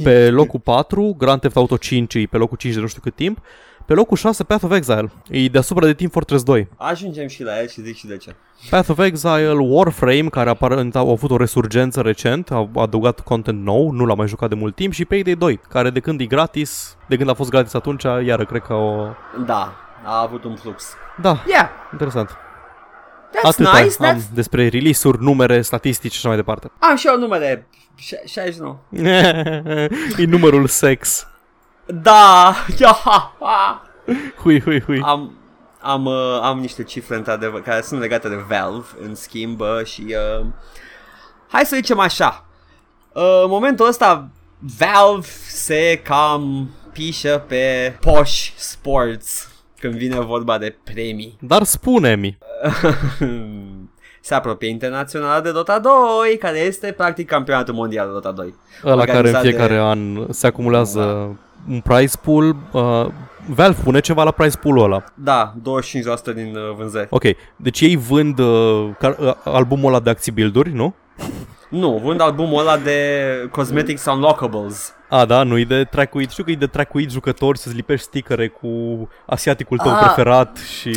pe 0.03 0.31
locul 0.31 0.61
4, 0.61 1.15
Grand 1.19 1.41
Theft 1.41 1.57
Auto 1.57 1.77
5 1.77 2.15
e 2.15 2.27
pe 2.31 2.37
locul 2.37 2.57
5 2.57 2.75
de 2.75 2.81
nu 2.81 2.87
știu 2.87 3.01
cât 3.01 3.15
timp, 3.15 3.39
pe 3.91 3.97
locul 3.97 4.17
6 4.17 4.45
Path 4.45 4.65
of 4.65 4.73
Exile, 4.73 5.11
e 5.29 5.49
deasupra 5.49 5.87
de 5.87 5.95
Team 5.95 6.11
Fortress 6.11 6.43
2. 6.43 6.69
Ajungem 6.77 7.29
și 7.29 7.43
la 7.43 7.61
el 7.61 7.69
și 7.69 7.83
zic 7.83 7.97
și 7.97 8.07
de 8.07 8.17
ce. 8.17 8.35
Path 8.71 8.89
of 8.89 8.99
Exile, 8.99 9.53
Warframe, 9.53 10.29
care 10.31 10.51
aparent 10.51 10.97
au 10.97 11.11
avut 11.11 11.31
o 11.31 11.37
resurgență 11.37 12.01
recent, 12.01 12.51
au 12.51 12.71
adăugat 12.77 13.21
content 13.21 13.65
nou, 13.65 13.91
nu 13.91 14.05
l-am 14.05 14.17
mai 14.17 14.27
jucat 14.27 14.49
de 14.49 14.55
mult 14.55 14.75
timp, 14.75 14.93
și 14.93 15.05
Payday 15.05 15.35
2, 15.35 15.61
care 15.69 15.91
de 15.91 16.01
când 16.01 16.21
e 16.21 16.25
gratis, 16.25 16.97
de 17.09 17.17
când 17.17 17.29
a 17.29 17.35
fost 17.35 17.51
gratis 17.51 17.75
atunci, 17.75 18.03
iară, 18.03 18.45
cred 18.45 18.63
că 18.63 18.75
o... 18.75 19.07
Da, 19.47 19.75
a 20.05 20.21
avut 20.23 20.45
un 20.45 20.57
flux. 20.57 20.85
Da, 21.21 21.45
Yeah! 21.47 21.69
interesant. 21.93 22.29
That's 22.29 23.43
Atâta 23.43 23.81
nice, 23.81 23.97
am 23.99 24.17
that's... 24.17 24.35
despre 24.35 24.69
release-uri, 24.69 25.23
numere, 25.23 25.63
statistici 25.63 26.13
și 26.13 26.19
așa 26.19 26.29
mai 26.29 26.37
departe. 26.37 26.71
Am 26.79 26.97
și 26.97 27.07
eu 27.07 27.19
numere 27.19 27.67
69. 28.25 28.79
e 30.19 30.25
numărul 30.27 30.67
sex. 30.67 31.29
Da, 31.95 32.55
ia, 32.79 32.93
ha, 33.05 33.37
ha. 33.41 33.83
Hui, 34.37 34.61
hui, 34.61 34.81
hui. 34.81 35.01
Am, 35.05 35.33
am, 35.81 36.05
uh, 36.05 36.39
am 36.43 36.59
niște 36.59 36.83
cifre 36.83 37.17
într-adevăr 37.17 37.61
care 37.63 37.81
sunt 37.81 38.01
legate 38.01 38.29
de 38.29 38.45
Valve 38.49 38.87
în 39.01 39.15
schimb 39.15 39.61
uh, 39.61 39.85
și 39.85 40.03
uh, 40.41 40.47
hai 41.49 41.65
să 41.65 41.77
zicem 41.77 41.99
așa. 41.99 42.45
Uh, 43.13 43.41
în 43.45 43.51
momentul 43.51 43.87
ăsta 43.87 44.29
Valve 44.79 45.27
se 45.47 46.01
cam 46.05 46.71
pișă 46.93 47.45
pe 47.49 47.97
Posh 48.01 48.51
Sports 48.57 49.49
când 49.79 49.95
vine 49.95 50.21
vorba 50.21 50.59
de 50.59 50.77
premii. 50.85 51.37
Dar 51.41 51.63
spune-mi. 51.63 52.39
se 54.21 54.35
apropie 54.35 54.69
internaționala 54.69 55.41
de 55.41 55.53
Dota 55.53 55.79
2, 55.79 55.93
care 56.39 56.59
este 56.59 56.93
practic 56.93 57.29
campionatul 57.29 57.75
mondial 57.75 58.07
de 58.07 58.13
Dota 58.13 58.31
2. 58.33 58.55
Ăla 58.85 59.05
care 59.05 59.11
în 59.11 59.17
Organizat 59.17 59.43
fiecare 59.43 59.75
de- 59.75 59.81
an 59.81 60.27
se 60.33 60.47
acumulează 60.47 61.37
un 61.69 61.81
prize 61.81 62.17
pool. 62.23 62.57
Uh, 62.73 63.07
Valve 63.47 63.83
pune 63.83 64.01
ceva 64.01 64.23
la 64.23 64.31
prize 64.31 64.57
pool-ul 64.57 64.85
ăla. 64.85 65.05
Da, 65.15 65.55
25% 66.31 66.35
din 66.35 66.57
uh, 66.57 66.75
vânzări. 66.77 67.07
Ok, 67.11 67.23
deci 67.57 67.81
ei 67.81 67.97
vând 67.97 68.39
uh, 68.39 68.91
car- 68.99 69.19
uh, 69.19 69.35
albumul 69.45 69.89
ăla 69.89 70.01
de 70.01 70.11
acții 70.11 70.33
build-uri, 70.33 70.73
nu? 70.73 70.95
Nu, 71.71 72.01
vând 72.05 72.21
albumul 72.21 72.61
ăla 72.61 72.77
de 72.77 72.99
Cosmetics 73.51 74.05
Unlockables. 74.07 74.95
A, 75.09 75.25
da, 75.25 75.43
nu 75.43 75.59
e 75.59 75.65
de 75.65 75.85
tracuit. 75.91 76.31
Știu 76.31 76.45
că 76.45 76.51
e 76.51 76.55
de 76.55 76.67
tracuit 76.67 77.11
jucători 77.11 77.59
să-ți 77.59 77.75
lipești 77.75 78.07
stickere 78.07 78.49
cu 78.49 78.69
asiaticul 79.27 79.79
tău 79.79 79.93
Ah. 79.93 79.99
preferat 80.05 80.57
și 80.57 80.93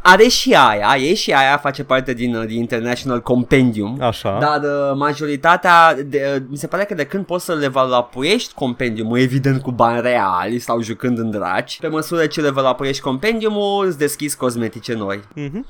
Are 0.00 0.22
și 0.28 0.54
aia, 0.54 0.94
e 1.10 1.14
și 1.14 1.32
aia, 1.32 1.56
face 1.56 1.84
parte 1.84 2.12
din, 2.12 2.34
uh, 2.34 2.46
din 2.46 2.58
International 2.58 3.20
Compendium. 3.20 3.98
așa. 4.02 4.38
Dar 4.40 4.60
uh, 4.62 4.96
majoritatea, 4.96 5.94
de, 6.06 6.32
uh, 6.36 6.42
mi 6.48 6.56
se 6.56 6.66
pare 6.66 6.84
că 6.84 6.94
de 6.94 7.04
când 7.06 7.26
poți 7.26 7.44
să 7.44 7.54
le 7.54 7.68
valapuiești 7.68 8.54
compendiumul, 8.54 9.18
evident 9.18 9.62
cu 9.62 9.70
bani 9.70 10.00
reali 10.00 10.58
sau 10.58 10.80
jucând 10.82 11.18
în 11.18 11.30
draci, 11.30 11.78
pe 11.80 11.88
măsură 11.88 12.26
ce 12.26 12.40
le 12.40 12.50
valapuiești 12.50 13.02
compendiumul, 13.02 13.86
îți 13.86 13.98
deschizi 13.98 14.36
cosmetice 14.36 14.94
noi. 14.94 15.20
Mhm. 15.34 15.66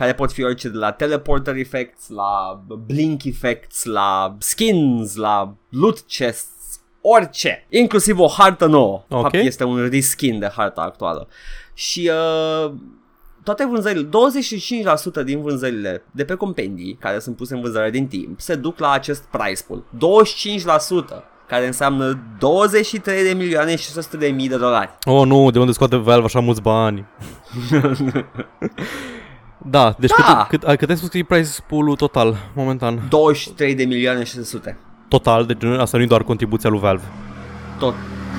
Care 0.00 0.14
pot 0.14 0.32
fi 0.32 0.42
orice 0.42 0.68
de 0.68 0.76
la 0.76 0.90
teleporter 0.90 1.56
effects, 1.56 2.08
la 2.08 2.62
blink 2.86 3.24
effects, 3.24 3.84
la 3.84 4.36
skins, 4.38 5.14
la 5.14 5.54
loot 5.68 6.00
chests, 6.00 6.80
orice. 7.00 7.66
Inclusiv 7.68 8.18
o 8.18 8.28
hartă 8.28 8.66
nouă. 8.66 9.04
Ok. 9.08 9.20
Fapt, 9.20 9.34
este 9.34 9.64
un 9.64 9.88
reskin 9.90 10.38
de 10.38 10.52
harta 10.56 10.80
actuală. 10.80 11.28
Și 11.74 12.10
uh, 12.64 12.72
toate 13.44 13.66
vânzările, 13.66 14.08
25% 15.20 15.24
din 15.24 15.42
vânzările 15.42 16.02
de 16.10 16.24
pe 16.24 16.34
compendii 16.34 16.96
care 17.00 17.18
sunt 17.18 17.36
puse 17.36 17.54
în 17.54 17.60
vânzare 17.60 17.90
din 17.90 18.06
timp 18.06 18.40
se 18.40 18.54
duc 18.54 18.78
la 18.78 18.90
acest 18.90 19.22
price 19.22 19.62
pool. 19.66 19.84
25% 21.20 21.24
care 21.46 21.66
înseamnă 21.66 22.18
23 22.38 23.22
de 23.22 23.32
milioane 23.32 23.76
și 23.76 23.84
600 23.84 24.16
de 24.16 24.26
mii 24.26 24.48
de 24.48 24.56
dolari. 24.56 24.90
Oh, 25.04 25.26
nu, 25.26 25.50
de 25.50 25.58
unde 25.58 25.72
scoate 25.72 25.96
Valve 25.96 26.24
așa 26.24 26.40
mulți 26.40 26.62
bani? 26.62 27.06
da, 29.64 29.94
deci 29.98 30.10
Da. 30.18 30.46
cât, 30.48 30.62
cât, 30.62 30.76
cât 30.78 30.90
ai 30.90 30.96
spus 30.96 31.08
că 31.08 31.18
e 31.18 31.24
price 31.24 31.50
pool-ul 31.68 31.96
total, 31.96 32.36
momentan? 32.54 33.00
23 33.08 33.74
de 33.74 33.84
milioane 33.84 34.24
și 34.24 34.32
600. 34.32 34.78
Total, 35.08 35.44
deci 35.46 35.60
nu- 35.60 35.80
asta 35.80 35.96
nu 35.96 36.02
e 36.02 36.06
doar 36.06 36.22
contribuția 36.22 36.70
lui 36.70 36.78
Valve. 36.78 37.04
Tot. 37.78 37.94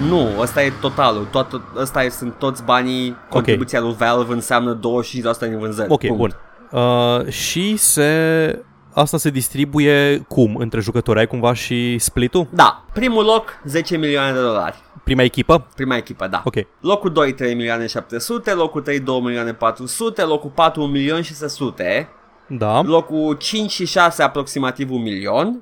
Nu, 0.08 0.28
ăsta 0.40 0.64
e 0.64 0.72
totalul. 0.82 1.28
Tot, 1.32 1.62
ăsta 1.78 2.04
e, 2.04 2.10
sunt 2.10 2.34
toți 2.34 2.64
banii. 2.64 3.16
Contribuția 3.30 3.80
lui 3.80 3.96
Valve 3.98 4.34
înseamnă 4.34 4.80
25% 4.80 5.48
din 5.50 5.60
vânzări. 5.60 5.92
Ok, 5.92 6.00
Punct. 6.08 6.18
bun. 6.18 6.36
Uh, 6.82 7.28
și 7.28 7.76
se... 7.78 8.60
Asta 8.94 9.18
se 9.18 9.30
distribuie 9.30 10.18
cum 10.28 10.56
între 10.56 10.80
jucători? 10.80 11.20
Ai 11.20 11.28
cumva 11.28 11.54
și 11.54 11.98
split-ul? 12.00 12.48
Da, 12.50 12.86
primul 12.94 13.24
loc 13.26 13.60
10 13.66 13.98
milioane 13.98 14.34
de 14.34 14.40
dolari. 14.42 14.76
Prima 15.04 15.22
echipă? 15.22 15.68
Prima 15.76 15.96
echipă, 15.96 16.28
da. 16.28 16.42
Ok. 16.46 16.56
Locul 16.82 17.12
2 17.12 17.34
3 17.34 17.54
milioane 17.56 17.88
700, 17.88 18.54
locul 18.54 18.82
3 18.82 19.00
2 19.00 19.20
milioane 19.20 19.54
400, 19.54 20.24
locul 20.24 20.50
4 20.50 20.82
1 20.82 20.92
milion 20.92 21.22
și 21.22 21.34
600, 21.36 22.10
Da. 22.48 22.82
locul 22.82 23.34
5 23.34 23.72
și 23.72 23.86
6 23.86 24.24
aproximativ 24.24 24.92
1 24.92 25.00
milion, 25.02 25.62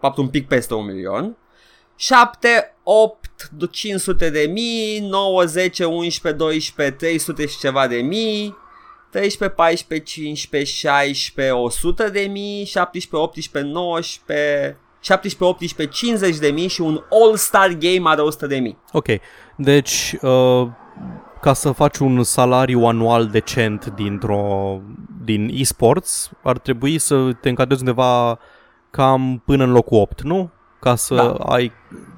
fapt 0.00 0.16
un 0.16 0.28
pic 0.28 0.46
peste 0.48 0.74
1 0.74 0.82
milion, 0.84 1.36
7, 1.96 2.76
8, 2.82 3.50
500 3.70 4.30
de 4.30 4.50
mii, 4.52 4.98
9, 5.08 5.44
10, 5.44 5.84
11, 5.84 6.42
12, 6.42 6.96
300 6.96 7.46
și 7.46 7.58
ceva 7.58 7.86
de 7.86 7.96
mii, 7.96 8.56
13, 9.10 9.48
14, 9.48 10.04
15, 10.04 10.72
16, 10.72 11.54
100 11.54 12.08
de 12.08 12.20
mii, 12.20 12.64
17, 12.64 13.16
18, 13.16 13.72
19, 13.72 14.78
17, 15.00 15.44
18, 15.44 16.06
50 16.06 16.36
de 16.36 16.48
mii 16.48 16.68
și 16.68 16.80
un 16.80 17.00
All-Star 17.10 17.68
Game 17.72 18.02
are 18.04 18.20
100 18.20 18.46
de 18.46 18.56
mii. 18.56 18.78
Ok. 18.92 19.06
Deci, 19.56 20.16
uh, 20.20 20.68
ca 21.40 21.52
să 21.52 21.72
faci 21.72 21.96
un 21.96 22.22
salariu 22.22 22.84
anual 22.84 23.26
decent 23.26 23.86
dintr-o, 23.86 24.80
din 25.24 25.50
esports, 25.52 26.30
ar 26.42 26.58
trebui 26.58 26.98
să 26.98 27.32
te 27.40 27.48
încadrezi 27.48 27.80
undeva 27.80 28.38
cam 28.90 29.42
până 29.44 29.64
în 29.64 29.70
locul 29.70 30.00
8, 30.00 30.22
nu? 30.22 30.50
Ca 30.80 30.94
să 30.94 31.14
Da. 31.14 31.32
ai... 31.32 31.72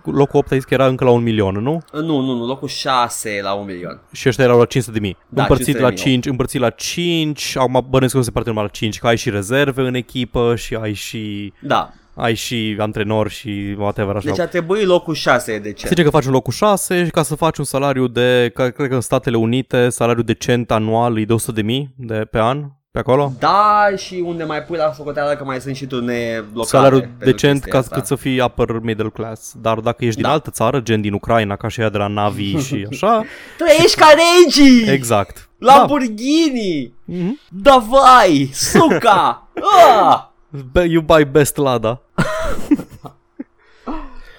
Locul 0.04 0.38
8 0.38 0.50
ai 0.52 0.58
zis 0.58 0.66
că 0.66 0.74
era 0.74 0.86
încă 0.86 1.04
la 1.04 1.10
un 1.10 1.22
milion, 1.22 1.54
nu? 1.54 1.82
Nu, 1.92 2.00
nu, 2.20 2.20
nu, 2.36 2.46
locul 2.46 2.68
6 2.68 3.30
e 3.30 3.42
la 3.42 3.52
1 3.52 3.64
milion. 3.64 4.00
Și 4.12 4.28
ăștia 4.28 4.44
erau 4.44 4.58
la 4.58 4.64
500 4.64 4.98
de 4.98 5.04
mii. 5.06 5.16
Da, 5.28 5.42
împărțit 5.42 5.76
500.000, 5.76 5.80
la 5.80 5.90
5, 5.92 6.26
împărțit 6.26 6.60
la 6.60 6.70
5, 6.70 7.56
acum 7.56 7.86
bănesc 7.90 8.12
că 8.12 8.18
nu 8.18 8.24
se 8.24 8.30
parte 8.30 8.48
numai 8.48 8.64
la 8.64 8.70
5, 8.70 8.98
că 8.98 9.06
ai 9.06 9.16
și 9.16 9.30
rezerve 9.30 9.82
în 9.82 9.94
echipă 9.94 10.54
și 10.56 10.74
ai 10.74 10.92
și 10.92 11.52
Da. 11.60 11.90
ai 12.14 12.34
și 12.34 12.76
antrenor 12.78 13.28
și 13.30 13.74
whatever 13.78 14.16
așa. 14.16 14.28
Deci 14.28 14.38
ar 14.38 14.46
trebui 14.46 14.84
locul 14.84 15.14
6 15.14 15.58
de 15.58 15.68
Se 15.68 15.74
ce? 15.74 15.88
zice 15.88 16.02
că 16.02 16.10
faci 16.10 16.24
un 16.24 16.32
locul 16.32 16.52
6 16.52 17.04
și 17.04 17.10
ca 17.10 17.22
să 17.22 17.34
faci 17.34 17.58
un 17.58 17.64
salariu 17.64 18.06
de, 18.06 18.50
ca- 18.54 18.68
cred 18.70 18.88
că 18.88 18.94
în 18.94 19.00
Statele 19.00 19.36
Unite, 19.36 19.88
salariu 19.88 20.22
decent 20.22 20.70
anual 20.70 21.18
e 21.18 21.24
de 21.24 21.32
100 21.32 21.52
de 21.52 21.62
mii 21.62 21.94
de 21.96 22.14
pe 22.30 22.38
an, 22.40 22.64
pe 22.92 22.98
acolo. 22.98 23.33
Da, 23.38 23.87
și 23.96 24.22
unde 24.26 24.44
mai 24.44 24.62
pui 24.62 24.76
la 24.76 24.92
socoteală 24.92 25.37
că 25.37 25.44
mai 25.44 25.61
sunt 25.61 25.76
și 25.76 25.87
turnee 25.87 26.37
locale. 26.37 26.64
Salariu 26.66 26.98
pentru 26.98 27.18
decent 27.24 27.53
chestia 27.53 27.72
ca 27.72 27.79
asta. 27.79 27.94
cât 27.94 28.07
să 28.07 28.14
fii 28.14 28.40
upper 28.40 28.79
middle 28.83 29.09
class. 29.09 29.53
Dar 29.61 29.79
dacă 29.79 30.05
ești 30.05 30.14
din 30.16 30.24
Da. 30.29 30.33
altă 30.33 30.50
țară, 30.50 30.81
gen 30.81 31.00
din 31.00 31.12
Ucraina, 31.12 31.57
ca 31.57 31.68
și 31.68 31.81
ea 31.81 31.88
de 31.88 31.98
la 31.98 32.07
Navi 32.07 32.57
și 32.66 32.87
așa, 32.90 33.24
Trăiești 33.59 33.98
ca 33.98 34.07
regii! 34.46 34.88
exact. 34.92 35.48
Lamborghini! 35.59 36.92
Da. 37.05 37.14
Mhm. 37.16 37.38
Davai! 37.48 38.50
Suca! 38.53 39.48
ah! 40.09 40.24
Be- 40.72 40.85
you 40.88 41.03
buy 41.03 41.24
best 41.24 41.57
Lada. 41.57 42.00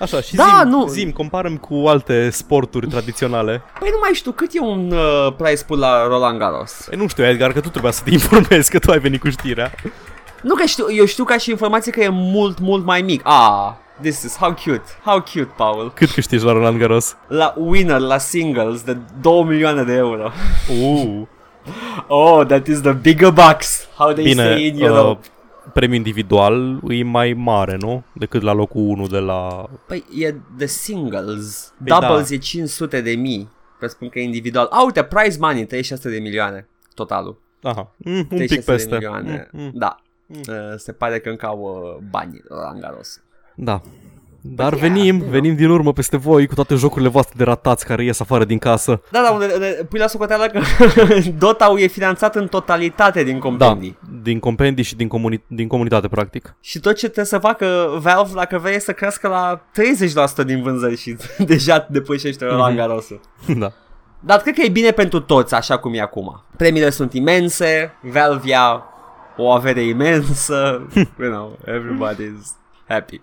Așa, 0.01 0.21
și 0.21 0.35
Da, 0.35 0.59
zim, 0.61 0.69
nu. 0.69 0.87
zim, 0.87 1.11
comparăm 1.11 1.57
cu 1.57 1.83
alte 1.87 2.29
sporturi 2.29 2.87
tradiționale. 2.87 3.61
Păi 3.79 3.89
nu 3.91 3.97
mai 4.01 4.11
știu 4.13 4.31
cât 4.31 4.49
e 4.53 4.59
un 4.59 4.91
uh, 4.91 5.33
price 5.37 5.63
pool 5.63 5.79
la 5.79 6.07
Roland 6.07 6.39
Garros. 6.39 6.85
Păi 6.89 6.97
nu 6.97 7.07
știu, 7.07 7.23
Edgar, 7.25 7.51
că 7.51 7.59
tu 7.59 7.69
trebuia 7.69 7.91
să 7.91 8.01
te 8.03 8.09
informezi, 8.19 8.71
că 8.71 8.79
tu 8.79 8.91
ai 8.91 8.99
venit 8.99 9.19
cu 9.21 9.29
știrea. 9.29 9.71
Nu 10.41 10.55
că 10.55 10.65
știu, 10.65 10.85
eu 10.93 11.05
știu 11.05 11.23
ca 11.23 11.37
și 11.37 11.49
informație 11.49 11.91
că 11.91 12.01
e 12.01 12.09
mult, 12.09 12.59
mult 12.59 12.85
mai 12.85 13.01
mic. 13.01 13.21
Ah, 13.23 13.71
this 14.01 14.21
is 14.23 14.37
how 14.37 14.49
cute. 14.65 14.83
How 15.05 15.19
cute, 15.21 15.49
Paul. 15.55 15.91
Cât 15.95 16.11
câștigi 16.11 16.43
la 16.45 16.51
Roland 16.51 16.77
Garros? 16.79 17.15
La 17.27 17.53
winner, 17.57 17.99
la 17.99 18.17
singles, 18.17 18.81
de 18.81 18.97
2 19.21 19.43
milioane 19.43 19.83
de 19.83 19.93
euro. 19.93 20.31
Uh. 20.81 21.21
Oh, 22.07 22.45
that 22.47 22.67
is 22.67 22.81
the 22.81 22.91
bigger 22.91 23.29
bucks. 23.31 23.87
How 23.97 24.11
they 24.13 24.23
Bine, 24.23 24.43
say 24.43 24.65
in 24.67 24.79
Europe. 24.79 25.19
uh, 25.23 25.40
premiul 25.73 25.95
individual 25.95 26.79
e 26.89 27.03
mai 27.03 27.33
mare, 27.33 27.77
nu? 27.79 28.03
Decât 28.13 28.41
la 28.41 28.53
locul 28.53 28.81
1 28.81 29.07
de 29.07 29.17
la... 29.19 29.69
Păi 29.87 30.03
e 30.19 30.35
de 30.57 30.65
singles. 30.65 31.73
Păi 31.77 31.87
Doubles 31.99 32.29
da. 32.29 32.35
e 32.35 32.37
500 32.37 33.01
de 33.01 33.11
mii. 33.11 33.49
Presupun 33.79 34.09
că 34.09 34.19
e 34.19 34.23
individual. 34.23 34.67
A, 34.71 34.83
uite, 34.83 35.03
prize 35.03 35.37
money, 35.39 35.65
36 35.65 36.09
de 36.09 36.19
milioane. 36.19 36.67
Totalul. 36.93 37.41
Aha, 37.61 37.91
mm, 37.97 38.13
un 38.17 38.25
36 38.25 38.55
pic 38.55 38.65
peste. 38.65 38.89
de 38.89 38.95
milioane. 38.95 39.49
Mm, 39.51 39.61
mm, 39.61 39.71
Da. 39.73 39.95
Uh, 40.27 40.73
se 40.77 40.91
pare 40.91 41.19
că 41.19 41.29
încă 41.29 41.45
au 41.45 41.59
uh, 41.59 42.03
bani 42.09 42.41
la 42.47 42.73
Garros. 42.79 43.21
da. 43.55 43.81
Dar 44.43 44.73
ia, 44.73 44.79
venim, 44.79 45.05
you 45.05 45.17
know. 45.17 45.29
venim 45.29 45.55
din 45.55 45.69
urmă 45.69 45.93
peste 45.93 46.17
voi 46.17 46.47
cu 46.47 46.53
toate 46.53 46.75
jocurile 46.75 47.09
voastre 47.09 47.33
de 47.37 47.43
ratați 47.43 47.85
care 47.85 48.03
ies 48.03 48.19
afară 48.19 48.45
din 48.45 48.57
casă. 48.57 49.01
Da, 49.11 49.21
da, 49.21 49.31
unde, 49.31 49.51
unde, 49.53 49.85
pui 49.89 49.99
la 49.99 50.07
socoteală 50.07 50.45
că 50.47 50.59
Dota 51.39 51.73
e 51.77 51.87
finanțat 51.87 52.35
în 52.35 52.47
totalitate 52.47 53.23
din 53.23 53.33
Da, 53.33 53.39
companii. 53.39 53.97
din 54.21 54.39
compendii 54.39 54.83
și 54.83 54.95
din, 54.95 55.07
comuni- 55.07 55.43
din 55.47 55.67
comunitate, 55.67 56.07
practic. 56.07 56.55
Și 56.61 56.79
tot 56.79 56.93
ce 56.95 57.03
trebuie 57.05 57.25
să 57.25 57.37
facă 57.37 57.97
Valve 58.01 58.31
dacă 58.33 58.57
vrea 58.57 58.71
e 58.73 58.79
să 58.79 58.91
crească 58.91 59.27
la 59.27 59.61
30% 60.41 60.45
din 60.45 60.61
vânzări 60.61 60.97
și 60.97 61.15
deja 61.45 61.87
depășește 61.89 62.45
la 62.45 62.67
Mhm. 62.67 62.75
Garrosul. 62.77 63.19
da. 63.59 63.71
Dar 64.19 64.37
cred 64.39 64.53
că 64.53 64.61
e 64.61 64.69
bine 64.69 64.91
pentru 64.91 65.19
toți, 65.19 65.53
așa 65.53 65.77
cum 65.77 65.93
e 65.93 66.01
acum. 66.01 66.43
Premiile 66.57 66.89
sunt 66.89 67.13
imense, 67.13 67.93
Valve 68.01 68.49
ia 68.49 68.83
o 69.37 69.49
avere 69.51 69.81
imensă, 69.81 70.87
you 71.19 71.31
know, 71.31 71.57
everybody's 71.67 72.47
happy. 72.87 73.21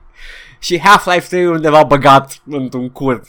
Și 0.58 0.80
Half-Life 0.80 1.26
3 1.28 1.46
undeva 1.46 1.82
băgat 1.82 2.42
într-un 2.46 2.90
curt 2.90 3.24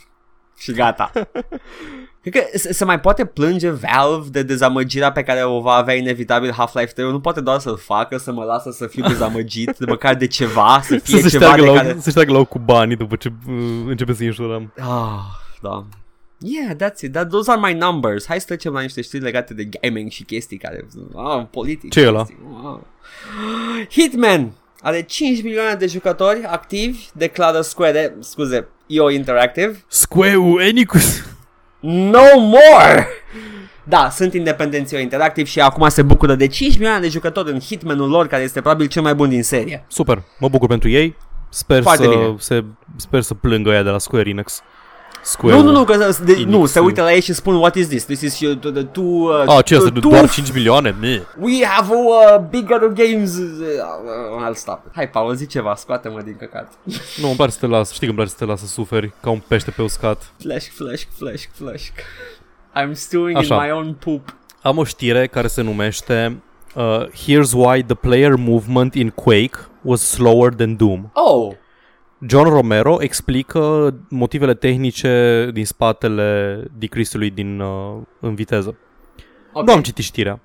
și 0.58 0.72
gata. 0.72 1.12
Cred 2.22 2.34
că 2.34 2.58
se, 2.58 2.74
se 2.74 2.86
mai 2.86 3.00
poate 3.00 3.26
plânge 3.26 3.70
Valve 3.70 4.30
de 4.30 4.44
dezamăgirea 4.44 5.12
pe 5.12 5.24
care 5.24 5.44
o 5.44 5.60
va 5.60 5.74
avea 5.74 5.94
inevitabil 5.94 6.52
Half-Life 6.52 6.92
3. 6.94 7.12
Nu 7.12 7.20
poate 7.20 7.42
doar 7.42 7.60
să-l 7.60 7.78
facă, 7.78 8.18
să 8.18 8.32
mă 8.32 8.44
lasă 8.44 8.72
să 8.72 8.88
fiu 8.88 9.08
dezamăgit, 9.08 9.78
de 9.78 9.86
măcar 9.86 10.16
de 10.16 10.28
ceva, 10.28 10.80
să 10.84 10.98
fie 11.04 11.22
să 11.22 11.28
se 11.28 11.30
ceva 11.30 11.44
șteargă, 11.44 11.64
de 11.64 11.70
la, 11.70 11.76
care... 11.76 11.98
să 12.00 12.10
șteargă 12.10 12.32
la 12.32 12.44
cu 12.44 12.60
banii 12.60 12.96
după 12.96 13.16
ce 13.16 13.34
uh, 13.48 13.56
începe 13.86 14.14
să 14.14 14.24
inșurăm. 14.24 14.74
Ah, 14.78 15.20
da. 15.62 15.86
Yeah, 16.38 16.76
that's 16.76 17.02
it. 17.02 17.12
That, 17.12 17.30
those 17.30 17.52
are 17.52 17.60
my 17.64 17.74
numbers. 17.74 18.26
Hai 18.28 18.40
să 18.40 18.46
trecem 18.46 18.74
la 18.74 18.82
niște 18.82 19.02
știri 19.02 19.24
legate 19.24 19.54
de 19.54 19.64
gaming 19.64 20.10
și 20.10 20.24
chestii 20.24 20.58
care... 20.58 20.88
Ah, 21.16 21.46
politic. 21.52 21.92
Ce 21.92 22.00
e 22.00 22.08
ăla? 22.08 22.24
chestii. 22.24 22.38
Ah. 22.64 22.80
Hitman 23.96 24.54
are 24.82 25.02
5 25.02 25.44
milioane 25.44 25.74
de 25.74 25.86
jucători 25.88 26.44
activi, 26.46 27.06
declară 27.14 27.62
Square, 27.62 28.16
scuze, 28.20 28.68
EO 28.88 29.10
Interactive. 29.10 29.84
Square-ul 29.88 30.62
Enicus. 30.62 31.24
No 31.80 32.40
more! 32.40 33.08
Da, 33.84 34.10
sunt 34.10 34.34
independenți 34.34 34.96
EO 34.96 35.00
Interactive 35.02 35.48
și 35.48 35.60
acum 35.62 35.90
se 35.90 36.02
bucură 36.02 36.36
de 36.36 36.48
5 36.48 36.78
milioane 36.78 37.00
de 37.00 37.08
jucători 37.08 37.52
în 37.52 37.60
Hitman-ul 37.60 38.10
lor, 38.10 38.28
care 38.28 38.44
este 38.44 38.62
probabil 38.62 38.88
cel 38.88 39.02
mai 39.02 39.16
bun 39.16 39.30
din 39.30 39.44
serie. 39.44 39.86
Super, 39.88 40.24
mă 40.40 40.50
bucur 40.50 40.68
pentru 40.68 40.90
ei. 40.90 41.16
Sper 41.50 41.82
Foarte 41.82 42.04
să, 42.04 42.10
bine. 42.10 42.36
se, 42.38 42.64
sper 42.96 43.22
să 43.22 43.34
plângă 43.34 43.70
ea 43.72 43.84
de 43.84 43.90
la 43.90 43.98
Square 43.98 44.30
Enix. 44.30 44.62
Square 45.24 45.56
Nu, 45.56 45.62
nu, 45.64 45.72
nu, 45.72 45.84
că 45.84 45.98
de, 46.26 46.34
nu, 46.46 46.56
Enix. 46.56 46.72
se 46.72 46.80
uită 46.80 47.02
la 47.02 47.14
ei 47.14 47.22
și 47.22 47.34
spun 47.34 47.56
what 47.56 47.76
is 47.76 47.88
this? 47.88 48.04
This 48.06 48.22
is 48.22 48.40
uh, 48.40 48.58
the, 48.58 48.72
the 48.72 48.84
two, 48.84 49.04
uh, 49.04 49.44
Ah, 49.48 49.64
ce 49.66 49.76
asta? 49.76 49.90
two- 49.92 50.00
Doar 50.00 50.30
5 50.30 50.54
milioane? 50.54 50.96
Ne. 51.00 51.22
We 51.40 51.66
have 51.66 51.94
uh, 51.94 52.40
bigger 52.50 52.80
games. 52.94 53.36
Uh, 53.38 54.48
I'll 54.50 54.54
stop. 54.54 54.80
Hai, 54.96 55.10
Paul, 55.10 55.34
zi 55.36 55.48
ceva, 55.48 55.76
scoate-mă 55.76 56.22
din 56.22 56.36
căcat. 56.40 56.72
Nu, 57.22 57.28
îmi 57.28 57.36
place 57.36 57.52
să 57.52 57.58
te 57.60 57.66
las. 57.68 57.92
Știi 57.92 58.00
că 58.00 58.06
îmi 58.06 58.16
place 58.16 58.30
să 58.30 58.36
te 58.38 58.46
las 58.46 58.60
să 58.60 58.66
suferi 58.68 59.12
ca 59.22 59.30
un 59.30 59.42
pește 59.48 59.72
pe 59.72 59.82
uscat. 59.82 60.32
Flash, 60.40 60.66
flash, 60.68 61.04
flash, 61.18 61.44
flash. 61.54 61.84
I'm 62.76 62.92
stewing 62.94 63.38
Așa. 63.38 63.56
in 63.56 63.62
my 63.62 63.72
own 63.72 63.94
poop. 63.94 64.36
Am 64.62 64.78
o 64.78 64.84
știre 64.84 65.28
care 65.28 65.48
se 65.48 65.62
numește 65.62 66.42
uh, 66.76 67.06
Here's 67.08 67.52
why 67.54 67.84
the 67.84 67.96
player 67.96 68.36
movement 68.36 68.94
in 68.96 69.10
Quake 69.10 69.58
was 69.82 70.02
slower 70.02 70.54
than 70.54 70.76
Doom. 70.76 71.10
Oh, 71.14 71.54
John 72.28 72.50
Romero 72.50 73.02
explică 73.02 73.94
motivele 74.10 74.54
tehnice 74.54 75.50
din 75.54 75.66
spatele 75.66 76.64
decrease-ului 76.78 77.30
din, 77.30 77.60
uh, 77.60 77.98
în 78.20 78.36
viteză. 78.36 78.76
ok. 79.54 79.66
Nu 79.66 79.74
am 79.74 79.82
citit 79.82 80.04
știrea. 80.04 80.40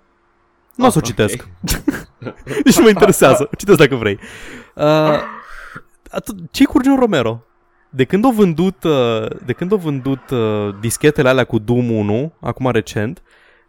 Nu 0.74 0.86
o 0.86 0.88
să 0.88 0.98
o 0.98 1.00
Ah, 1.00 1.06
citesc. 1.06 1.48
Nici 2.64 2.76
nu 2.76 2.82
mă 2.82 2.88
interesează. 2.88 3.42
O 3.52 3.56
citesc 3.56 3.78
dacă 3.78 3.94
vrei. 3.94 4.18
Uh, 4.74 5.20
atât, 6.10 6.36
ce 6.50 6.64
cu 6.64 6.80
John 6.84 6.98
Romero? 7.00 7.44
De 7.90 8.04
când 8.04 8.24
au 8.24 8.30
vândut, 8.30 8.84
uh, 8.84 9.26
de 9.44 9.52
când 9.52 9.72
au 9.72 9.78
vândut 9.78 10.30
uh, 10.30 10.74
dischetele 10.80 11.28
alea 11.28 11.44
cu 11.44 11.58
Doom 11.58 11.90
1, 11.90 12.32
acum 12.40 12.70
recent, 12.70 13.22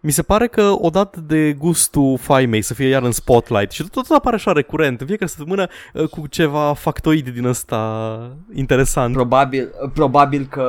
mi 0.05 0.11
se 0.11 0.21
pare 0.21 0.47
că 0.47 0.75
o 0.79 0.89
dat 0.89 1.17
de 1.17 1.53
gustul 1.53 2.17
faimei 2.17 2.61
să 2.61 2.73
fie 2.73 2.87
iar 2.87 3.03
în 3.03 3.11
spotlight 3.11 3.71
și 3.71 3.83
tot 3.83 4.09
apare 4.09 4.35
așa 4.35 4.51
recurent 4.51 5.01
în 5.01 5.07
fiecare 5.07 5.29
săptămână 5.29 5.67
uh, 5.93 6.07
cu 6.07 6.27
ceva 6.27 6.73
factoid 6.73 7.29
din 7.29 7.45
ăsta 7.45 8.37
interesant. 8.53 9.13
Probabil, 9.13 9.69
probabil 9.93 10.47
că 10.49 10.67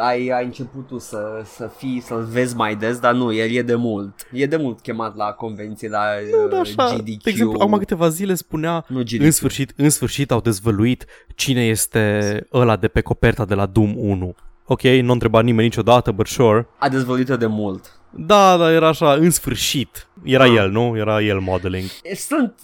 ai, 0.00 0.28
ai 0.28 0.44
început 0.44 0.86
tu 0.86 0.98
să, 0.98 1.42
să 1.44 1.70
fii, 1.76 2.00
să-l 2.00 2.28
vezi 2.30 2.56
mai 2.56 2.76
des, 2.76 2.98
dar 2.98 3.14
nu, 3.14 3.32
el 3.32 3.50
e 3.50 3.62
de 3.62 3.74
mult. 3.74 4.28
E 4.32 4.46
de 4.46 4.56
mult 4.56 4.80
chemat 4.80 5.16
la 5.16 5.24
convenții, 5.24 5.88
la 5.88 6.04
Nu, 6.42 6.48
da, 6.48 6.56
uh, 6.56 6.60
așa. 6.60 6.94
GDQ. 6.96 7.22
De 7.22 7.30
exemplu, 7.30 7.60
acum 7.60 7.78
câteva 7.78 8.08
zile 8.08 8.34
spunea 8.34 8.84
Nu 8.88 9.02
GDQ. 9.02 9.20
În 9.20 9.30
sfârșit, 9.30 9.72
în 9.76 9.90
sfârșit 9.90 10.30
au 10.30 10.40
dezvăluit 10.40 11.04
cine 11.34 11.66
este 11.66 12.46
ăla 12.52 12.76
de 12.76 12.88
pe 12.88 13.00
coperta 13.00 13.44
de 13.44 13.54
la 13.54 13.66
Doom 13.66 13.94
1. 13.96 14.34
Ok, 14.68 14.82
nu 14.82 15.08
a 15.08 15.12
întrebat 15.12 15.44
nimeni 15.44 15.68
niciodată, 15.68 16.10
but 16.10 16.26
sure. 16.26 16.68
A 16.78 16.88
dezvăluit 16.88 17.28
de 17.28 17.46
mult. 17.46 17.95
Da, 18.10 18.56
dar 18.56 18.72
era 18.72 18.88
așa, 18.88 19.12
în 19.12 19.30
sfârșit. 19.30 20.06
Era 20.24 20.44
Ah. 20.44 20.54
el, 20.56 20.70
nu? 20.70 20.96
Era 20.96 21.22
el 21.22 21.38
modeling. 21.40 21.88
Sunt, 22.14 22.54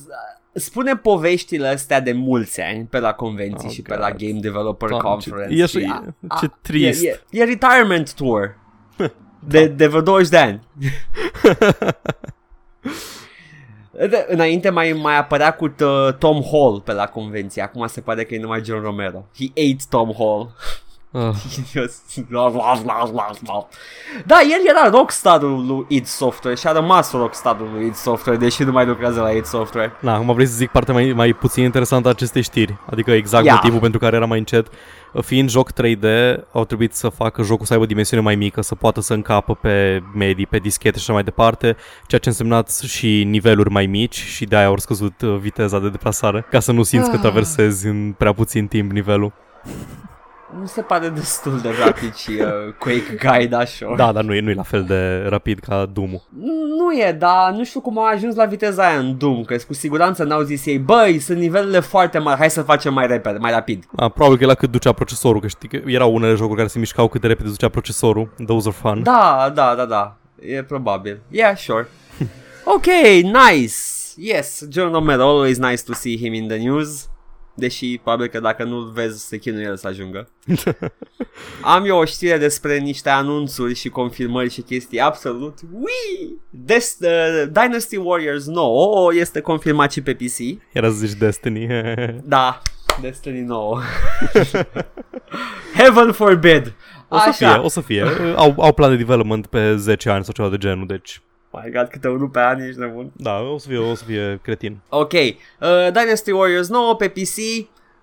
spune 0.52 0.96
poveștile 0.96 1.66
astea 1.68 2.00
de 2.00 2.12
mulți 2.12 2.60
ani 2.60 2.84
pe 2.84 2.98
la 2.98 3.12
convenții 3.12 3.68
Oh, 3.68 3.74
și 3.74 3.82
pe 3.82 3.94
God. 3.94 4.02
la 4.02 4.10
Game 4.10 4.40
Developer 4.40 4.88
Doamne, 4.88 5.08
Conference. 5.08 5.54
ce- 5.54 5.60
e 5.60 5.62
așa- 5.62 5.78
și 5.78 5.84
e- 5.84 6.38
ce 6.40 6.50
trist. 6.62 7.02
E, 7.04 7.20
e, 7.30 7.40
e 7.40 7.44
retirement 7.44 8.14
tour. 8.14 8.56
De, 9.48 9.66
de 9.66 9.86
vreo 9.86 10.00
20 10.00 10.28
de 10.30 10.38
ani. 10.38 10.60
De, 14.08 14.26
înainte 14.28 14.70
mai, 14.70 14.92
mai 14.92 15.16
apărea 15.18 15.54
cu 15.54 15.64
uh, 15.64 16.08
Tom 16.18 16.42
Hall 16.42 16.80
pe 16.84 16.92
la 16.92 17.06
convenție. 17.06 17.62
Acum 17.62 17.86
se 17.86 18.00
pare 18.00 18.24
că 18.24 18.34
e 18.34 18.40
numai 18.40 18.62
John 18.64 18.82
Romero. 18.82 19.26
He 19.38 19.44
ate 19.50 19.84
Tom 19.90 20.12
Hall. 20.18 20.50
Uh, 21.12 21.20
da, 24.26 24.36
el 24.40 24.60
era 24.68 24.90
rockstarul 24.98 25.66
lui 25.66 25.84
id 25.88 26.06
Software 26.06 26.56
și 26.56 26.66
a 26.66 26.72
rămas 26.72 27.12
rockstarul 27.12 27.68
lui 27.74 27.86
id 27.86 27.94
Software, 27.94 28.38
deși 28.38 28.62
nu 28.62 28.72
mai 28.72 28.86
lucrează 28.86 29.20
la 29.20 29.30
id 29.30 29.44
Software. 29.44 29.92
na, 30.00 30.14
acum 30.14 30.34
vrei 30.34 30.46
să 30.46 30.54
zic 30.54 30.70
partea 30.70 30.94
mai, 30.94 31.12
mai 31.12 31.32
puțin 31.32 31.64
interesantă 31.64 32.08
a 32.08 32.10
acestei 32.10 32.42
știri. 32.42 32.76
Adică 32.90 33.10
exact 33.10 33.44
Ia. 33.44 33.54
motivul 33.54 33.80
pentru 33.80 33.98
care 33.98 34.16
era 34.16 34.26
mai 34.26 34.38
încet. 34.38 34.66
Fiind 35.20 35.50
joc 35.50 35.70
3D, 35.72 36.04
au 36.52 36.64
trebuit 36.64 36.94
să 36.94 37.08
facă 37.08 37.42
jocul 37.42 37.66
să 37.66 37.72
aibă 37.72 37.86
dimensiune 37.86 38.22
mai 38.22 38.34
mică, 38.34 38.60
să 38.62 38.74
poată 38.74 39.00
să 39.00 39.14
încapă 39.14 39.54
pe 39.54 40.02
medii, 40.14 40.46
pe 40.46 40.58
dischete 40.58 40.96
și 40.96 41.02
așa 41.04 41.12
mai 41.12 41.22
departe, 41.22 41.76
ceea 42.06 42.20
ce 42.20 42.28
însemna 42.28 42.64
și 42.86 43.24
niveluri 43.24 43.70
mai 43.70 43.86
mici 43.86 44.14
și 44.16 44.44
de-aia 44.44 44.66
au 44.66 44.76
scăzut 44.78 45.20
uh, 45.22 45.36
viteza 45.40 45.78
de 45.78 45.88
deplasare, 45.88 46.46
ca 46.50 46.60
să 46.60 46.72
nu 46.72 46.82
simți 46.82 47.08
că 47.10 47.14
Ah. 47.16 47.22
traversezi 47.22 47.86
în 47.86 48.14
prea 48.18 48.32
puțin 48.32 48.66
timp 48.66 48.90
nivelul. 48.90 49.32
Nu 50.60 50.66
se 50.66 50.82
pare 50.82 51.08
destul 51.08 51.60
de 51.60 51.68
rapid 51.84 52.14
și 52.14 52.30
uh, 52.30 52.74
Quake 52.78 53.18
Guide 53.26 53.56
așa. 53.56 53.94
Da, 53.96 54.12
dar 54.12 54.24
nu 54.24 54.34
e, 54.34 54.40
nu 54.40 54.50
e 54.50 54.54
la 54.54 54.62
fel 54.62 54.84
de 54.84 55.26
rapid 55.28 55.58
ca 55.58 55.86
Doom-ul. 55.92 56.22
Nu 56.78 56.92
e, 56.92 57.12
dar 57.12 57.52
nu 57.52 57.64
știu 57.64 57.80
cum 57.80 57.98
au 57.98 58.04
ajuns 58.04 58.34
la 58.34 58.44
viteza 58.44 58.86
aia 58.88 58.98
în 58.98 59.18
Doom, 59.18 59.44
că 59.44 59.56
cu 59.66 59.74
siguranță 59.74 60.24
n-au 60.24 60.40
zis 60.40 60.66
ei, 60.66 60.78
băi, 60.78 61.18
sunt 61.18 61.38
nivelele 61.38 61.80
foarte 61.80 62.18
mari, 62.18 62.38
hai 62.38 62.50
să 62.50 62.62
facem 62.62 62.94
mai 62.94 63.06
repede, 63.06 63.38
mai 63.38 63.52
rapid. 63.52 63.84
A, 63.96 64.08
probabil 64.08 64.38
că 64.38 64.44
e 64.44 64.46
la 64.46 64.54
cât 64.54 64.70
ducea 64.70 64.92
procesorul, 64.92 65.40
că 65.40 65.46
știi 65.46 65.68
că 65.68 65.80
erau 65.86 66.14
unele 66.14 66.34
jocuri 66.34 66.56
care 66.56 66.68
se 66.68 66.78
mișcau 66.78 67.08
cât 67.08 67.20
de 67.20 67.26
repede 67.26 67.48
ducea 67.48 67.68
procesorul. 67.68 68.28
Those 68.46 68.68
are 68.68 68.76
fun. 68.80 69.02
Da, 69.02 69.52
da, 69.54 69.74
da, 69.74 69.84
da, 69.84 70.16
e 70.40 70.62
probabil. 70.62 71.20
Yeah, 71.30 71.56
sure. 71.56 71.88
ok, 72.76 72.86
nice. 73.22 73.74
Yes, 74.16 74.66
John 74.70 74.92
Romero, 74.92 75.22
always 75.22 75.58
nice 75.58 75.82
to 75.82 75.92
see 75.92 76.16
him 76.16 76.32
in 76.32 76.48
the 76.48 76.56
news. 76.56 77.10
Deși 77.54 77.98
probabil 78.02 78.26
că 78.26 78.40
dacă 78.40 78.64
nu-l 78.64 78.90
vezi 78.94 79.26
se 79.26 79.38
chinuie 79.38 79.64
el 79.64 79.76
să 79.76 79.86
ajungă. 79.86 80.28
Am 81.74 81.84
eu 81.84 81.98
o 81.98 82.04
știre 82.04 82.38
despre 82.38 82.78
niște 82.78 83.08
anunțuri 83.08 83.74
și 83.74 83.88
confirmări 83.88 84.50
și 84.50 84.60
chestii 84.60 85.00
absolut. 85.00 85.58
Ui! 85.72 86.38
Des, 86.50 86.96
uh, 87.00 87.42
Dynasty 87.52 87.96
Warriors 87.96 88.46
9 88.46 89.14
este 89.14 89.40
confirmat 89.40 89.92
și 89.92 90.02
pe 90.02 90.14
PC. 90.14 90.38
Era 90.72 90.88
să 90.88 90.94
zici 90.94 91.18
Destiny. 91.18 91.66
Da, 92.24 92.62
Destiny 93.00 93.40
9. 93.40 93.80
Heaven 95.76 96.12
forbid. 96.12 96.74
O 97.08 97.18
să 97.18 97.30
fie, 97.30 97.46
o 97.46 97.68
să 97.68 97.80
fie. 97.80 98.04
Au, 98.36 98.54
au 98.58 98.72
plan 98.72 98.90
de 98.90 98.96
development 98.96 99.46
pe 99.46 99.76
10 99.76 100.10
ani 100.10 100.24
sau 100.24 100.32
ceva 100.32 100.48
de 100.48 100.56
genul, 100.56 100.86
deci... 100.86 101.22
My 101.52 101.70
god, 101.70 101.88
câte 101.88 102.08
unul 102.08 102.28
pe 102.28 102.40
an, 102.40 102.60
ești 102.60 102.80
nebun. 102.80 103.12
Da, 103.16 103.40
o 103.40 103.58
să 103.58 103.68
fie, 103.68 103.78
o 103.78 103.94
să 103.94 104.04
fie 104.04 104.40
cretin. 104.42 104.78
Ok, 104.88 105.12
uh, 105.12 105.28
Dynasty 105.92 106.30
Warriors 106.30 106.68
9 106.68 106.96
pe 106.96 107.08
PC 107.08 107.36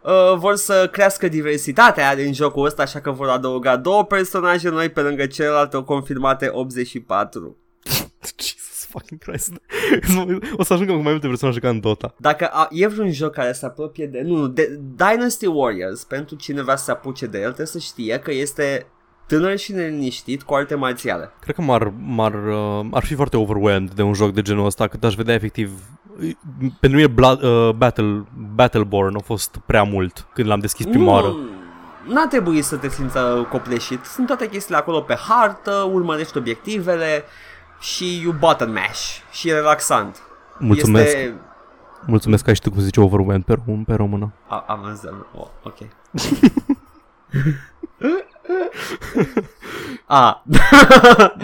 uh, 0.01 0.35
vor 0.35 0.55
să 0.55 0.89
crească 0.91 1.27
diversitatea 1.27 2.15
din 2.15 2.33
jocul 2.33 2.65
ăsta, 2.65 2.81
așa 2.81 2.99
că 2.99 3.11
vor 3.11 3.27
adăuga 3.27 3.77
două 3.77 4.05
personaje 4.05 4.69
noi 4.69 4.89
pe 4.89 5.01
lângă 5.01 5.25
celelalte 5.25 5.83
confirmate 5.83 6.49
84. 6.53 7.57
Jesus 8.37 8.85
fucking 8.89 9.19
Christ. 9.19 9.53
o 10.57 10.63
să 10.63 10.73
ajungă 10.73 10.91
cu 10.91 10.99
mai 10.99 11.11
multe 11.11 11.27
personaje 11.27 11.59
ca 11.59 11.69
în 11.69 11.79
Dota. 11.79 12.13
Dacă 12.17 12.47
a, 12.47 12.67
e 12.71 12.87
vreun 12.87 13.11
joc 13.11 13.33
care 13.33 13.51
se 13.51 13.65
apropie 13.65 14.05
de... 14.05 14.21
Nu, 14.21 14.47
de 14.47 14.79
Dynasty 14.95 15.45
Warriors, 15.45 16.03
pentru 16.03 16.35
cine 16.35 16.61
vrea 16.61 16.75
să 16.75 16.83
se 16.83 16.91
apuce 16.91 17.25
de 17.25 17.37
el, 17.37 17.43
trebuie 17.43 17.67
să 17.67 17.79
știe 17.79 18.19
că 18.19 18.31
este 18.31 18.85
tânăr 19.29 19.57
și 19.57 19.71
neliniștit 19.71 20.43
cu 20.43 20.53
arte 20.53 20.75
marțiale. 20.75 21.31
Cred 21.39 21.55
că 21.55 21.61
m-ar, 21.61 21.93
m-ar, 21.99 22.33
uh, 22.33 22.85
ar 22.91 23.03
fi 23.03 23.15
foarte 23.15 23.37
overwhelmed 23.37 23.91
de 23.91 24.01
un 24.01 24.13
joc 24.13 24.33
de 24.33 24.41
genul 24.41 24.65
ăsta, 24.65 24.87
cât 24.87 25.03
aș 25.03 25.15
vedea 25.15 25.33
efectiv... 25.33 25.71
Pentru 26.79 26.99
mine 26.99 27.07
Blood, 27.07 27.41
uh, 27.41 27.69
Battle, 27.75 28.25
Battleborn 28.53 29.15
a 29.15 29.19
fost 29.19 29.57
prea 29.65 29.83
mult 29.83 30.27
când 30.33 30.47
l-am 30.47 30.59
deschis 30.59 30.85
prima 30.85 31.11
oară. 31.11 31.27
Nu, 31.27 32.13
n-a 32.13 32.27
trebuit 32.27 32.63
să 32.63 32.75
te 32.75 32.89
simți 32.89 33.17
uh, 33.17 33.45
copleșit. 33.45 34.05
Sunt 34.05 34.27
toate 34.27 34.49
chestiile 34.49 34.77
acolo 34.77 35.01
pe 35.01 35.17
hartă, 35.27 35.89
urmărești 35.93 36.37
obiectivele 36.37 37.23
și 37.79 38.21
you 38.21 38.35
button 38.39 38.71
mash. 38.71 39.17
Și 39.31 39.49
e 39.49 39.53
relaxant. 39.53 40.21
Mulțumesc. 40.57 41.05
Este... 41.05 41.33
Mulțumesc 42.05 42.43
că 42.43 42.49
ai 42.49 42.55
știut 42.55 42.73
cum 42.73 42.81
se 42.81 42.87
zice 42.87 43.01
overwhelmed 43.01 43.43
pe, 43.43 43.55
rom- 43.55 43.85
pe 43.85 43.93
română. 43.93 44.31
A, 44.47 44.65
am 44.67 44.83
înțeles. 44.83 45.15
Oh, 45.35 45.47
ok. 45.63 45.77
A, 50.05 50.43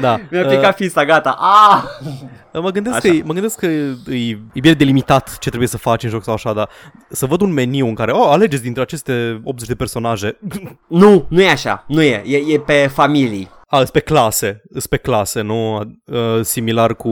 Da. 0.02 0.20
mi-a 0.32 0.42
Uh, 0.44 0.48
picat 0.50 0.76
fista, 0.76 1.06
gata. 1.06 1.36
A! 1.40 1.84
Mă 2.62 2.70
gândesc, 2.72 2.96
Așa. 2.96 3.08
că, 3.10 3.16
e- 3.16 3.22
mă 3.26 3.34
gândesc 3.34 3.60
că 3.60 3.66
e, 3.66 3.96
e 4.54 4.60
bine 4.60 4.74
delimitat 4.74 5.38
ce 5.38 5.48
trebuie 5.48 5.70
să 5.70 5.78
faci 5.78 6.04
în 6.04 6.10
joc 6.10 6.24
sau 6.24 6.34
așa, 6.34 6.54
dar 6.54 6.70
să 7.10 7.26
văd 7.26 7.42
un 7.42 7.54
meniu 7.54 7.88
în 7.88 7.94
care, 7.94 8.12
oh, 8.12 8.28
alegeți 8.30 8.62
dintre 8.64 8.82
aceste 8.82 9.42
80 9.44 9.68
de 9.68 9.76
personaje. 9.76 10.38
Nu, 10.88 11.26
nu 11.30 11.42
e 11.42 11.50
așa, 11.50 11.84
nu 11.88 12.02
e, 12.02 12.22
e, 12.26 12.54
e 12.54 12.60
pe 12.60 12.88
familii. 12.94 13.50
A, 13.68 13.78
sunt 13.78 13.90
pe 13.90 14.00
clase, 14.00 14.62
sunt 14.72 14.86
pe 14.86 14.98
clase, 14.98 15.42
nu 15.42 15.78
uh, 16.06 16.40
similar 16.42 16.96
cu 16.96 17.10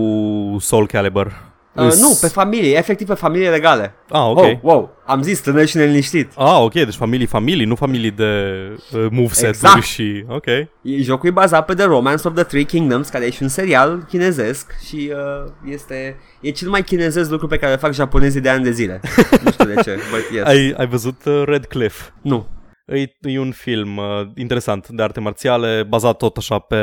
Soul 0.60 0.88
Calibur. 0.88 1.53
Uh, 1.76 1.86
Îs- 1.86 2.02
nu, 2.02 2.18
pe 2.22 2.28
familie, 2.28 2.78
efectiv 2.78 3.08
pe 3.08 3.14
familie 3.14 3.50
legale. 3.50 3.94
Ah, 4.10 4.26
ok. 4.30 4.38
Wow, 4.38 4.60
wow, 4.62 4.96
am 5.06 5.22
zis 5.22 5.40
tânăr 5.40 5.66
și 5.66 5.78
neliniștit. 5.78 6.32
Ah, 6.36 6.58
ok, 6.60 6.74
deci 6.74 6.94
familii, 6.94 7.26
familii, 7.26 7.66
nu 7.66 7.76
familii 7.76 8.12
de 8.12 8.54
uh, 8.94 9.06
moveset-uri 9.10 9.48
Exact. 9.50 9.84
și... 9.84 10.24
Ok. 10.28 10.46
E, 10.46 10.68
jocul 10.82 11.30
e 11.30 11.32
bazat 11.32 11.66
pe 11.66 11.74
The 11.74 11.86
Romance 11.86 12.28
of 12.28 12.34
the 12.34 12.44
Three 12.44 12.64
Kingdoms, 12.64 13.10
care 13.10 13.26
e 13.26 13.30
și 13.30 13.44
un 13.44 13.48
serial 13.48 14.06
chinezesc 14.10 14.72
și 14.88 15.12
uh, 15.14 15.52
este 15.72 16.18
e 16.42 16.50
cel 16.52 16.70
mai 16.70 16.84
chinezesc 16.84 17.30
lucru 17.30 17.48
pe 17.48 17.58
care 17.58 17.72
îl 17.72 17.78
fac 17.78 17.94
japonezii 17.94 18.42
de 18.42 18.50
ani 18.50 18.64
de 18.64 18.72
zile. 18.72 19.00
nu 19.44 19.52
știu 19.52 19.66
de 19.66 19.82
ce, 19.84 19.96
but 20.12 20.36
yes. 20.38 20.46
Ai, 20.46 20.74
ai 20.78 20.88
văzut 20.88 21.26
uh, 21.26 21.42
Red 21.46 21.66
Cliff? 21.66 22.10
Nu. 22.22 22.48
E, 22.86 23.30
e 23.32 23.40
un 23.40 23.52
film 23.52 23.98
uh, 23.98 24.04
interesant 24.36 24.88
de 24.88 25.04
arte 25.04 25.20
marțiale, 25.20 25.86
bazat 25.90 26.18
tot 26.18 26.38
așa 26.38 26.60
pe 26.60 26.78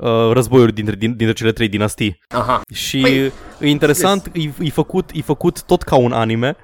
uh, 0.00 0.30
războiuri 0.32 0.72
dintre, 0.72 0.94
din, 0.94 1.16
dintre 1.16 1.34
cele 1.36 1.52
trei 1.52 1.68
dinastii. 1.68 2.18
Aha. 2.28 2.60
Și 2.74 3.00
Păi, 3.00 3.32
e 3.60 3.68
interesant, 3.68 4.30
e, 4.32 4.40
e, 4.60 4.70
făcut, 4.70 5.10
e 5.12 5.20
făcut 5.20 5.62
tot 5.62 5.82
ca 5.82 5.96
un 5.96 6.12
anime, 6.12 6.56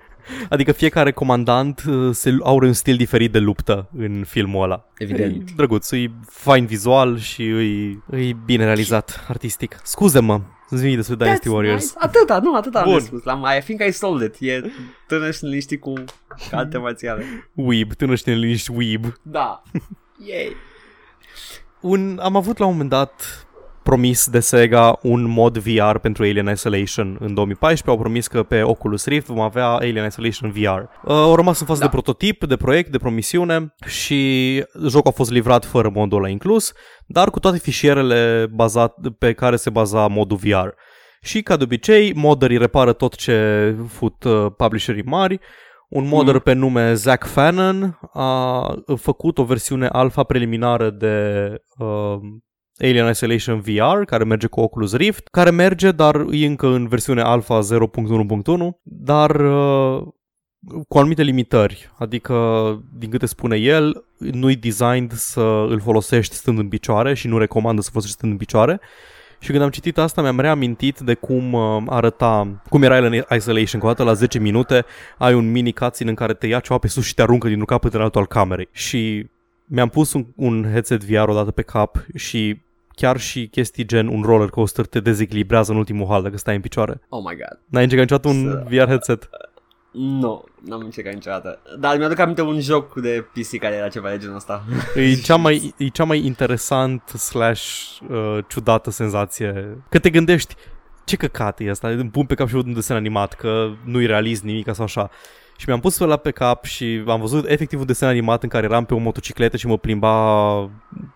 adică 0.48 0.72
fiecare 0.72 1.12
comandant 1.12 1.82
uh, 1.88 2.14
se, 2.14 2.36
are 2.42 2.66
un 2.66 2.72
stil 2.72 2.96
diferit 2.96 3.32
de 3.32 3.38
luptă 3.38 3.90
în 3.96 4.24
filmul 4.26 4.62
ăla. 4.62 4.88
Evident. 4.98 5.48
E 5.48 5.52
drăguț, 5.56 5.90
e 5.90 6.10
fain 6.28 6.66
vizual 6.66 7.18
și 7.18 7.42
e, 7.42 7.98
e 8.10 8.32
bine 8.44 8.64
realizat 8.64 9.24
artistic. 9.28 9.80
Scuze-mă, 9.82 10.40
zi 10.70 10.94
despre 10.94 11.14
Dynasty 11.14 11.48
That's 11.48 11.52
Warriors. 11.52 11.82
nice. 11.82 11.94
Atâta, 11.98 12.38
nu, 12.38 12.54
atâta 12.54 12.78
am 12.78 12.84
Bun. 12.84 12.98
de 12.98 13.04
spus. 13.04 13.22
L-am, 13.22 13.46
I 13.58 13.62
think 13.62 13.82
I 13.88 13.90
sold 13.90 14.22
it. 14.22 14.34
E 14.40 14.70
tânăr 15.06 15.32
și 15.34 15.38
neliniștit 15.42 15.80
cu 15.80 15.92
alte 16.52 16.78
marțiale. 16.86 17.24
Weeb, 17.54 17.92
tânăr 17.92 18.16
și 18.16 18.22
neliniști 18.26 18.70
Weeb. 18.72 19.04
Da. 19.22 19.62
Yay. 20.26 20.56
Un, 21.86 22.18
am 22.22 22.36
avut 22.36 22.58
la 22.58 22.64
un 22.64 22.72
moment 22.72 22.90
dat 22.90 23.46
promis 23.82 24.28
de 24.28 24.40
Sega 24.40 24.98
un 25.02 25.22
mod 25.22 25.58
VR 25.58 25.98
pentru 25.98 26.22
Alien 26.22 26.46
Isolation 26.46 27.16
în 27.20 27.34
2014. 27.34 27.90
Au 27.90 27.96
promis 27.96 28.26
că 28.26 28.42
pe 28.42 28.62
Oculus 28.62 29.06
Rift 29.06 29.26
vom 29.26 29.40
avea 29.40 29.66
Alien 29.66 30.06
Isolation 30.06 30.50
VR. 30.50 30.78
Uh, 30.78 30.88
au 31.04 31.34
rămas 31.34 31.60
în 31.60 31.66
fază 31.66 31.78
Da. 31.78 31.84
de 31.84 31.92
prototip, 31.92 32.44
de 32.44 32.56
proiect, 32.56 32.90
de 32.90 32.98
promisiune 32.98 33.74
și 33.86 34.62
jocul 34.86 35.10
a 35.10 35.14
fost 35.14 35.30
livrat 35.30 35.64
fără 35.64 35.90
modul 35.94 36.18
ăla 36.18 36.28
inclus, 36.28 36.72
dar 37.06 37.30
cu 37.30 37.38
toate 37.38 37.58
fișierele 37.58 38.46
bazat, 38.52 38.94
pe 39.18 39.32
care 39.32 39.56
se 39.56 39.70
baza 39.70 40.06
modul 40.06 40.36
VR. 40.36 40.68
Și 41.22 41.42
ca 41.42 41.56
de 41.56 41.64
obicei, 41.64 42.12
modderii 42.14 42.58
repară 42.58 42.92
tot 42.92 43.14
ce 43.14 43.74
fut 43.88 44.24
uh, 44.24 44.46
publisherii 44.56 45.02
mari. 45.02 45.40
Un 45.88 46.06
modder 46.08 46.34
Mhm. 46.34 46.42
pe 46.42 46.52
nume 46.52 46.94
Zach 46.94 47.26
Fannon 47.26 47.98
a 48.12 48.74
făcut 48.96 49.38
o 49.38 49.44
versiune 49.44 49.86
alfa 49.86 50.22
preliminară 50.22 50.90
de 50.90 51.48
uh, 51.78 52.16
Alien 52.78 53.08
Isolation 53.08 53.60
VR, 53.60 54.02
care 54.04 54.24
merge 54.24 54.46
cu 54.46 54.60
Oculus 54.60 54.94
Rift, 54.96 55.28
care 55.28 55.50
merge, 55.50 55.90
dar 55.90 56.24
e 56.30 56.46
încă 56.46 56.66
în 56.66 56.88
versiune 56.88 57.20
alfa 57.22 57.60
0.1.1, 57.60 58.80
dar 58.82 59.30
uh, 59.40 60.02
cu 60.88 60.98
anumite 60.98 61.22
limitări. 61.22 61.90
Adică, 61.98 62.34
din 62.98 63.10
câte 63.10 63.26
spune 63.26 63.56
el, 63.56 64.04
nu-i 64.18 64.56
designed 64.56 65.12
să 65.12 65.40
îl 65.68 65.80
folosești 65.80 66.34
stând 66.34 66.58
în 66.58 66.68
picioare 66.68 67.14
și 67.14 67.28
nu 67.28 67.38
recomandă 67.38 67.80
să 67.80 67.88
folosești 67.90 68.16
stând 68.16 68.32
în 68.32 68.38
picioare. 68.38 68.80
Și 69.38 69.50
când 69.50 69.62
am 69.62 69.70
citit 69.70 69.98
asta, 69.98 70.22
mi-am 70.22 70.40
reamintit 70.40 70.98
de 70.98 71.14
cum 71.14 71.52
uh, 71.52 71.82
arăta, 71.86 72.60
cum 72.68 72.82
era 72.82 72.94
Alien 72.96 73.24
Isolation, 73.36 73.80
cu 73.80 73.86
o 73.86 73.88
dată 73.88 74.02
la 74.02 74.12
10 74.12 74.38
minute 74.38 74.84
ai 75.18 75.34
un 75.34 75.50
mini 75.50 75.72
cutscene 75.72 76.10
în 76.10 76.16
care 76.16 76.34
te 76.34 76.46
ia 76.46 76.60
ceva 76.60 76.78
pe 76.78 76.88
sus 76.88 77.04
și 77.04 77.14
te 77.14 77.22
aruncă 77.22 77.48
din 77.48 77.58
un 77.58 77.64
capăt 77.64 77.94
în 77.94 78.00
altul 78.00 78.20
al 78.20 78.26
camerei. 78.26 78.68
Și 78.72 79.26
mi-am 79.64 79.88
pus 79.88 80.12
un, 80.12 80.26
un 80.36 80.66
headset 80.72 81.04
VR 81.04 81.28
odată 81.28 81.50
pe 81.50 81.62
cap 81.62 82.04
și 82.14 82.60
chiar 82.94 83.18
și 83.20 83.46
chestii 83.48 83.86
gen 83.86 84.06
un 84.06 84.22
roller 84.22 84.48
coaster 84.48 84.86
te 84.86 85.00
dezechilibrează 85.00 85.72
în 85.72 85.78
ultimul 85.78 86.06
hal 86.08 86.22
dacă 86.22 86.36
stai 86.36 86.54
în 86.54 86.60
picioare. 86.60 87.00
Oh 87.08 87.22
my 87.28 87.34
god. 87.36 87.58
N-ai 87.66 87.82
încercat 87.82 88.10
niciodată 88.10 88.28
un 88.38 88.50
Să- 88.50 88.64
VR 88.68 88.86
headset? 88.86 89.28
Nu, 89.90 90.44
n-am 90.64 90.80
încercat 90.80 91.14
niciodată. 91.14 91.58
Dar 91.78 91.98
mi-aduc 91.98 92.18
aminte 92.18 92.42
un 92.42 92.60
joc 92.60 92.94
de 93.00 93.26
PC 93.32 93.58
care 93.58 93.74
era 93.74 93.88
ceva 93.88 94.10
de 94.10 94.18
genul 94.18 94.36
ăsta. 94.36 94.64
E 94.94 95.14
cea 95.28 95.36
mai, 95.36 95.74
e 95.76 95.88
cea 95.88 96.04
mai 96.04 96.24
interesant 96.24 97.08
slash 97.08 97.98
uh, 98.08 98.38
ciudată 98.48 98.90
senzație. 98.90 99.78
Că 99.88 99.98
te 99.98 100.10
gândești, 100.10 100.54
ce 101.04 101.16
căcat 101.16 101.60
e 101.60 101.70
asta? 101.70 101.88
Îmi 101.88 102.10
pun 102.10 102.26
pe 102.26 102.34
cap 102.34 102.48
și 102.48 102.54
văd 102.54 102.66
un 102.66 102.74
desen 102.74 102.96
animat, 102.96 103.34
că 103.34 103.68
nu-i 103.84 104.06
realist 104.06 104.42
nimic 104.42 104.74
sau 104.74 104.84
așa. 104.84 105.10
Și 105.56 105.64
mi-am 105.66 105.80
pus 105.80 105.98
ăla 105.98 106.16
pe 106.16 106.30
cap 106.30 106.64
și 106.64 107.02
am 107.06 107.20
văzut 107.20 107.48
efectiv 107.48 107.80
un 107.80 107.86
desen 107.86 108.08
animat 108.08 108.42
în 108.42 108.48
care 108.48 108.66
eram 108.66 108.84
pe 108.84 108.94
o 108.94 108.98
motocicletă 108.98 109.56
și 109.56 109.66
mă 109.66 109.78
plimba 109.78 110.52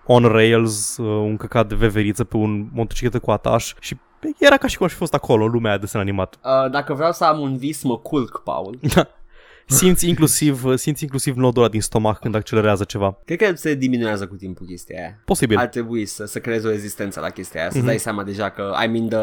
on 0.06 0.22
rails, 0.22 0.96
uh, 0.96 1.06
un 1.06 1.36
căcat 1.36 1.68
de 1.68 1.74
veveriță 1.74 2.24
pe 2.24 2.36
un 2.36 2.68
motocicletă 2.72 3.18
cu 3.18 3.30
ataș 3.30 3.74
și 3.80 3.96
era 4.38 4.56
ca 4.56 4.66
și 4.66 4.76
cum 4.76 4.86
aș 4.86 4.92
fi 4.92 4.98
fost 4.98 5.14
acolo, 5.14 5.44
în 5.44 5.50
lumea 5.50 5.68
aia 5.70 5.78
de 5.78 5.84
desen 5.84 6.00
animat. 6.00 6.38
Uh, 6.44 6.70
dacă 6.70 6.94
vreau 6.94 7.12
să 7.12 7.24
am 7.24 7.40
un 7.40 7.56
vis, 7.56 7.82
mă 7.82 7.98
culc, 7.98 8.40
Paul. 8.44 8.78
Simți 9.66 10.08
inclusiv, 10.08 10.64
simți 10.74 11.02
inclusiv 11.02 11.36
nodul 11.36 11.62
ăla 11.62 11.70
din 11.70 11.80
stomac 11.80 12.18
când 12.18 12.34
accelerează 12.34 12.84
ceva. 12.84 13.18
Cred 13.24 13.38
că 13.38 13.54
se 13.56 13.74
diminuează 13.74 14.26
cu 14.26 14.34
timpul 14.34 14.66
chestia 14.66 14.98
aia. 14.98 15.20
Posibil. 15.24 15.56
Ar 15.58 15.66
trebui 15.66 16.06
să, 16.06 16.24
să 16.24 16.38
creezi 16.38 16.66
o 16.66 16.68
rezistență 16.70 17.20
la 17.20 17.28
chestia 17.28 17.60
aia, 17.60 17.70
să 17.70 17.76
Mhm. 17.78 17.86
dai 17.86 17.98
seama 17.98 18.22
deja 18.22 18.48
că 18.50 18.72
I'm 18.86 18.94
in 18.94 19.08
the, 19.08 19.18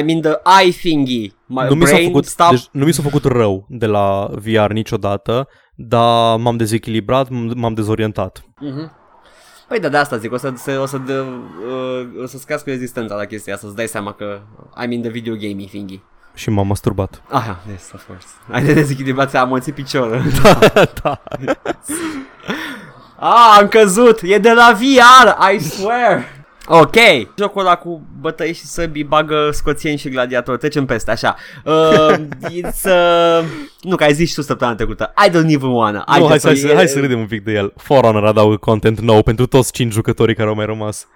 I'm 0.00 0.06
in 0.06 0.20
the 0.20 0.32
eye 0.62 0.70
thingy. 0.70 1.32
My 1.46 1.66
nu 1.68 1.74
mi, 1.74 1.84
s-a 1.86 1.92
brain 1.92 2.06
făcut, 2.06 2.24
stop. 2.24 2.50
deci, 2.50 2.68
nu 2.72 2.84
mi 2.84 2.92
s-a 2.92 3.02
făcut 3.02 3.24
rău 3.24 3.66
de 3.68 3.86
la 3.86 4.28
VR 4.32 4.70
niciodată, 4.70 5.48
dar 5.74 6.38
m-am 6.38 6.56
dezechilibrat, 6.56 7.26
m- 7.28 7.54
m-am 7.54 7.74
dezorientat. 7.74 8.44
Mhm. 8.60 8.92
Păi 9.70 9.80
da, 9.80 9.88
de 9.88 9.96
asta 9.96 10.16
zic, 10.16 10.32
o 10.32 10.36
să, 10.36 10.52
să, 10.56 10.78
o 10.80 10.86
să, 10.86 10.98
dă, 10.98 11.24
uh, 11.66 12.22
o 12.22 12.26
să-ți 12.26 12.44
crească 12.44 12.70
rezistența 12.70 13.14
la 13.14 13.24
chestia 13.24 13.54
asta, 13.54 13.66
să-ți 13.66 13.76
dai 13.76 13.86
seama 13.86 14.12
că 14.12 14.40
I'm 14.84 14.90
in 14.90 15.00
the 15.00 15.10
video 15.10 15.34
gaming 15.34 15.68
thingy. 15.68 16.00
Și 16.34 16.50
m-am 16.50 16.66
masturbat. 16.66 17.22
Ah, 17.28 17.56
yes, 17.70 17.90
of 17.94 18.06
course. 18.06 18.26
Ai 18.50 18.64
de 18.64 18.72
dezechilibrat, 18.72 19.34
am 19.34 19.48
mățit 19.48 19.74
piciorul. 19.74 20.22
da. 21.02 21.22
Ah, 23.16 23.58
am 23.58 23.68
căzut! 23.68 24.20
E 24.22 24.38
de 24.38 24.52
la 24.52 24.76
VR, 24.78 25.52
I 25.52 25.58
swear! 25.58 26.24
Ok, 26.72 26.96
jocul 27.38 27.60
ăla 27.60 27.76
cu 27.76 28.02
bătăi 28.20 28.52
și 28.52 28.64
săbii 28.64 29.04
bagă 29.04 29.48
scoțieni 29.52 29.98
și 29.98 30.08
gladiatori, 30.08 30.58
trecem 30.58 30.86
peste, 30.86 31.10
așa. 31.10 31.36
Uh, 31.64 32.14
it's, 32.60 32.84
uh, 32.84 33.44
nu, 33.80 33.96
că 33.96 34.04
ai 34.04 34.12
zis 34.12 34.28
și 34.28 34.34
tu 34.34 34.42
săptămâna 34.42 34.76
trecută. 34.76 35.12
I 35.26 35.30
don't 35.30 35.52
even 35.52 35.68
wanna. 35.68 36.04
Nu, 36.18 36.26
hai, 36.26 36.38
just- 36.38 36.40
să, 36.40 36.46
hai, 36.46 36.56
să, 36.56 36.74
hai 36.74 36.88
să 36.88 37.00
râdem 37.00 37.18
un 37.18 37.26
pic 37.26 37.44
de 37.44 37.52
el. 37.52 37.72
For 37.76 38.04
Honor 38.04 38.24
adaugă 38.24 38.56
content 38.56 39.00
nou 39.00 39.22
pentru 39.22 39.46
toți 39.46 39.72
5 39.72 39.92
jucătorii 39.92 40.34
care 40.34 40.48
au 40.48 40.54
mai 40.54 40.64
rămas. 40.64 41.06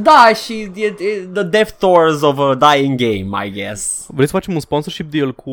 Da, 0.00 0.30
și 0.44 0.70
e, 0.74 0.86
e, 0.86 1.26
the 1.32 1.42
death 1.42 1.70
tours 1.78 2.22
of 2.22 2.38
a 2.38 2.54
dying 2.54 2.98
game, 2.98 3.46
I 3.46 3.50
guess. 3.50 4.06
Vreți 4.08 4.30
să 4.30 4.36
facem 4.36 4.54
un 4.54 4.60
sponsorship 4.60 5.10
deal 5.10 5.32
cu 5.32 5.50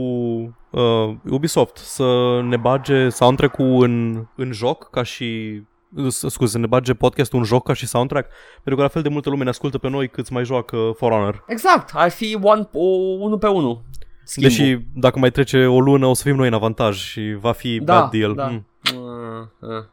uh, 0.69 1.13
Ubisoft? 1.29 1.77
Să 1.77 2.39
ne 2.43 2.57
bage 2.57 3.09
soundtrack-ul 3.09 3.83
în, 3.83 4.25
în 4.35 4.51
joc 4.51 4.89
ca 4.89 5.03
și... 5.03 5.61
s- 6.07 6.25
Scuze, 6.27 6.51
să 6.51 6.57
ne 6.57 6.67
bage 6.67 6.93
podcastul 6.93 7.39
în 7.39 7.45
joc 7.45 7.63
ca 7.65 7.73
și 7.73 7.87
soundtrack? 7.87 8.29
Pentru 8.53 8.75
că 8.75 8.81
la 8.81 8.87
fel 8.87 9.01
de 9.01 9.09
multă 9.09 9.29
lume 9.29 9.43
ne 9.43 9.49
ascultă 9.49 9.77
pe 9.77 9.89
noi 9.89 10.07
cât 10.09 10.29
mai 10.29 10.45
joacă 10.45 10.77
For 10.97 11.11
Honor. 11.11 11.43
Exact, 11.47 11.89
ar 11.93 12.09
fi 12.09 12.37
one, 12.41 12.67
o, 12.73 12.85
unul 13.19 13.37
pe 13.37 13.47
unul. 13.47 13.81
Schimbul. 14.23 14.51
Deși 14.55 14.77
dacă 14.95 15.19
mai 15.19 15.31
trece 15.31 15.65
o 15.65 15.79
lună 15.79 16.05
o 16.05 16.13
să 16.13 16.23
fim 16.23 16.35
noi 16.35 16.47
în 16.47 16.53
avantaj 16.53 16.97
și 16.97 17.35
va 17.39 17.51
fi 17.51 17.79
Da, 17.79 17.99
bad 17.99 18.11
deal. 18.11 18.33
da. 18.35 18.45
Hmm. 18.47 18.65
Uh, 18.95 19.69
uh. 19.69 19.83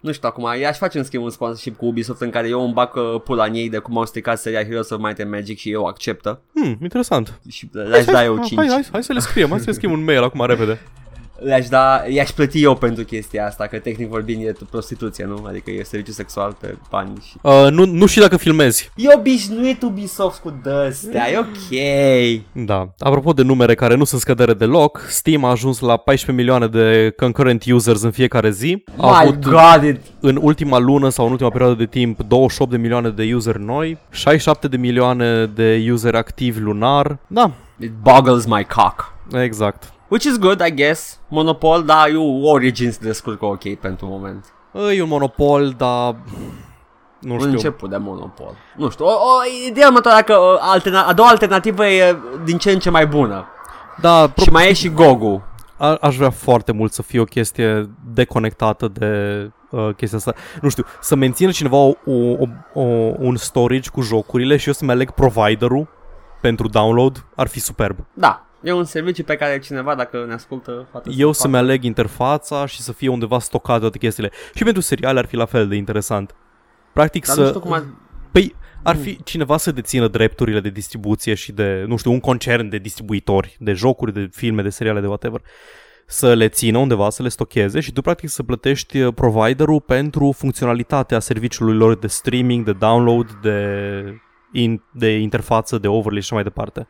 Nu 0.00 0.12
știu 0.12 0.28
acum, 0.28 0.48
i-aș 0.60 0.76
face 0.78 0.98
în 0.98 1.04
schimb 1.04 1.22
un 1.22 1.30
sponsorship 1.30 1.76
cu 1.76 1.86
Ubisoft 1.86 2.20
în 2.20 2.30
care 2.30 2.48
eu 2.48 2.64
îmi 2.64 2.72
bag 2.72 2.90
uh, 2.94 3.20
pula 3.24 3.44
în 3.44 3.54
ei 3.54 3.68
de 3.70 3.78
cum 3.78 3.98
au 3.98 4.04
stricat 4.04 4.38
seria 4.38 4.64
Heroes 4.64 4.90
of 4.90 5.00
Might 5.02 5.20
and 5.20 5.30
Magic 5.30 5.58
și 5.58 5.70
eu 5.70 5.84
acceptă 5.84 6.40
Hmm, 6.54 6.78
interesant. 6.82 7.40
și 7.48 7.68
le-aș 7.72 8.04
da 8.04 8.24
eu 8.24 8.34
hai, 8.36 8.44
5. 8.46 8.60
hai, 8.60 8.68
hai, 8.68 8.86
hai 8.92 9.02
să 9.02 9.12
le 9.12 9.18
scriem, 9.18 9.48
hai 9.48 9.58
să 9.58 9.64
le 9.66 9.72
scriem 9.72 9.92
un 9.92 10.04
mail 10.04 10.22
acum 10.22 10.46
repede. 10.46 10.78
Le-aș 11.44 11.68
da, 11.68 12.04
i-aș 12.08 12.30
plăti 12.30 12.62
eu 12.62 12.74
pentru 12.74 13.04
chestia 13.04 13.46
asta, 13.46 13.66
că 13.66 13.78
tehnic 13.78 14.08
vorbind 14.08 14.46
e 14.46 14.52
prostituție, 14.70 15.24
nu? 15.24 15.44
Adică 15.48 15.70
e 15.70 15.82
serviciu 15.82 16.12
sexual 16.12 16.56
pe 16.60 16.76
bani 16.90 17.22
și... 17.26 17.36
Uh, 17.42 17.66
nu, 17.70 17.86
nu 17.86 18.06
și 18.06 18.18
dacă 18.18 18.36
filmezi. 18.36 18.90
E 18.96 19.14
obișnuit 19.16 19.82
Ubisoft 19.82 20.40
cu 20.40 20.60
dăstea, 20.62 21.30
e 21.30 21.38
ok. 21.38 22.66
Da. 22.66 22.88
Apropo 22.98 23.32
de 23.32 23.42
numere 23.42 23.74
care 23.74 23.94
nu 23.94 24.04
sunt 24.04 24.20
scădere 24.20 24.54
deloc, 24.54 25.06
Steam 25.08 25.44
a 25.44 25.50
ajuns 25.50 25.80
la 25.80 25.96
14 25.96 26.44
milioane 26.44 26.66
de 26.66 27.12
concurrent 27.16 27.64
users 27.64 28.02
în 28.02 28.10
fiecare 28.10 28.50
zi. 28.50 28.84
A 28.96 29.06
My 29.06 29.16
avut 29.20 29.38
god, 29.38 29.82
it... 29.82 30.00
în 30.20 30.38
ultima 30.42 30.78
lună 30.78 31.08
sau 31.08 31.24
în 31.24 31.30
ultima 31.30 31.50
perioadă 31.50 31.74
de 31.74 31.86
timp 31.86 32.22
28 32.22 32.70
de 32.70 32.76
milioane 32.76 33.08
de 33.08 33.34
user 33.34 33.56
noi, 33.56 33.98
67 34.10 34.68
de 34.68 34.76
milioane 34.76 35.46
de 35.46 35.88
user 35.90 36.14
activi 36.14 36.60
lunar. 36.60 37.18
Da, 37.26 37.52
it 37.80 37.92
boggles 38.02 38.46
my 38.46 38.66
cock. 38.74 39.14
exact. 39.32 39.91
Which 40.12 40.24
is 40.24 40.38
good, 40.38 40.60
I 40.66 40.70
guess. 40.74 41.20
Monopol, 41.28 41.82
da, 41.84 42.04
eu 42.08 42.42
Origins 42.42 42.98
descurcă 42.98 43.44
ok 43.44 43.74
pentru 43.74 44.06
moment. 44.06 44.44
E 44.96 45.02
un 45.02 45.08
monopol, 45.08 45.74
dar 45.76 46.16
nu 47.20 47.32
Un 47.32 47.38
știu. 47.38 47.50
început 47.50 47.90
de 47.90 47.96
monopol. 47.96 48.54
Nu 48.76 48.90
știu, 48.90 49.04
o, 49.04 49.08
o 49.08 49.68
ideea 49.68 49.86
următoare 49.86 50.22
că 50.22 50.32
o, 50.38 50.56
alterna- 50.60 51.06
a 51.06 51.12
doua 51.12 51.28
alternativă 51.28 51.86
e 51.86 52.16
din 52.44 52.58
ce 52.58 52.70
în 52.70 52.78
ce 52.78 52.90
mai 52.90 53.06
bună. 53.06 53.46
Da, 54.00 54.28
pro- 54.28 54.42
Și 54.42 54.50
mai 54.50 54.68
e 54.68 54.72
și 54.72 54.88
Gogu. 54.88 55.42
a- 55.76 55.94
aș 56.00 56.16
vrea 56.16 56.30
foarte 56.30 56.72
mult 56.72 56.92
să 56.92 57.02
fie 57.02 57.20
o 57.20 57.24
chestie 57.24 57.90
deconectată 58.12 58.88
de 58.88 59.50
uh, 59.70 59.88
chestia 59.96 60.18
asta. 60.18 60.34
Nu 60.60 60.68
știu, 60.68 60.84
să 61.00 61.14
mențină 61.16 61.50
cineva 61.50 61.76
o, 61.76 61.92
o, 62.06 62.46
o, 62.74 62.80
un 63.18 63.36
storage 63.36 63.90
cu 63.90 64.00
jocurile 64.00 64.56
și 64.56 64.66
eu 64.68 64.72
să-mi 64.74 64.90
aleg 64.90 65.10
providerul 65.10 65.88
pentru 66.40 66.68
download, 66.68 67.24
ar 67.36 67.46
fi 67.46 67.60
superb. 67.60 67.96
Da, 68.14 68.46
e 68.62 68.72
un 68.72 68.84
serviciu 68.84 69.22
pe 69.22 69.36
care 69.36 69.58
cineva, 69.58 69.94
dacă 69.94 70.24
ne 70.26 70.32
ascultă, 70.32 70.88
poate 70.90 71.10
Eu 71.16 71.32
să 71.32 71.40
să-mi 71.40 71.56
aleg 71.56 71.82
interfața 71.82 72.66
și 72.66 72.80
să 72.80 72.92
fie 72.92 73.08
undeva 73.08 73.38
stocate 73.38 73.80
toate 73.80 73.98
chestiile. 73.98 74.30
Și 74.54 74.64
pentru 74.64 74.82
seriale 74.82 75.18
ar 75.18 75.26
fi 75.26 75.36
la 75.36 75.44
fel 75.44 75.68
de 75.68 75.76
interesant. 75.76 76.34
Practic 76.92 77.26
Dar 77.26 77.34
să... 77.34 77.40
nu 77.40 77.46
știu 77.46 77.60
cum 77.60 77.72
ar... 77.72 77.84
Păi, 78.32 78.54
ar 78.82 78.96
fi 78.96 79.22
cineva 79.22 79.56
să 79.56 79.70
dețină 79.70 80.08
drepturile 80.08 80.60
de 80.60 80.68
distribuție 80.68 81.34
și 81.34 81.52
de, 81.52 81.84
nu 81.86 81.96
știu, 81.96 82.10
un 82.10 82.20
concern 82.20 82.68
de 82.68 82.78
distribuitori, 82.78 83.56
de 83.60 83.72
jocuri, 83.72 84.12
de 84.12 84.28
filme, 84.32 84.62
de 84.62 84.68
seriale, 84.68 85.00
de 85.00 85.06
whatever, 85.06 85.40
să 86.06 86.34
le 86.34 86.48
țină 86.48 86.78
undeva, 86.78 87.10
să 87.10 87.22
le 87.22 87.28
stocheze 87.28 87.80
și 87.80 87.92
tu 87.92 88.00
practic 88.00 88.28
să 88.28 88.42
plătești 88.42 89.00
uh, 89.00 89.14
providerul 89.14 89.80
pentru 89.80 90.32
funcționalitatea 90.32 91.18
serviciului 91.18 91.74
lor 91.74 91.98
de 91.98 92.06
streaming, 92.06 92.64
de 92.64 92.72
download, 92.72 93.38
de, 93.42 94.04
in, 94.52 94.82
de 94.92 95.18
interfață, 95.18 95.78
de 95.78 95.88
overlay 95.88 96.20
și 96.20 96.26
așa 96.32 96.34
mai 96.34 96.44
departe. 96.44 96.88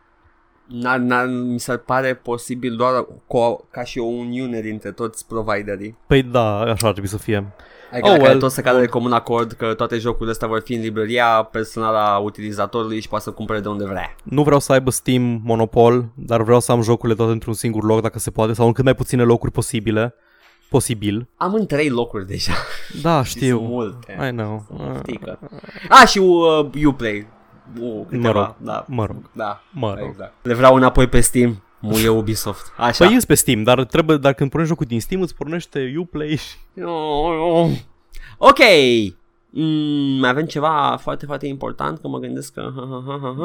N-ar, 0.67 0.99
n-ar, 0.99 1.27
mi 1.27 1.61
se 1.61 1.77
pare 1.77 2.15
posibil 2.15 2.77
doar 2.77 3.07
cu, 3.27 3.67
ca 3.71 3.85
și 3.85 3.99
o 3.99 4.05
uniune 4.05 4.61
dintre 4.61 4.91
toți 4.93 5.27
providerii. 5.27 5.97
Păi 6.07 6.23
da, 6.23 6.59
așa 6.61 6.87
ar 6.87 6.93
trebui 6.93 7.09
să 7.09 7.19
fie. 7.19 7.53
Adică 7.93 8.07
Oh, 8.09 8.13
oh, 8.13 8.19
well. 8.19 8.29
well. 8.29 8.39
toți 8.41 8.55
să 8.55 8.61
cadă 8.61 8.79
de 8.79 8.87
comun 8.87 9.13
acord 9.13 9.53
că 9.53 9.75
toate 9.75 9.99
jocurile 9.99 10.31
astea 10.31 10.49
vor 10.49 10.61
fi 10.65 10.75
în 10.75 10.81
librăria 10.81 11.49
personală 11.53 11.99
a 11.99 12.19
utilizatorului 12.19 13.01
și 13.01 13.09
poate 13.09 13.25
să 13.25 13.31
cumpere 13.31 13.61
de 13.61 13.69
unde 13.69 13.85
vrea. 13.85 14.17
Nu 14.23 14.43
vreau 14.43 14.61
să 14.61 14.73
aibă 14.73 14.91
Steam 14.91 15.41
monopol, 15.45 16.05
dar 16.15 16.43
vreau 16.43 16.61
să 16.61 16.73
am 16.73 16.83
jocurile 16.83 17.17
toate 17.17 17.33
într-un 17.33 17.55
singur 17.55 17.85
loc 17.85 18.01
dacă 18.01 18.19
se 18.19 18.31
poate 18.31 18.53
sau 18.53 18.67
în 18.67 18.73
cât 18.73 18.85
mai 18.85 18.95
puține 18.95 19.23
locuri 19.23 19.53
posibile. 19.53 20.15
Posibil. 20.71 21.29
Am 21.37 21.55
în 21.55 21.67
trei 21.67 21.89
locuri 21.89 22.27
deja. 22.27 22.53
Da, 23.03 23.15
Sunt 23.15 23.27
știu. 23.27 23.59
multe. 23.61 24.19
I 24.29 24.31
know. 24.31 24.67
Uh, 24.79 24.97
Ștică. 24.99 25.39
A, 25.89 26.05
și 26.07 26.19
uh, 26.19 26.85
Uplay. 26.87 27.27
Uh, 27.81 28.05
câteva, 28.09 28.33
Mă 28.33 28.35
rog, 28.41 28.55
da. 28.59 28.85
mă 28.89 29.07
rog, 29.07 29.31
Da, 29.33 29.63
mă 29.73 29.95
rog. 29.99 30.09
exact. 30.09 30.33
Le 30.43 30.55
vreau 30.55 30.75
înapoi 30.75 31.07
pe 31.09 31.21
Steam. 31.21 31.63
Muie 31.85 32.09
Ubisoft. 32.09 32.73
Așa. 32.77 33.05
Păi 33.05 33.15
ies 33.15 33.25
pe 33.25 33.35
Steam, 33.35 33.63
dar 33.63 33.85
trebuie, 33.85 34.17
dar 34.17 34.33
când 34.33 34.51
pornești 34.51 34.75
jocul 34.75 34.89
din 34.91 35.01
Steam 35.01 35.21
îți 35.23 35.35
pornește 35.35 35.95
Uplay 35.99 36.37
și... 36.37 36.81
Ok. 38.39 38.59
Mm, 39.55 40.19
mai 40.19 40.31
avem 40.31 40.45
ceva 40.45 40.99
foarte, 41.01 41.27
foarte 41.27 41.47
important 41.47 42.01
că 42.01 42.09
mă 42.09 42.19
gândesc 42.19 42.53
că... 42.53 42.73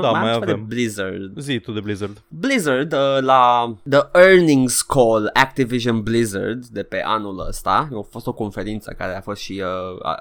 Da, 0.02 0.08
am 0.08 0.20
mai 0.22 0.34
ceva 0.34 0.46
de 0.46 0.52
avem. 0.52 0.66
Blizzard. 0.68 1.40
Zi 1.40 1.60
tu 1.60 1.72
de 1.72 1.80
Blizzard. 1.80 2.22
Blizzard 2.28 2.94
uh, 2.94 3.18
la 3.20 3.74
The 3.90 4.00
Earnings 4.14 4.82
Call 4.82 5.30
Activision 5.34 6.02
Blizzard 6.02 6.66
de 6.66 6.84
pe 6.84 7.02
anul 7.06 7.46
ăsta. 7.48 7.88
A 7.94 8.06
fost 8.10 8.28
o 8.28 8.34
conferință 8.34 8.96
care 8.98 9.18
a 9.18 9.22
fost 9.22 9.42
și 9.42 9.64
uh, 9.64 10.06
a- 10.06 10.18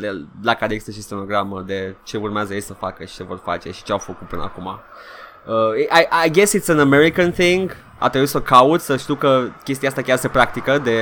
le- 0.00 0.26
la 0.42 0.54
care 0.54 0.72
există 0.72 0.92
și 0.92 1.02
stenogramă 1.02 1.62
de 1.66 1.96
ce 2.04 2.16
urmează 2.16 2.54
ei 2.54 2.60
să 2.60 2.72
facă 2.72 3.04
și 3.04 3.14
ce 3.14 3.22
vor 3.24 3.40
face 3.44 3.70
și 3.70 3.82
ce 3.82 3.92
au 3.92 3.98
făcut 3.98 4.28
până 4.28 4.42
acum. 4.42 4.66
Uh, 4.66 5.78
I, 5.78 6.26
I 6.26 6.30
guess 6.30 6.56
it's 6.58 6.68
an 6.68 6.78
American 6.78 7.30
thing. 7.30 7.76
A 7.98 8.08
trebuit 8.08 8.30
să 8.30 8.36
o 8.36 8.40
caut, 8.40 8.80
să 8.80 8.96
știu 8.96 9.14
că 9.14 9.48
chestia 9.64 9.88
asta 9.88 10.02
chiar 10.02 10.16
se 10.18 10.28
practică 10.28 10.78
de 10.84 11.00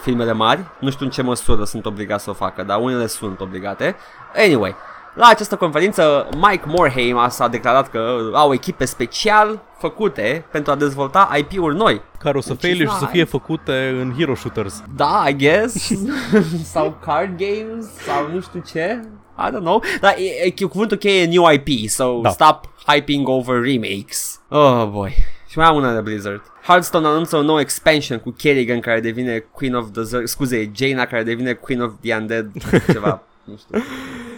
filmele 0.00 0.32
mari. 0.32 0.64
Nu 0.80 0.90
știu 0.90 1.04
în 1.04 1.10
ce 1.10 1.22
măsură 1.22 1.64
sunt 1.64 1.86
obligați 1.86 2.24
să 2.24 2.30
o 2.30 2.32
facă, 2.32 2.62
dar 2.62 2.78
unele 2.80 3.06
sunt 3.06 3.40
obligate. 3.40 3.96
Anyway, 4.36 4.74
la 5.14 5.26
această 5.26 5.56
conferință, 5.56 6.28
Mike 6.36 6.64
Morhaime 6.66 7.20
a, 7.20 7.28
s-a 7.28 7.48
declarat 7.48 7.90
că 7.90 8.16
au 8.32 8.52
echipe 8.52 8.84
special 8.84 9.62
făcute 9.78 10.44
pentru 10.50 10.72
a 10.72 10.74
dezvolta 10.74 11.30
IP-uri 11.38 11.76
noi. 11.76 12.02
Care 12.18 12.38
o 12.38 12.40
să 12.40 12.48
Which 12.50 12.62
is 12.62 12.68
failure 12.68 12.88
și 12.90 12.94
să 12.98 13.00
nice. 13.04 13.12
fie 13.12 13.24
făcute 13.24 13.96
în 14.00 14.14
hero 14.18 14.34
shooters. 14.34 14.82
Da, 14.96 15.24
I 15.28 15.36
guess. 15.36 15.90
sau 16.72 16.96
card 17.04 17.36
games, 17.38 17.86
sau 18.06 18.28
nu 18.34 18.40
știu 18.40 18.62
ce. 18.72 19.00
I 19.38 19.48
don't 19.50 19.60
know. 19.62 19.82
Dar 20.00 20.14
e, 20.16 20.52
e, 20.60 20.66
cuvântul 20.66 20.96
cheie 20.96 21.22
e 21.22 21.26
new 21.26 21.50
IP, 21.50 21.88
so 21.88 22.20
Da. 22.22 22.28
stop 22.30 22.68
hyping 22.86 23.28
over 23.28 23.60
remakes. 23.62 24.40
Oh 24.48 24.86
boy. 24.90 25.14
Și 25.54 25.60
mai 25.60 25.68
am 25.68 25.76
una 25.76 25.94
de 25.94 26.00
Blizzard. 26.00 26.42
Hearthstone 26.66 27.06
anunță 27.06 27.36
un 27.36 27.44
nou 27.44 27.60
expansion 27.60 28.18
cu 28.18 28.30
Kerrigan 28.30 28.80
care 28.80 29.00
devine 29.00 29.38
Queen 29.38 29.74
of 29.74 29.86
the 29.92 30.02
Zerg, 30.02 30.26
scuze, 30.26 30.70
Jaina 30.74 31.04
care 31.04 31.22
devine 31.22 31.52
Queen 31.52 31.80
of 31.80 31.92
the 32.00 32.14
Undead, 32.14 32.50
ceva, 32.92 33.22
nu 33.44 33.56
știu. 33.56 33.78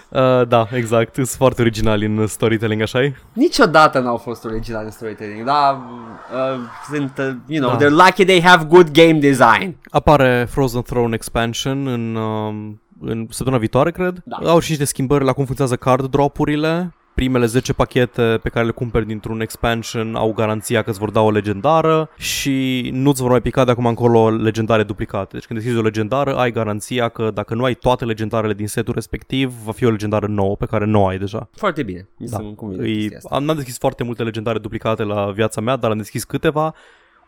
Uh, 0.08 0.48
da, 0.48 0.68
exact. 0.72 1.14
Sunt 1.14 1.28
foarte 1.28 1.60
originali 1.60 2.04
în 2.04 2.26
storytelling, 2.26 2.82
așa 2.82 3.00
-i? 3.02 3.12
Niciodată 3.32 3.98
n-au 3.98 4.16
fost 4.16 4.44
original 4.44 4.84
în 4.84 4.90
storytelling, 4.90 5.44
dar 5.44 5.74
uh, 5.74 6.60
sunt, 6.92 7.12
uh, 7.18 7.34
you 7.46 7.66
know, 7.66 7.78
Da. 7.78 7.86
they're 7.86 8.06
lucky 8.06 8.24
they 8.24 8.42
have 8.42 8.64
good 8.64 8.90
game 8.90 9.18
design. 9.18 9.76
Apare 9.90 10.46
Frozen 10.50 10.82
Throne 10.82 11.14
Expansion 11.14 11.86
în, 11.86 12.14
um, 12.14 12.80
în 13.00 13.26
săptămâna 13.30 13.60
viitoare, 13.60 13.90
cred. 13.90 14.22
Da. 14.24 14.36
Au 14.50 14.58
și 14.58 14.70
niște 14.70 14.84
schimbări 14.84 15.24
la 15.24 15.32
cum 15.32 15.44
funcționează 15.44 15.76
card 15.78 16.10
drop-urile. 16.10 16.95
Primele 17.16 17.46
10 17.46 17.72
pachete 17.72 18.38
pe 18.42 18.48
care 18.48 18.64
le 18.66 18.70
cumperi 18.70 19.06
dintr-un 19.06 19.40
expansion 19.40 20.14
au 20.14 20.32
garanția 20.32 20.82
că 20.82 20.90
îți 20.90 20.98
vor 20.98 21.10
da 21.10 21.20
o 21.20 21.30
legendară 21.30 22.08
și 22.16 22.88
nu-ți 22.92 23.20
vor 23.22 23.30
mai 23.30 23.40
pica 23.40 23.64
de 23.64 23.70
acum 23.70 23.86
încolo 23.86 24.30
legendare 24.30 24.82
duplicate. 24.82 25.28
Deci 25.32 25.44
când 25.46 25.58
deschizi 25.58 25.80
o 25.80 25.82
legendară, 25.84 26.36
ai 26.36 26.52
garanția 26.52 27.08
că 27.08 27.30
dacă 27.34 27.54
nu 27.54 27.64
ai 27.64 27.74
toate 27.74 28.04
legendarele 28.04 28.54
din 28.54 28.66
setul 28.66 28.94
respectiv, 28.94 29.52
va 29.64 29.72
fi 29.72 29.84
o 29.84 29.90
legendară 29.90 30.26
nouă 30.26 30.56
pe 30.56 30.66
care 30.66 30.84
nu 30.84 31.02
o 31.02 31.06
ai 31.06 31.18
deja. 31.18 31.48
Foarte 31.54 31.82
bine, 31.82 32.08
mi 32.16 32.26
Da. 32.28 32.36
se 32.36 32.54
convine 32.54 32.82
Îi, 32.82 32.96
chestia 32.98 33.16
asta. 33.16 33.34
am, 33.34 33.44
n-am 33.44 33.56
deschis 33.56 33.78
foarte 33.78 34.04
multe 34.04 34.22
legendare 34.22 34.58
duplicate 34.58 35.02
la 35.02 35.30
viața 35.30 35.60
mea, 35.60 35.76
dar 35.76 35.90
am 35.90 35.96
deschis 35.96 36.24
câteva. 36.24 36.74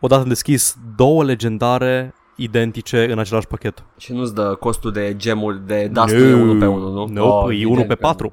Odată 0.01 0.23
am 0.23 0.29
deschis 0.29 0.77
două 0.97 1.25
legendare 1.25 2.15
identice 2.37 3.13
în 3.13 3.19
același 3.19 3.47
pachet. 3.47 3.85
Și 3.99 4.13
nu-ți 4.13 4.35
dă 4.35 4.57
costul 4.61 4.93
de 4.93 5.15
gemuri 5.17 5.67
de 5.67 5.91
dust 5.93 6.15
no. 6.15 6.37
1 6.37 6.59
pe 6.59 6.67
1, 6.67 6.93
nu? 6.93 7.07
Nu, 7.07 7.25
oh, 7.25 7.51
e 7.51 7.53
evident 7.53 7.71
1 7.77 7.81
pe 7.81 7.87
că 7.87 7.95
4. 7.95 8.33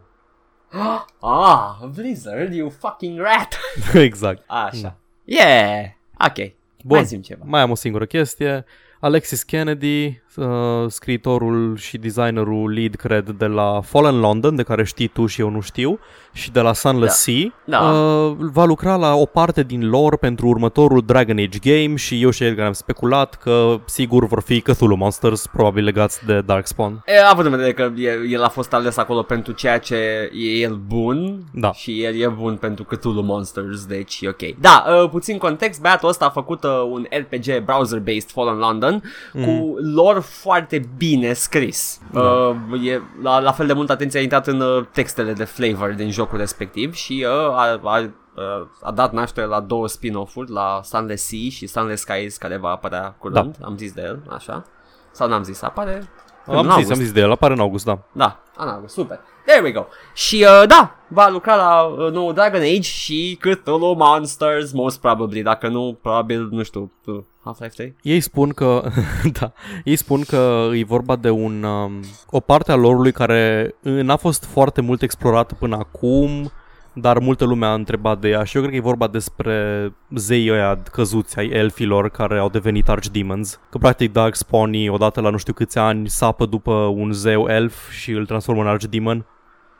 Ah, 1.21 1.89
Blizzard, 1.95 2.53
you 2.53 2.69
fucking 2.69 3.19
rat. 3.19 3.57
exact. 3.93 4.43
Așa. 4.67 4.97
Yeah. 5.23 5.85
Ok. 6.19 6.35
Bun. 6.83 6.97
Mai 6.97 7.05
zim 7.05 7.21
ceva. 7.21 7.43
Mai 7.47 7.61
am 7.61 7.71
o 7.71 7.75
singură 7.75 8.05
chestie. 8.05 8.65
Alexis 8.99 9.43
Kennedy, 9.43 10.21
uh, 10.35 10.45
scriitorul 10.87 11.77
și 11.77 11.97
designerul 11.97 12.73
lead, 12.73 12.95
cred, 12.95 13.29
de 13.29 13.45
la 13.45 13.81
Fallen 13.83 14.19
London, 14.19 14.55
de 14.55 14.63
care 14.63 14.83
știi 14.83 15.07
tu 15.07 15.25
și 15.25 15.41
eu 15.41 15.49
nu 15.49 15.59
știu, 15.61 15.99
și 16.33 16.51
de 16.51 16.59
la 16.61 16.73
Sunless 16.73 17.17
Sea, 17.21 17.53
Da. 17.65 17.79
uh, 17.79 18.35
va 18.39 18.65
lucra 18.65 18.95
la 18.95 19.13
o 19.13 19.25
parte 19.25 19.63
din 19.63 19.89
lore 19.89 20.15
pentru 20.15 20.47
următorul 20.47 21.01
Dragon 21.05 21.37
Age 21.37 21.59
game 21.83 21.95
și 21.95 22.21
eu 22.21 22.29
și 22.29 22.43
Edgar 22.43 22.65
am 22.65 22.73
speculat 22.73 23.35
că 23.35 23.79
sigur 23.85 24.25
vor 24.27 24.41
fi 24.41 24.61
Cthulhu 24.61 24.95
Monsters, 24.95 25.47
probabil 25.47 25.83
legați 25.83 26.25
de 26.25 26.41
Darkspawn. 26.41 27.03
E, 27.05 27.13
având 27.29 27.45
în 27.45 27.51
vedere 27.51 27.73
că 27.73 27.91
el, 27.97 28.31
el 28.31 28.43
a 28.43 28.47
fost 28.49 28.73
ales 28.73 28.97
acolo 28.97 29.21
pentru 29.21 29.51
ceea 29.53 29.79
ce 29.79 29.95
e 30.33 30.59
el 30.59 30.79
bun 30.87 31.43
Da. 31.53 31.71
și 31.71 32.03
el 32.03 32.15
e 32.21 32.27
bun 32.27 32.55
pentru 32.55 32.83
Cthulhu 32.83 33.21
Monsters, 33.21 33.85
deci 33.85 34.19
e 34.21 34.27
ok. 34.27 34.59
Da, 34.59 34.85
uh, 35.03 35.09
puțin 35.09 35.37
context, 35.37 35.81
băiatul 35.81 36.09
ăsta 36.09 36.25
a 36.25 36.29
făcut 36.29 36.63
uh, 36.63 36.69
un 36.91 37.05
RPG 37.09 37.63
browser-based 37.65 38.29
Fallen 38.31 38.57
London 38.57 39.01
cu 39.33 39.75
lore 39.95 40.19
foarte 40.25 40.89
bine 40.97 41.33
scris. 41.33 41.99
Da. 42.11 42.21
Uh, 42.21 42.87
e, 42.87 43.01
la, 43.21 43.39
la 43.39 43.51
fel 43.51 43.67
de 43.67 43.73
mult 43.73 43.89
atenție 43.89 44.19
a 44.19 44.23
intrat 44.23 44.47
în 44.47 44.61
uh, 44.61 44.85
textele 44.91 45.33
de 45.33 45.43
flavor 45.43 45.93
din 45.93 46.11
jocul 46.11 46.37
respectiv 46.37 46.93
și 46.93 47.25
uh, 47.27 47.55
a, 47.55 47.79
a, 47.83 47.99
uh, 47.99 48.67
a 48.81 48.91
dat 48.91 49.11
naștere 49.11 49.45
la 49.45 49.59
două 49.59 49.87
spin-off-uri, 49.87 50.51
la 50.51 50.79
Sunless 50.83 51.27
Sea 51.27 51.49
și 51.49 51.67
Sunless 51.67 52.01
Skies, 52.01 52.37
care 52.37 52.57
va 52.57 52.69
apărea 52.69 53.15
curând. 53.19 53.55
Am 53.61 53.77
zis 53.77 53.91
de 53.91 54.01
el, 54.01 54.19
așa. 54.29 54.65
Sau 55.11 55.27
n-am 55.27 55.43
zis, 55.43 55.61
apare 55.61 56.09
în 56.45 56.55
Am 56.55 56.63
zis, 56.63 56.71
august. 56.71 56.91
am 56.91 56.97
zis 56.97 57.11
de 57.11 57.19
el, 57.19 57.31
apare 57.31 57.53
în 57.53 57.59
august, 57.59 57.85
da. 57.85 57.99
Da, 58.11 58.39
în 58.57 58.67
august, 58.67 58.93
super. 58.93 59.19
There 59.45 59.61
we 59.63 59.71
go. 59.71 59.85
Și 60.13 60.45
uh, 60.61 60.67
da, 60.67 60.95
va 61.07 61.29
lucra 61.29 61.55
la 61.55 61.81
uh, 61.81 62.11
nou 62.11 62.31
Dragon 62.31 62.61
Age 62.61 62.81
și 62.81 63.37
Cthulhu 63.39 63.93
Monsters, 63.93 64.71
most 64.71 64.99
probably. 64.99 65.41
Dacă 65.41 65.67
nu, 65.67 65.97
probabil, 66.01 66.47
nu 66.51 66.63
știu, 66.63 66.91
uh, 67.05 67.23
Half-Life 67.43 67.73
3? 67.75 67.95
Ei 68.01 68.19
spun 68.19 68.49
că, 68.49 68.83
da, 69.39 69.53
ei 69.83 69.95
spun 69.95 70.23
că 70.23 70.69
e 70.73 70.83
vorba 70.83 71.15
de 71.15 71.29
un, 71.29 71.63
um, 71.63 71.99
o 72.29 72.39
parte 72.39 72.71
a 72.71 72.75
lorului 72.75 73.11
care 73.11 73.75
uh, 73.81 74.01
n-a 74.01 74.15
fost 74.15 74.45
foarte 74.45 74.81
mult 74.81 75.01
explorată 75.01 75.55
până 75.55 75.75
acum, 75.75 76.51
dar 76.97 77.19
multă 77.19 77.45
lume 77.45 77.65
a 77.65 77.73
întrebat 77.73 78.19
de 78.19 78.29
ea 78.29 78.43
și 78.43 78.55
eu 78.55 78.61
cred 78.61 78.73
că 78.73 78.79
e 78.79 78.89
vorba 78.89 79.07
despre 79.07 79.89
zeii 80.15 80.51
ăia 80.51 80.79
căzuți 80.91 81.39
ai 81.39 81.47
elfilor 81.49 82.09
care 82.09 82.37
au 82.37 82.49
devenit 82.49 82.89
archdemons. 82.89 83.59
Că 83.69 83.77
practic 83.77 84.11
Darkspawn 84.11 84.89
odată 84.89 85.21
la 85.21 85.29
nu 85.29 85.37
știu 85.37 85.53
câți 85.53 85.77
ani 85.77 86.09
sapă 86.09 86.45
după 86.45 86.71
un 86.73 87.11
zeu 87.11 87.47
elf 87.47 87.89
și 87.89 88.11
îl 88.11 88.25
transformă 88.25 88.61
în 88.61 88.67
archdemon 88.67 89.25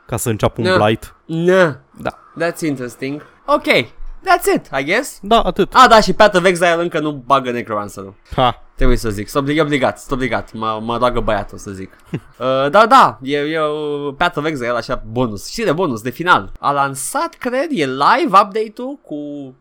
ca 0.06 0.16
să 0.16 0.28
înceapă 0.30 0.60
un 0.60 0.66
Da. 0.66 0.84
blight. 0.84 1.14
Nah, 1.26 1.74
Da. 2.02 2.10
that's 2.40 2.60
interesting. 2.66 3.22
Ok, 3.46 3.86
that's 4.26 4.54
it, 4.54 4.70
I 4.80 4.84
guess. 4.84 5.18
Da, 5.22 5.40
atât. 5.40 5.74
Ah, 5.74 5.88
da, 5.88 6.00
și 6.00 6.12
Path 6.12 6.36
of 6.36 6.44
Exile 6.44 6.76
încă 6.82 7.00
nu 7.00 7.12
bagă 7.12 7.50
Necromancer-ul. 7.50 8.14
Ha. 8.34 8.60
Trebuie 8.76 8.96
să 8.96 9.10
zic. 9.10 9.28
Sunt 9.28 9.60
obligat, 9.60 9.98
sunt 9.98 10.10
obligat. 10.10 10.52
Mă, 10.52 10.80
mă 10.82 10.96
roagă 10.96 11.20
băiatul 11.20 11.58
să 11.58 11.70
zic. 11.70 11.92
uh, 12.12 12.70
dar 12.70 12.86
da, 12.86 13.18
e, 13.22 13.36
e 13.38 13.60
uh, 13.60 14.14
Path 14.16 14.36
of 14.36 14.44
Exile, 14.44 14.68
așa, 14.68 15.02
bonus. 15.10 15.48
Și 15.48 15.62
de 15.62 15.72
bonus, 15.72 16.02
de 16.02 16.10
final. 16.10 16.52
A 16.60 16.70
lansat, 16.72 17.34
cred, 17.34 17.68
e 17.70 17.86
live 17.86 18.40
update-ul 18.42 18.98
cu 19.02 19.16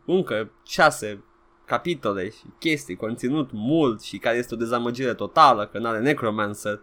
încă 0.05 0.51
6 0.65 1.23
capitole 1.65 2.29
și 2.29 2.43
chestii, 2.59 2.95
conținut 2.95 3.49
mult 3.51 4.01
și 4.01 4.17
care 4.17 4.37
este 4.37 4.53
o 4.53 4.57
dezamăgire 4.57 5.13
totală, 5.13 5.69
că 5.71 5.79
nu 5.79 5.87
are 5.87 5.99
Necromancer 5.99 6.79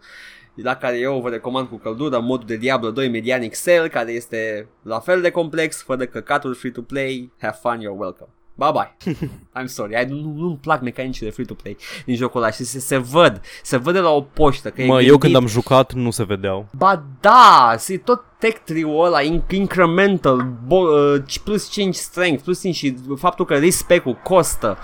la 0.55 0.75
care 0.75 0.99
eu 0.99 1.21
vă 1.21 1.29
recomand 1.29 1.69
cu 1.69 1.77
căldură 1.77 2.19
modul 2.21 2.47
de 2.47 2.57
Diablo 2.57 2.91
2 2.91 3.09
Medianic 3.09 3.63
Cell, 3.63 3.89
care 3.89 4.13
este 4.13 4.69
la 4.83 4.99
fel 4.99 5.21
de 5.21 5.31
complex, 5.31 5.83
fără 5.83 6.05
căcatul 6.05 6.55
free-to-play. 6.55 7.33
Have 7.41 7.59
fun, 7.63 7.79
you're 7.79 7.99
welcome. 7.99 8.29
Bye 8.55 8.71
bye. 8.73 9.15
I'm 9.63 9.65
sorry. 9.67 9.95
I, 10.03 10.05
nu, 10.09 10.33
nu-mi 10.37 10.59
plac 10.63 10.81
mecanicile 10.81 11.31
free-to-play 11.31 11.77
din 12.05 12.17
jocul 12.17 12.43
ăla 12.43 12.51
și 12.51 12.65
se, 12.65 12.79
se 12.79 12.97
văd. 12.97 13.41
Se 13.63 13.77
văd 13.77 13.95
de 13.95 14.01
la 14.01 14.11
o 14.11 14.21
poștă. 14.21 14.71
Că 14.71 14.83
Mă, 14.83 15.01
e 15.01 15.05
eu 15.05 15.17
gândit. 15.17 15.21
când 15.21 15.35
am 15.35 15.47
jucat 15.47 15.93
nu 15.93 16.11
se 16.11 16.25
vedeau. 16.25 16.67
Ba 16.77 17.03
da, 17.21 17.75
se 17.79 17.97
tot 17.97 18.25
tech 18.39 18.59
tree-ul 18.65 19.05
ăla 19.05 19.19
inc- 19.23 19.51
incremental, 19.51 20.47
bo- 20.67 21.17
uh, 21.17 21.41
plus 21.45 21.69
5 21.71 21.95
strength, 21.95 22.43
plus 22.43 22.61
5 22.61 22.75
și 22.75 22.97
faptul 23.17 23.45
că 23.45 23.55
respect-ul 23.59 24.15
costă. 24.23 24.79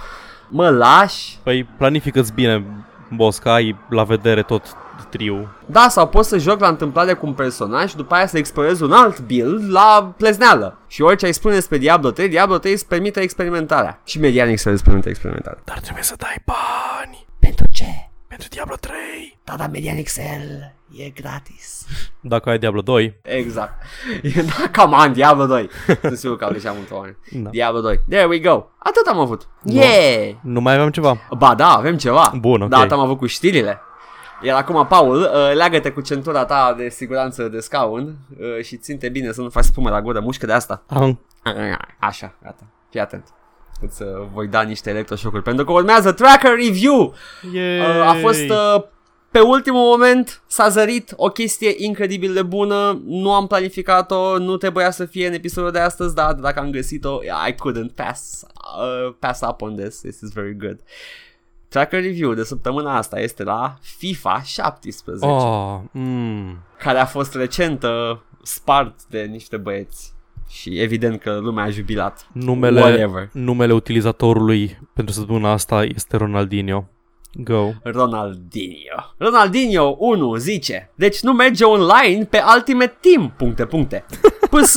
Mă 0.49 0.71
lași? 0.71 1.39
Păi 1.43 1.65
planifică-ți 1.65 2.33
bine, 2.33 2.65
boss, 3.15 3.39
că 3.39 3.49
ai 3.51 3.77
la 3.91 4.05
vedere 4.05 4.43
tot 4.43 4.63
triu. 5.05 5.49
Da, 5.67 5.89
sau 5.89 6.09
poți 6.09 6.29
să 6.29 6.39
joc 6.39 6.61
la 6.61 6.69
întâmplare 6.69 7.13
cu 7.15 7.27
un 7.27 7.33
personaj 7.33 7.89
și 7.89 7.97
după 7.97 8.15
aia 8.15 8.27
să 8.27 8.39
explorezi 8.39 8.83
un 8.83 8.93
alt 8.93 9.21
build 9.21 9.71
la 9.73 10.15
plezneală. 10.17 10.79
Și 10.87 11.03
orice 11.03 11.27
ai 11.27 11.33
spune 11.35 11.55
despre 11.55 11.79
Diablo 11.79 12.11
3, 12.11 12.29
Diablo 12.29 12.59
3 12.59 12.73
îți 12.73 12.87
permite 12.87 13.21
experimentarea. 13.21 14.01
Și 14.05 14.21
Medianic 14.21 14.59
să 14.59 14.71
îți 14.71 14.85
permite 14.85 15.09
experimentarea. 15.09 15.61
Dar 15.65 15.79
trebuie 15.79 16.05
să 16.05 16.15
dai 16.19 16.37
bani 16.45 17.27
Pentru 17.39 17.67
ce? 17.73 17.85
pentru 18.29 18.49
Diablo 18.51 18.75
3. 18.81 18.95
Da, 19.45 19.55
da, 19.57 19.67
Medianic 19.67 20.13
Cell 20.13 20.75
e 20.97 21.09
gratis. 21.09 21.87
Dacă 22.21 22.51
ai 22.51 22.59
Diablo 22.59 22.81
2, 22.81 23.19
Exact. 23.23 23.73
Da, 24.73 24.83
come 24.83 24.97
on, 24.97 25.13
Diablo 25.13 25.47
2. 25.47 25.69
Sunt 26.03 26.17
sigur 26.19 26.37
că 26.37 26.45
au 26.45 26.53
deja 26.53 26.73
mulți 26.73 26.93
oameni. 26.93 27.17
Da. 27.33 27.51
Diablo 27.51 27.81
2. 27.81 28.01
There 28.09 28.25
we 28.27 28.39
go. 28.39 28.65
Atât 28.79 29.07
am 29.07 29.19
avut. 29.19 29.49
Yeah! 29.65 30.35
nu 30.43 30.61
mai 30.61 30.75
aveam 30.75 30.91
ceva. 30.91 31.17
Ba 31.39 31.55
da, 31.55 31.69
avem 31.69 31.97
ceva. 31.97 32.33
Bun, 32.39 32.63
ok. 32.63 32.69
Da, 32.69 32.77
atât 32.79 32.93
am 32.93 33.01
avut 33.01 33.19
cu 33.19 33.27
știrile. 33.27 33.81
Iar 34.43 34.57
acum, 34.57 34.87
Paul, 34.87 35.17
uh, 35.17 35.55
leagă-te 35.55 35.91
cu 35.91 36.01
centura 36.01 36.45
ta 36.45 36.75
de 36.77 36.89
siguranță 36.89 37.49
de 37.49 37.61
scaun 37.61 38.17
uh, 38.39 38.65
și 38.65 38.77
ținte 38.77 39.09
bine 39.09 39.33
să 39.33 39.41
nu 39.41 39.49
faci 39.49 39.65
spumă 39.65 39.91
la 39.91 40.03
gură, 40.03 40.21
mușcă 40.21 40.47
de 40.47 40.53
asta. 40.53 40.83
Am. 40.87 41.21
Așa, 41.99 42.35
gata. 42.43 42.67
Fii 42.91 43.01
atent. 43.01 43.25
Îți 43.81 44.03
uh, 44.03 44.09
voi 44.33 44.47
da 44.47 44.63
niște 44.63 44.91
electroșocuri 44.91 45.43
pentru 45.43 45.65
că 45.65 45.73
urmează 45.73 46.13
Tracker 46.13 46.55
Review. 46.55 47.15
Yay. 47.53 47.79
Uh, 47.79 48.09
a 48.09 48.15
fost 48.21 48.49
uh, 48.49 48.83
pe 49.31 49.41
ultimul 49.41 49.81
moment 49.81 50.43
s-a 50.47 50.69
zărit 50.69 51.13
o 51.17 51.29
chestie 51.29 51.75
incredibil 51.77 52.35
de 52.35 52.43
bună, 52.43 53.03
nu 53.05 53.33
am 53.33 53.47
planificat-o, 53.47 54.39
nu 54.39 54.57
trebuia 54.57 54.91
să 54.91 55.05
fie 55.05 55.27
în 55.27 55.33
episodul 55.33 55.71
de 55.71 55.79
astăzi, 55.79 56.15
dar 56.15 56.33
dacă 56.33 56.61
am 56.61 56.71
găsit-o, 56.71 57.19
I 57.23 57.53
couldn't 57.53 57.95
pass, 57.95 58.43
uh, 58.81 59.15
pass 59.19 59.41
up 59.49 59.61
on 59.61 59.77
this, 59.77 60.01
this 60.01 60.21
is 60.21 60.33
very 60.33 60.57
good. 60.57 60.81
Tracker 61.69 62.03
Review 62.03 62.35
de 62.35 62.43
săptămâna 62.43 62.97
asta 62.97 63.21
este 63.21 63.43
la 63.43 63.77
FIFA 63.81 64.43
17, 64.43 65.27
Oh, 65.27 65.79
mm. 65.91 66.59
care 66.79 66.99
a 66.99 67.05
fost 67.07 67.35
recent 67.35 67.83
uh, 67.83 68.17
spart 68.43 69.05
de 69.09 69.21
niște 69.23 69.57
băieți 69.57 70.13
și 70.49 70.81
evident 70.81 71.21
că 71.21 71.39
lumea 71.43 71.65
a 71.65 71.71
jubilat. 71.71 72.27
Numele, 72.33 72.81
Whatever. 72.81 73.29
numele 73.33 73.73
utilizatorului 73.73 74.79
pentru 74.95 75.15
săptămâna 75.15 75.53
asta 75.53 75.85
este 75.85 76.17
Ronaldinho. 76.17 76.85
Go. 77.33 77.71
Ronaldinho. 77.83 79.15
Ronaldinho 79.19 79.95
1 79.99 80.35
zice, 80.37 80.91
deci 80.95 81.21
nu 81.21 81.33
merge 81.33 81.65
online 81.65 82.25
pe 82.25 82.43
Ultimate 82.55 82.97
Team, 83.01 83.35
puncte, 83.37 83.67
puncte. 83.67 84.05
PS. 84.51 84.77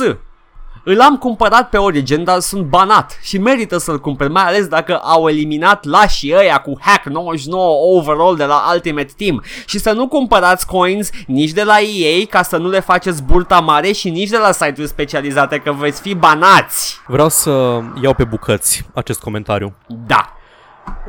Îl 0.84 1.00
am 1.00 1.16
cumpărat 1.16 1.68
pe 1.68 1.76
Origin, 1.76 2.24
dar 2.24 2.38
sunt 2.38 2.62
banat 2.62 3.18
și 3.22 3.38
merită 3.38 3.78
să-l 3.78 4.00
cumpăr, 4.00 4.28
mai 4.28 4.42
ales 4.42 4.66
dacă 4.66 4.96
au 4.96 5.28
eliminat 5.28 5.84
lașii 5.84 6.34
ăia 6.36 6.58
cu 6.58 6.78
hack 6.80 7.04
99 7.04 7.96
overall 7.96 8.36
de 8.36 8.44
la 8.44 8.70
Ultimate 8.72 9.12
Team. 9.16 9.42
Și 9.66 9.78
să 9.78 9.92
nu 9.92 10.08
cumpărați 10.08 10.66
coins 10.66 11.10
nici 11.26 11.50
de 11.50 11.62
la 11.62 11.80
EA 11.80 12.26
ca 12.28 12.42
să 12.42 12.56
nu 12.56 12.68
le 12.68 12.80
faceți 12.80 13.22
burta 13.22 13.60
mare 13.60 13.92
și 13.92 14.10
nici 14.10 14.28
de 14.28 14.36
la 14.36 14.52
site-uri 14.52 14.88
specializate 14.88 15.58
că 15.58 15.72
veți 15.72 16.00
fi 16.00 16.14
banați. 16.14 17.00
Vreau 17.06 17.28
să 17.28 17.80
iau 18.02 18.14
pe 18.14 18.24
bucăți 18.24 18.86
acest 18.94 19.20
comentariu. 19.20 19.74
Da. 20.06 20.36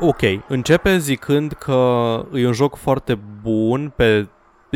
Ok, 0.00 0.20
începe 0.48 0.98
zicând 0.98 1.52
că 1.52 1.72
e 2.32 2.46
un 2.46 2.52
joc 2.52 2.76
foarte 2.76 3.18
bun 3.42 3.92
pe 3.96 4.26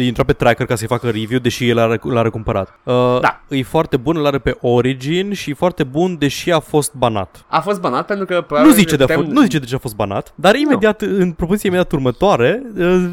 intra 0.07 0.25
pe 0.25 0.33
tracker 0.33 0.67
ca 0.67 0.75
să-i 0.75 0.87
facă 0.87 1.07
review, 1.11 1.39
deși 1.41 1.69
el 1.69 1.77
l-a, 1.77 1.97
l-a 2.03 2.23
recumpărat. 2.23 2.79
Uh, 2.85 2.95
Da. 3.21 3.41
E 3.49 3.63
foarte 3.63 3.97
bun, 3.97 4.17
îl 4.17 4.27
are 4.27 4.39
pe 4.39 4.57
Origin 4.61 5.33
și 5.33 5.51
e 5.51 5.55
foarte 5.55 5.85
bun, 5.85 6.17
deși 6.19 6.53
a 6.53 6.59
fost 6.59 6.95
banat. 6.95 7.45
A 7.49 7.61
fost 7.61 7.81
banat 7.81 8.07
pentru 8.07 8.25
că 8.27 8.35
Nu 8.35 8.43
probabil 8.43 8.73
zice, 8.73 8.97
de 8.97 9.03
a 9.03 9.07
tem- 9.07 9.15
fost, 9.15 9.27
nu 9.27 9.43
zice 9.43 9.59
de 9.59 9.67
ce 9.67 9.75
a 9.75 9.79
fost 9.79 9.95
banat, 9.97 10.33
dar 10.35 10.55
imediat, 10.55 11.01
în 11.03 11.33
propoziție 11.33 11.69
imediat 11.69 11.93
următoare, 11.93 12.63
uh, 12.79 13.05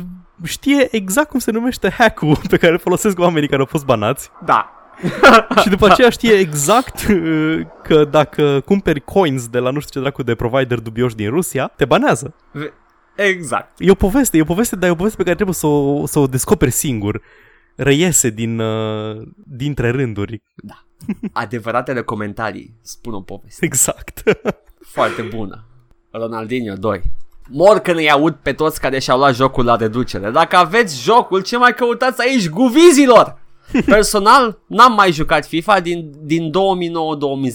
știe 0.43 0.88
exact 0.91 1.29
cum 1.29 1.39
se 1.39 1.51
numește 1.51 1.89
hack-ul 1.97 2.38
pe 2.49 2.57
care 2.57 2.71
îl 2.73 2.79
folosesc 2.79 3.19
oamenii 3.19 3.47
care 3.47 3.59
au 3.61 3.67
fost 3.67 3.86
banați 3.86 4.31
Da. 4.45 4.69
și 5.61 5.69
după 5.69 5.86
aceea 5.91 6.09
știe 6.09 6.33
exact 6.33 7.07
uh, 7.09 7.59
că 7.83 8.05
dacă 8.05 8.61
cumperi 8.65 8.99
coins 9.01 9.47
de 9.47 9.59
la 9.59 9.69
nu 9.69 9.79
știu 9.79 9.91
ce 9.93 9.99
dracu 9.99 10.23
de 10.23 10.36
provider 10.36 10.79
dubioși 10.79 11.15
din 11.15 11.29
Rusia, 11.29 11.71
te 11.75 11.86
banează. 11.86 12.33
Exact. 13.16 13.76
E 13.78 13.91
o 13.91 13.95
poveste, 13.95 14.38
e 14.38 14.41
o 14.41 14.45
poveste, 14.45 14.76
dar 14.76 14.89
e 14.89 14.91
o 14.91 14.95
poveste 14.95 15.18
pe 15.18 15.24
care 15.24 15.36
trebuie 15.36 15.55
să 15.55 15.68
o, 15.68 16.05
să 16.05 16.20
o 16.20 16.28
descoperi 16.28 16.72
singur. 16.72 17.22
Reiese 17.76 18.30
din, 18.30 18.59
uh, 18.59 19.22
dintre 19.47 19.89
rânduri. 19.89 20.43
Adevăratele 21.34 22.01
comentarii 22.01 22.74
spun 22.82 23.13
o 23.13 23.22
poveste 23.22 23.66
Exact. 23.66 24.24
foarte 24.95 25.22
bună. 25.22 25.66
Ronaldinho 26.11 26.76
2. 26.76 27.01
Mor 27.49 27.80
când 27.80 27.97
îi 27.97 28.11
aud 28.11 28.34
pe 28.34 28.53
toți 28.53 28.80
care 28.80 28.99
și-au 28.99 29.18
luat 29.18 29.36
jocul 29.36 29.66
la 29.66 29.76
reducere. 29.76 30.32
Dacă 30.32 30.55
aveți 30.55 31.03
jocul, 31.03 31.41
ce 31.41 31.57
mai 31.57 31.74
căutați 31.74 32.22
aici, 32.22 32.49
guvizilor? 32.49 33.43
Personal, 33.86 34.59
n-am 34.68 34.93
mai 34.93 35.11
jucat 35.11 35.45
FIFA 35.45 35.80
din, 35.80 36.11
din 36.22 36.51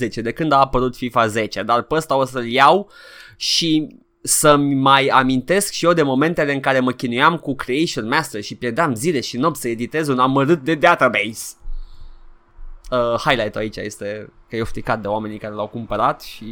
2009-2010, 0.08 0.22
de 0.22 0.32
când 0.32 0.52
a 0.52 0.56
apărut 0.56 0.96
FIFA 0.96 1.26
10, 1.26 1.62
dar 1.62 1.82
pe 1.82 1.94
ăsta 1.94 2.16
o 2.16 2.24
să-l 2.24 2.46
iau 2.46 2.90
și 3.36 3.96
să-mi 4.22 4.74
mai 4.74 5.06
amintesc 5.06 5.72
și 5.72 5.84
eu 5.84 5.92
de 5.92 6.02
momentele 6.02 6.52
în 6.52 6.60
care 6.60 6.80
mă 6.80 6.90
chinuiam 6.90 7.36
cu 7.36 7.54
Creation 7.54 8.08
Master 8.08 8.42
și 8.42 8.54
pierdeam 8.54 8.94
zile 8.94 9.20
și 9.20 9.36
nopți 9.36 9.60
să 9.60 9.68
editez 9.68 10.08
un 10.08 10.18
amărât 10.18 10.62
de 10.64 10.74
database. 10.74 11.54
Uh, 12.90 13.14
highlight-ul 13.24 13.60
aici 13.60 13.76
este 13.76 14.32
că 14.48 14.56
e 14.56 14.60
ofticat 14.60 15.00
de 15.00 15.08
oamenii 15.08 15.38
care 15.38 15.54
l-au 15.54 15.66
cumpărat 15.66 16.22
și 16.22 16.44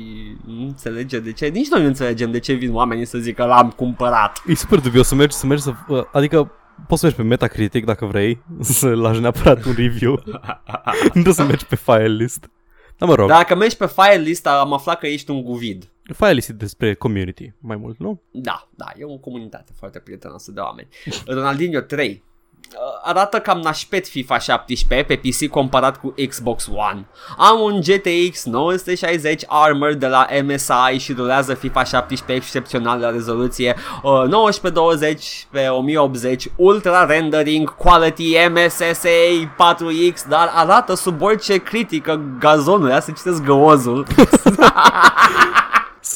nu 0.47 0.63
înțelege 0.63 1.19
de 1.19 1.33
ce. 1.33 1.47
Nici 1.47 1.69
noi 1.69 1.81
nu 1.81 1.87
înțelegem 1.87 2.31
de 2.31 2.39
ce 2.39 2.53
vin 2.53 2.75
oamenii 2.75 3.05
să 3.05 3.19
zică 3.19 3.45
l-am 3.45 3.71
cumpărat. 3.71 4.43
e 4.47 4.55
super 4.55 4.79
dubios 4.79 5.07
să 5.07 5.15
mergi, 5.15 5.37
să 5.37 5.47
mergi 5.47 5.63
să... 5.63 5.73
uh, 5.89 6.05
Adică 6.13 6.53
poți 6.87 7.01
să 7.01 7.07
mergi 7.07 7.21
pe 7.21 7.29
Metacritic 7.29 7.85
dacă 7.85 8.05
vrei 8.05 8.43
să 8.61 8.89
lași 8.89 9.21
neapărat 9.21 9.65
un 9.65 9.75
review. 9.77 10.23
nu 11.05 11.11
trebuie 11.11 11.35
să 11.35 11.45
mergi 11.45 11.67
pe 11.67 11.77
file 11.77 12.09
list. 12.09 12.51
Dar 12.97 13.09
mă 13.09 13.15
rog, 13.15 13.29
da. 13.29 13.35
Dacă 13.35 13.55
mergi 13.55 13.77
pe 13.77 13.87
file 13.87 14.23
list 14.23 14.47
am 14.47 14.73
aflat 14.73 14.99
că 14.99 15.07
ești 15.07 15.31
un 15.31 15.43
guvid. 15.43 15.91
File 16.15 16.33
list 16.33 16.49
e 16.49 16.53
despre 16.53 16.95
community 16.95 17.53
mai 17.59 17.77
mult, 17.77 17.99
nu? 17.99 18.23
Da, 18.31 18.69
da, 18.77 18.87
e 18.99 19.05
o 19.05 19.17
comunitate 19.17 19.73
foarte 19.77 19.99
prietenoasă 19.99 20.51
de 20.51 20.61
oameni. 20.61 20.89
Ronaldinho 21.27 21.81
3. 21.81 22.27
Uh, 22.75 22.81
Arată 23.03 23.39
cam 23.39 23.59
nașpet 23.59 24.09
FIFA 24.09 24.39
17 24.39 25.07
pe 25.07 25.29
PC 25.29 25.51
comparat 25.51 26.01
cu 26.01 26.15
Xbox 26.29 26.67
One. 26.67 27.07
Am 27.37 27.61
un 27.61 27.81
GTX 27.81 28.45
960 28.45 29.43
Armor 29.47 29.95
de 29.95 30.07
la 30.07 30.27
MSI 30.45 30.99
și 30.99 31.13
rulează 31.13 31.55
FIFA 31.55 31.85
17 31.85 32.33
excepțional 32.33 33.01
la 33.01 33.11
rezoluție 33.11 33.77
uh, 34.03 34.13
1920 34.13 35.47
pe 35.51 35.67
1080 35.67 36.49
Ultra 36.57 37.05
Rendering 37.05 37.75
Quality 37.75 38.37
MSSA 38.53 39.55
4X 39.75 40.29
dar 40.29 40.51
arată 40.55 40.95
sub 40.95 41.23
orice 41.23 41.57
critică 41.57 42.37
gazonul, 42.39 42.89
ia 42.89 43.01
să 43.01 43.13
citesc 43.17 43.43
găozul 43.43 44.07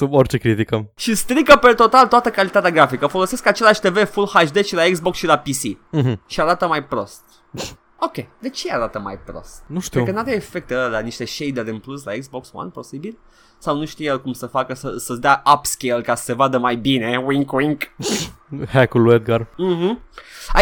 Sub 0.03 0.13
orice 0.15 0.39
critică. 0.39 0.91
și 0.97 1.15
strică 1.15 1.57
pe 1.57 1.73
total 1.73 2.07
toată 2.07 2.31
calitatea 2.31 2.71
grafică. 2.71 3.07
Folosesc 3.07 3.47
același 3.47 3.81
TV 3.81 4.09
Full 4.09 4.27
HD 4.27 4.65
și 4.65 4.75
la 4.75 4.83
Xbox 4.93 5.17
și 5.19 5.27
la 5.27 5.39
PC. 5.39 5.79
Mhm. 5.91 6.23
Și 6.27 6.41
arată 6.41 6.67
mai 6.67 6.85
prost. 6.85 7.23
Ok, 8.05 8.15
de 8.41 8.49
ce 8.49 8.73
arată 8.73 8.99
mai 8.99 9.19
prost? 9.19 9.63
Nu 9.67 9.81
știu. 9.81 10.03
Cred 10.03 10.15
că 10.15 10.21
n-are 10.21 10.35
efecte 10.35 10.75
la 10.75 10.99
niște 11.01 11.25
shader 11.25 11.67
în 11.67 11.79
plus 11.79 12.05
la 12.05 12.13
Xbox 12.19 12.51
One, 12.53 12.69
posibil? 12.71 13.19
Sau 13.59 13.77
nu 13.77 13.85
știe 13.85 14.07
el 14.07 14.21
cum 14.21 14.33
să 14.33 14.47
facă 14.47 14.75
să, 14.75 14.95
să-ți 14.99 15.21
dea 15.21 15.43
upscale 15.55 16.03
ca 16.03 16.15
să 16.15 16.25
se 16.25 16.33
vadă 16.33 16.59
mai 16.59 16.77
bine, 16.77 17.23
wink 17.27 17.53
wink. 17.53 17.83
Hack-ul 18.73 19.03
lui 19.03 19.15
Edgar. 19.15 19.47
Mhm. 19.57 20.01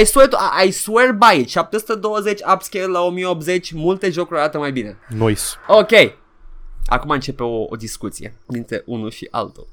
I 0.01 0.05
swear, 0.05 0.29
to, 0.29 0.37
I 0.67 0.71
swear 0.71 1.13
by 1.13 1.41
it, 1.41 1.49
720 1.49 2.41
upscale 2.55 2.87
la 2.87 3.01
1080, 3.01 3.73
multe 3.73 4.11
jocuri 4.11 4.39
arată 4.39 4.59
mai 4.59 4.73
bine. 4.73 4.99
Noise. 5.09 5.45
Ok. 5.69 5.91
Acum 6.87 7.11
începe 7.11 7.43
o, 7.43 7.65
o 7.69 7.77
discuție 7.77 8.35
dintre 8.47 8.83
unul 8.87 9.11
și 9.11 9.29
altul. 9.31 9.67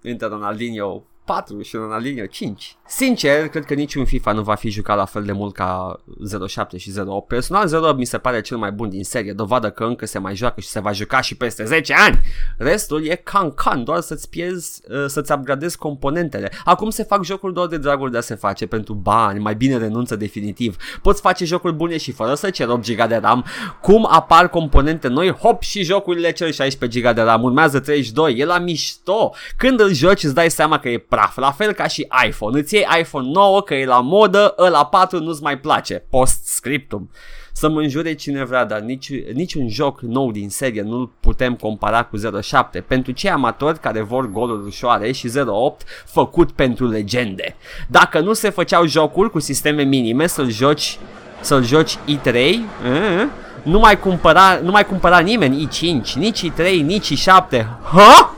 Dintre 0.00 0.26
Ronaldinho 0.26 1.02
4 1.24 1.62
și 1.62 1.76
Ronaldinho 1.76 2.26
5. 2.26 2.76
Sincer, 2.86 3.48
cred 3.48 3.64
că 3.64 3.74
niciun 3.74 4.04
FIFA 4.04 4.32
nu 4.32 4.42
va 4.42 4.54
fi 4.54 4.68
jucat 4.70 4.96
la 4.96 5.04
fel 5.04 5.24
de 5.24 5.32
mult 5.32 5.54
ca 5.54 6.00
07 6.46 6.78
și 6.78 6.92
08. 7.06 7.28
Personal 7.28 7.84
08 7.84 7.98
mi 7.98 8.04
se 8.04 8.18
pare 8.18 8.40
cel 8.40 8.56
mai 8.56 8.72
bun 8.72 8.88
din 8.88 9.04
serie, 9.04 9.32
dovadă 9.32 9.70
că 9.70 9.84
încă 9.84 10.06
se 10.06 10.18
mai 10.18 10.36
joacă 10.36 10.60
și 10.60 10.68
se 10.68 10.80
va 10.80 10.92
juca 10.92 11.20
și 11.20 11.36
peste 11.36 11.64
10 11.64 11.94
ani. 11.94 12.20
Restul 12.58 13.06
e 13.06 13.14
can-can, 13.14 13.84
doar 13.84 14.00
să-ți 14.00 14.28
pierzi, 14.28 14.80
uh, 14.88 15.04
să-ți 15.06 15.32
upgradezi 15.32 15.78
componentele. 15.78 16.52
Acum 16.64 16.90
se 16.90 17.02
fac 17.02 17.24
jocuri 17.24 17.54
doar 17.54 17.66
de 17.66 17.76
dragul 17.76 18.10
de 18.10 18.18
a 18.18 18.20
se 18.20 18.34
face 18.34 18.66
pentru 18.66 18.94
bani, 18.94 19.38
mai 19.38 19.54
bine 19.54 19.76
renunță 19.76 20.16
definitiv. 20.16 20.76
Poți 21.02 21.20
face 21.20 21.44
jocuri 21.44 21.74
bune 21.74 21.96
și 21.96 22.12
fără 22.12 22.34
să 22.34 22.50
cer 22.50 22.68
8 22.68 22.92
GB 22.92 23.08
de 23.08 23.16
RAM. 23.16 23.44
Cum 23.80 24.06
apar 24.10 24.48
componente 24.48 25.08
noi, 25.08 25.30
hop 25.30 25.62
și 25.62 25.82
jocurile 25.82 26.32
cer 26.32 26.52
16 26.52 27.00
GB 27.00 27.14
de 27.14 27.20
RAM. 27.20 27.42
Urmează 27.42 27.80
32, 27.80 28.34
e 28.38 28.44
la 28.44 28.58
mișto. 28.58 29.34
Când 29.56 29.80
îl 29.80 29.92
joci 29.92 30.22
îți 30.22 30.34
dai 30.34 30.50
seama 30.50 30.78
că 30.78 30.88
e 30.88 30.98
praf, 31.14 31.36
la 31.36 31.50
fel 31.50 31.72
ca 31.72 31.86
și 31.86 32.06
iPhone. 32.26 32.58
Îți 32.58 32.74
iei 32.74 32.86
iPhone 33.00 33.28
9 33.32 33.62
că 33.62 33.74
e 33.74 33.84
la 33.84 34.00
modă, 34.00 34.54
ăla 34.58 34.86
4 34.86 35.18
nu-ți 35.18 35.42
mai 35.42 35.58
place. 35.58 36.04
Post-scriptum. 36.10 37.10
Să 37.52 37.68
mă 37.68 37.80
înjure 37.80 38.14
cine 38.14 38.44
vrea, 38.44 38.64
dar 38.64 38.80
nici, 38.80 39.10
niciun 39.32 39.68
joc 39.68 40.00
nou 40.00 40.32
din 40.32 40.50
serie 40.50 40.82
nu-l 40.82 41.10
putem 41.20 41.54
compara 41.54 42.04
cu 42.04 42.40
07. 42.40 42.80
Pentru 42.80 43.12
cei 43.12 43.30
amatori 43.30 43.78
care 43.78 44.00
vor 44.00 44.30
goluri 44.30 44.66
ușoare 44.66 45.12
și 45.12 45.30
08 45.46 45.82
făcut 46.06 46.50
pentru 46.50 46.88
legende. 46.88 47.56
Dacă 47.88 48.20
nu 48.20 48.32
se 48.32 48.50
făceau 48.50 48.86
jocuri 48.86 49.30
cu 49.30 49.40
sisteme 49.40 49.82
minime 49.82 50.26
să-l 50.26 50.50
joci, 50.50 50.98
să-l 51.40 51.64
joci 51.64 51.96
i3, 51.96 52.34
uh, 52.34 53.26
nu 53.62 53.78
mai 53.78 53.98
cumpăra, 53.98 54.60
nu 54.62 54.70
mai 54.70 54.86
cumpăra 54.86 55.18
nimeni 55.18 55.68
i5, 55.68 56.12
nici 56.14 56.50
i3, 56.50 56.82
nici 56.82 57.14
i7. 57.14 57.66
Ha? 57.92 58.34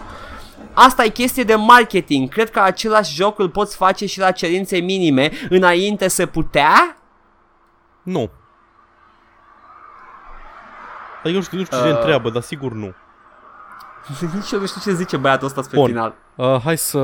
Asta 0.79 1.05
e 1.05 1.09
chestie 1.09 1.43
de 1.43 1.55
marketing. 1.55 2.29
Cred 2.29 2.51
că 2.51 2.61
același 2.61 3.15
joc 3.15 3.39
îl 3.39 3.49
poți 3.49 3.77
face 3.77 4.07
și 4.07 4.19
la 4.19 4.31
cerințe 4.31 4.77
minime. 4.79 5.31
Înainte 5.49 6.09
se 6.09 6.27
putea? 6.27 6.97
Nu. 8.03 8.31
Adică 11.23 11.37
nu 11.39 11.43
știu, 11.43 11.59
nu 11.59 11.65
știu 11.65 11.77
ce 11.83 11.89
Uh. 11.89 11.97
întreabă, 11.97 12.31
dar 12.31 12.43
sigur 12.43 12.73
nu. 12.73 12.95
Nici 14.35 14.51
eu 14.51 14.61
nu 14.61 14.67
știu 14.67 14.81
ce 14.81 14.93
zice 14.93 15.17
băiatul 15.17 15.47
ăsta 15.47 15.63
spre 15.63 15.77
Bun. 15.79 15.87
final. 15.89 16.15
Uh, 16.35 16.61
hai 16.65 16.79
să 16.79 17.01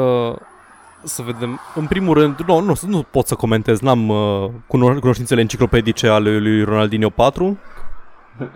să 1.04 1.22
vedem. 1.22 1.60
În 1.74 1.86
primul 1.86 2.14
rând, 2.14 2.38
nu, 2.46 2.60
nu, 2.60 2.74
nu 2.86 3.02
pot 3.02 3.26
să 3.26 3.34
comentez, 3.34 3.80
n-am 3.80 4.08
uh, 4.08 4.50
cuno- 4.66 4.98
cunoștințele 5.00 5.40
enciclopedice 5.40 6.08
ale 6.08 6.38
lui 6.38 6.64
Ronaldinho 6.64 7.10
4, 7.10 7.58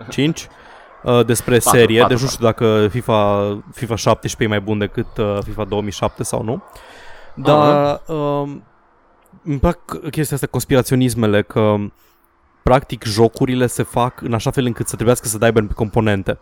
5, 0.09 0.47
uh, 1.03 1.25
despre 1.25 1.57
Patru, 1.57 1.77
serie, 1.77 1.99
patru, 1.99 2.13
deci 2.13 2.23
nu 2.23 2.29
știu 2.29 2.45
dacă 2.45 2.87
FIFA, 2.87 3.43
FIFA 3.73 3.95
17 3.95 4.43
e 4.43 4.47
mai 4.47 4.59
bun 4.61 4.77
decât 4.77 5.17
uh, 5.17 5.37
FIFA 5.43 5.63
2007 5.63 6.23
sau 6.23 6.43
nu. 6.43 6.63
Dar 7.33 8.01
uh, 8.07 8.49
îmi 9.43 9.59
plac 9.59 10.09
chestia 10.11 10.35
asta, 10.35 10.47
conspiraționismele, 10.47 11.41
că 11.41 11.75
practic 12.63 13.03
jocurile 13.03 13.67
se 13.67 13.83
fac 13.83 14.21
în 14.21 14.33
așa 14.33 14.51
fel 14.51 14.65
încât 14.65 14.87
să 14.87 14.93
trebuiască 14.93 15.27
să 15.27 15.37
dai 15.37 15.51
bani 15.51 15.67
pe 15.67 15.73
componente. 15.73 16.39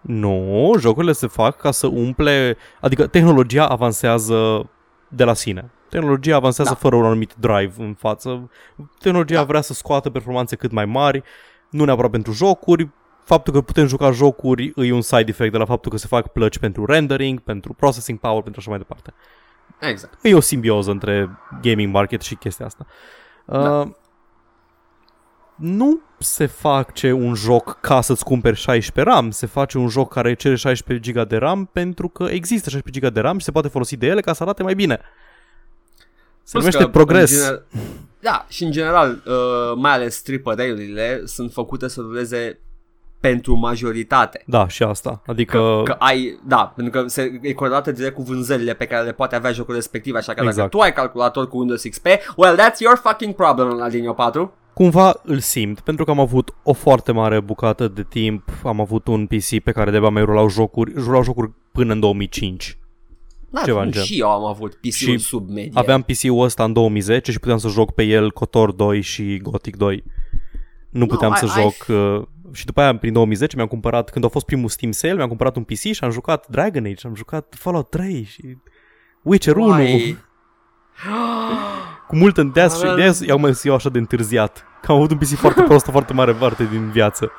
Nu, 0.00 0.74
jocurile 0.78 1.12
se 1.12 1.26
fac 1.26 1.56
ca 1.56 1.70
să 1.70 1.86
umple, 1.86 2.56
adică 2.80 3.06
tehnologia 3.06 3.66
avansează 3.66 4.70
de 5.08 5.24
la 5.24 5.34
sine. 5.34 5.70
Tehnologia 5.88 6.36
avansează 6.36 6.70
Da. 6.70 6.76
fără 6.76 6.96
un 6.96 7.04
anumit 7.04 7.34
drive 7.38 7.72
în 7.78 7.94
față. 7.94 8.50
Tehnologia 8.98 9.34
Da. 9.34 9.44
vrea 9.44 9.60
să 9.60 9.72
scoată 9.72 10.10
performanțe 10.10 10.56
cât 10.56 10.70
mai 10.70 10.84
mari, 10.84 11.22
nu 11.70 11.84
neapărat 11.84 12.10
pentru 12.10 12.32
jocuri. 12.32 12.88
Faptul 13.30 13.52
că 13.52 13.60
putem 13.60 13.86
juca 13.86 14.10
jocuri 14.10 14.72
e 14.76 14.92
un 14.92 15.00
side 15.02 15.24
effect 15.30 15.52
de 15.52 15.58
la 15.58 15.64
faptul 15.64 15.90
că 15.90 15.96
se 15.96 16.06
fac 16.06 16.26
plăci 16.32 16.58
pentru 16.58 16.84
rendering, 16.84 17.40
pentru 17.40 17.72
processing 17.72 18.18
power, 18.18 18.42
pentru 18.42 18.60
așa 18.60 18.70
mai 18.70 18.78
departe. 18.78 19.14
Exact. 19.80 20.18
E 20.22 20.34
o 20.34 20.40
simbioză 20.40 20.90
între 20.90 21.38
gaming 21.62 21.92
market 21.92 22.20
și 22.20 22.34
chestia 22.34 22.66
asta. 22.66 22.86
Da. 23.44 23.80
Uh, 23.80 23.88
nu 25.56 26.00
se 26.18 26.46
face 26.46 27.12
un 27.12 27.34
joc 27.34 27.78
ca 27.80 28.00
să-ți 28.00 28.24
cumperi 28.24 28.56
16 28.56 29.14
RAM, 29.14 29.30
se 29.30 29.46
face 29.46 29.78
un 29.78 29.88
joc 29.88 30.12
care 30.12 30.34
cere 30.34 30.54
16 30.54 31.12
GB 31.12 31.28
de 31.28 31.36
RAM 31.36 31.64
pentru 31.64 32.08
că 32.08 32.24
există 32.24 32.70
16 32.70 33.06
GB 33.06 33.14
de 33.14 33.20
RAM 33.20 33.38
și 33.38 33.44
se 33.44 33.50
poate 33.50 33.68
folosi 33.68 33.96
de 33.96 34.06
ele 34.06 34.20
ca 34.20 34.32
să 34.32 34.42
arate 34.42 34.62
mai 34.62 34.74
bine. 34.74 35.00
Se 36.42 36.50
Plus 36.58 36.62
numește 36.62 36.82
că, 36.82 36.88
progres. 36.88 37.30
în 37.30 37.36
gener- 37.36 37.62
Da, 38.20 38.46
și 38.48 38.64
în 38.64 38.70
general, 38.70 39.22
uh, 39.26 39.72
mai 39.76 39.92
ales 39.92 40.22
AAA-urile 40.44 41.22
sunt 41.24 41.52
făcute 41.52 41.88
să 41.88 42.00
dureze 42.02 42.58
pentru 43.20 43.54
majoritate. 43.54 44.42
Da, 44.46 44.68
și 44.68 44.82
asta. 44.82 45.22
Adică 45.26 45.58
Că, 45.58 45.92
că 45.92 45.96
ai, 45.98 46.38
da, 46.46 46.72
pentru 46.76 47.00
că 47.00 47.08
se, 47.08 47.38
e 47.42 47.52
corelată 47.52 47.92
direct 47.92 48.14
cu 48.14 48.22
vânzările 48.22 48.74
pe 48.74 48.84
care 48.86 49.04
le 49.04 49.12
poate 49.12 49.36
avea 49.36 49.52
jocul 49.52 49.74
respectiv, 49.74 50.14
așa 50.14 50.32
că 50.32 50.40
Exact. 50.40 50.56
dacă 50.56 50.68
tu 50.68 50.78
ai 50.78 50.92
calculator 50.92 51.48
cu 51.48 51.58
Windows 51.58 51.82
XP, 51.82 52.06
well, 52.36 52.56
that's 52.56 52.78
your 52.78 52.96
fucking 53.02 53.34
problem, 53.34 53.68
Ronaldinho 53.68 54.12
4. 54.12 54.52
cumva 54.74 55.20
îl 55.24 55.38
simt, 55.38 55.80
pentru 55.80 56.04
că 56.04 56.10
am 56.10 56.20
avut 56.20 56.54
o 56.62 56.72
foarte 56.72 57.12
mare 57.12 57.40
bucată 57.40 57.88
de 57.88 58.02
timp, 58.08 58.48
am 58.64 58.80
avut 58.80 59.06
un 59.06 59.26
PC 59.26 59.58
pe 59.64 59.72
care 59.72 59.90
de 59.90 59.98
mai 59.98 60.22
rulau 60.24 60.48
jocuri, 60.48 60.92
rulau 60.96 61.22
jocuri 61.22 61.50
până 61.72 61.92
în 61.92 62.00
2005. 62.00 62.78
Da, 63.52 63.60
Ceva 63.64 63.76
cum 63.78 63.86
în 63.86 63.92
gen. 63.92 64.02
și 64.02 64.18
eu 64.20 64.30
am 64.30 64.44
avut 64.44 64.74
PC-ul 64.74 64.90
Și 64.90 65.18
sub 65.18 65.48
medie. 65.48 65.70
Aveam 65.74 66.02
PC-ul 66.02 66.44
ăsta 66.44 66.64
în 66.64 66.72
2010 66.72 67.30
și 67.30 67.38
puteam 67.38 67.58
să 67.58 67.68
joc 67.68 67.90
pe 67.94 68.02
el 68.02 68.32
KOTOR 68.32 68.72
2 68.72 69.00
și 69.00 69.38
Gothic 69.42 69.76
2. 69.76 70.04
Nu 70.90 71.06
puteam 71.06 71.32
ai- 71.32 71.38
să 71.38 71.46
ai- 71.56 71.62
joc... 71.62 71.96
Uh, 71.96 72.22
și 72.52 72.64
după 72.64 72.80
aia, 72.80 72.96
prin 72.96 73.12
2010, 73.12 73.56
mi-am 73.56 73.68
cumpărat, 73.68 74.10
când 74.10 74.24
a 74.24 74.28
fost 74.28 74.46
primul 74.46 74.68
Steam 74.68 74.92
Sale, 74.92 75.14
mi-am 75.14 75.28
cumpărat 75.28 75.56
un 75.56 75.62
PC 75.62 75.78
și 75.78 76.04
am 76.04 76.10
jucat 76.10 76.46
Dragon 76.48 76.84
Age, 76.84 77.06
am 77.06 77.14
jucat 77.14 77.54
Fallout 77.58 77.90
3 77.90 78.24
și 78.24 78.56
Witcher 79.22 79.56
1 79.56 79.68
Uai. 79.68 80.18
cu 82.08 82.16
mult 82.16 82.36
în 82.36 82.52
deas 82.52 82.78
și 82.78 82.84
Avel- 82.84 82.96
de 82.96 83.02
aia 83.02 83.12
eu 83.26 83.38
mă 83.38 83.60
eu 83.62 83.74
așa 83.74 83.88
de 83.88 83.98
întârziat. 83.98 84.64
Că 84.82 84.92
am 84.92 84.96
avut 84.98 85.10
un 85.10 85.18
PC 85.18 85.26
foarte 85.26 85.62
prost 85.62 85.88
o 85.88 85.90
foarte 85.90 86.12
mare 86.12 86.32
parte 86.32 86.64
din 86.70 86.90
viață. 86.90 87.32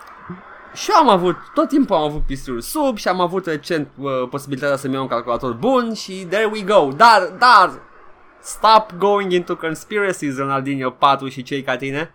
Și 0.73 0.89
eu 0.89 0.95
am 0.95 1.09
avut, 1.09 1.35
tot 1.53 1.67
timpul 1.67 1.95
am 1.95 2.01
avut 2.01 2.21
PC-uri 2.21 2.63
sub 2.63 2.97
și 2.97 3.07
am 3.07 3.19
avut 3.19 3.45
recent 3.45 3.87
uh, 3.97 4.09
posibilitatea 4.29 4.77
să-mi 4.77 4.93
iau 4.93 5.01
un 5.01 5.07
calculator 5.07 5.53
bun 5.53 5.93
și 5.93 6.25
there 6.29 6.49
we 6.53 6.61
go. 6.61 6.91
Dar, 6.95 7.33
dar, 7.39 7.71
stop 8.41 8.93
going 8.97 9.31
into 9.31 9.55
conspiracies, 9.55 10.37
Ronaldinho 10.37 10.89
4 10.89 11.27
și 11.27 11.43
cei 11.43 11.61
ca 11.61 11.77
tine. 11.77 12.13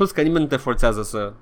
Plus 0.00 0.12
că 0.12 0.20
nimeni 0.22 0.42
nu 0.42 0.48
te 0.50 0.56
forțează 0.56 1.02
să 1.02 1.32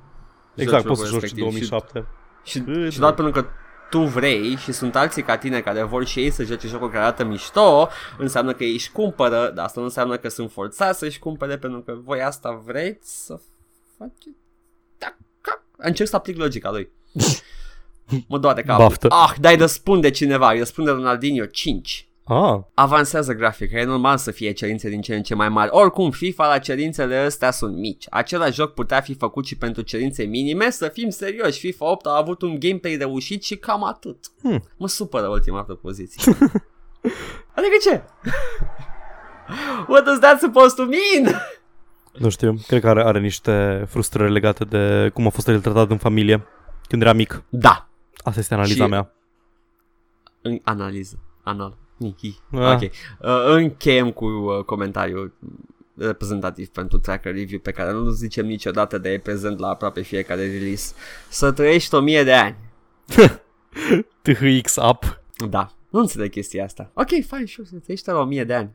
Exact, 0.55 0.83
joci 0.83 0.89
poți 0.89 1.01
să 1.01 1.07
jocul 1.07 1.21
joci 1.21 1.29
și 1.29 1.35
respectiv 1.35 1.69
2007. 1.69 2.07
Și, 2.45 2.61
Cât 2.61 2.85
și, 2.85 2.91
și 2.91 2.99
doar 2.99 3.15
pentru 3.15 3.43
că 3.43 3.49
tu 3.91 3.99
vrei 3.99 4.57
și 4.57 4.73
sunt 4.73 4.97
alții 4.97 5.23
ca 5.23 5.37
tine 5.37 5.61
care 5.61 5.83
vor 5.83 6.07
și 6.07 6.21
ei 6.21 6.31
să 6.31 6.45
joace 6.45 6.69
jocul 6.69 6.91
care 6.91 7.03
arată 7.03 7.25
mișto, 7.25 7.89
înseamnă 8.19 8.55
că 8.55 8.65
ei 8.65 8.73
își 8.73 8.93
cumpără, 8.93 9.51
dar 9.55 9.65
asta 9.65 9.81
nu 9.81 9.87
înseamnă 9.87 10.17
că 10.17 10.29
sunt 10.29 10.51
forțați 10.51 10.99
să-și 10.99 11.19
cumpere 11.19 11.59
pentru 11.59 11.81
că 11.81 11.99
voi 12.05 12.23
asta 12.23 12.63
vreți 12.65 13.25
să 13.25 13.41
faceți. 13.99 14.37
Da, 14.99 15.17
ca- 15.41 15.65
Încerc 15.77 16.09
să 16.09 16.17
aplic 16.17 16.37
logica 16.37 16.71
lui. 16.71 16.91
mă 18.29 18.39
doare 18.39 18.63
capul. 18.63 18.85
Baftă. 18.85 19.07
Ah, 19.11 19.35
dai 19.41 19.57
răspunde 19.57 20.11
cineva, 20.11 20.51
îi 20.51 20.59
răspunde 20.59 20.91
Ronaldinho 20.91 21.47
5. 21.47 22.08
Ah, 22.29 22.59
Avansează 22.75 23.33
grafica, 23.33 23.79
e 23.79 23.85
normal 23.85 24.17
să 24.17 24.31
fie 24.31 24.53
cerințe 24.53 24.89
din 24.89 25.01
ce 25.01 25.15
în 25.15 25.23
ce 25.23 25.35
mai 25.35 25.49
mari. 25.49 25.71
Oricum, 25.73 26.11
FIFA 26.11 26.47
la 26.49 26.59
cerințele 26.59 27.17
astea 27.17 27.51
sunt 27.51 27.77
mici. 27.77 28.05
Același 28.11 28.53
joc 28.53 28.75
putea 28.75 29.01
fi 29.01 29.15
făcut 29.15 29.47
și 29.47 29.57
pentru 29.57 29.83
cerințe 29.83 30.25
minime, 30.25 30.71
să 30.71 30.89
fim 30.89 31.09
serioși. 31.11 31.59
FIFA 31.59 31.91
8 31.91 32.07
a 32.07 32.17
avut 32.17 32.43
un 32.43 32.59
gameplay 32.59 32.97
reușit 32.97 33.43
și 33.43 33.57
cam 33.57 33.85
atât. 33.85 34.19
Hmm. 34.43 34.65
Mă 34.77 34.89
supără 34.89 35.29
ultima 35.29 35.63
propoziție. 35.63 36.33
adică 37.57 37.75
ce? 37.83 38.03
What 39.89 40.05
does 40.05 40.19
that 40.19 40.41
supposed 40.41 40.77
to 40.77 40.83
mean? 40.85 41.41
nu 42.19 42.29
știu, 42.29 42.55
cred 42.67 42.81
că 42.81 42.89
are, 42.89 43.03
are 43.05 43.19
niște 43.21 43.85
frustrări 43.89 44.33
legate 44.33 44.65
de 44.65 45.11
cum 45.15 45.27
a 45.27 45.31
fost 45.31 45.49
el 45.49 45.61
tratat 45.61 45.91
în 45.91 45.97
familie 45.99 46.47
când 46.89 47.03
era 47.03 47.13
mic. 47.13 47.43
Da, 47.49 47.89
Asta 48.17 48.41
este 48.41 48.55
analiza 48.55 48.85
Și- 48.85 48.91
mea. 48.91 49.13
în 50.43 50.61
analiză. 50.65 51.19
Anal. 51.45 51.77
Nihi. 51.99 52.39
Ah. 52.53 52.73
Ok. 52.75 52.81
Uh, 52.81 52.91
încheiem 53.47 54.11
cu 54.11 54.25
uh, 54.27 54.65
comentariul 54.65 55.33
reprezentativ 55.97 56.69
pentru 56.69 56.99
Tracker 56.99 57.35
Review 57.35 57.59
pe 57.61 57.71
care 57.71 57.93
nu 57.93 58.09
zicem 58.11 58.47
niciodată 58.47 58.99
de 58.99 59.09
e 59.11 59.19
prezent 59.19 59.59
la 59.59 59.69
aproape 59.69 60.01
fiecare 60.01 60.51
release. 60.59 60.95
Să 61.29 61.53
trăiești 61.53 61.95
o 61.95 62.01
mie 62.01 62.25
de 62.25 62.33
ani. 62.33 62.57
THX 64.23 64.77
up. 64.91 65.21
Da, 65.49 65.73
nu 65.91 66.01
înțeleg 66.01 66.31
chestia 66.31 66.65
asta. 66.65 66.91
Ok, 66.95 67.09
fine, 67.09 67.45
sure, 67.47 67.67
să 67.71 67.77
trăiești 67.83 68.09
la 68.09 68.19
o 68.19 68.25
mie 68.25 68.45
de 68.45 68.55
ani. 68.55 68.71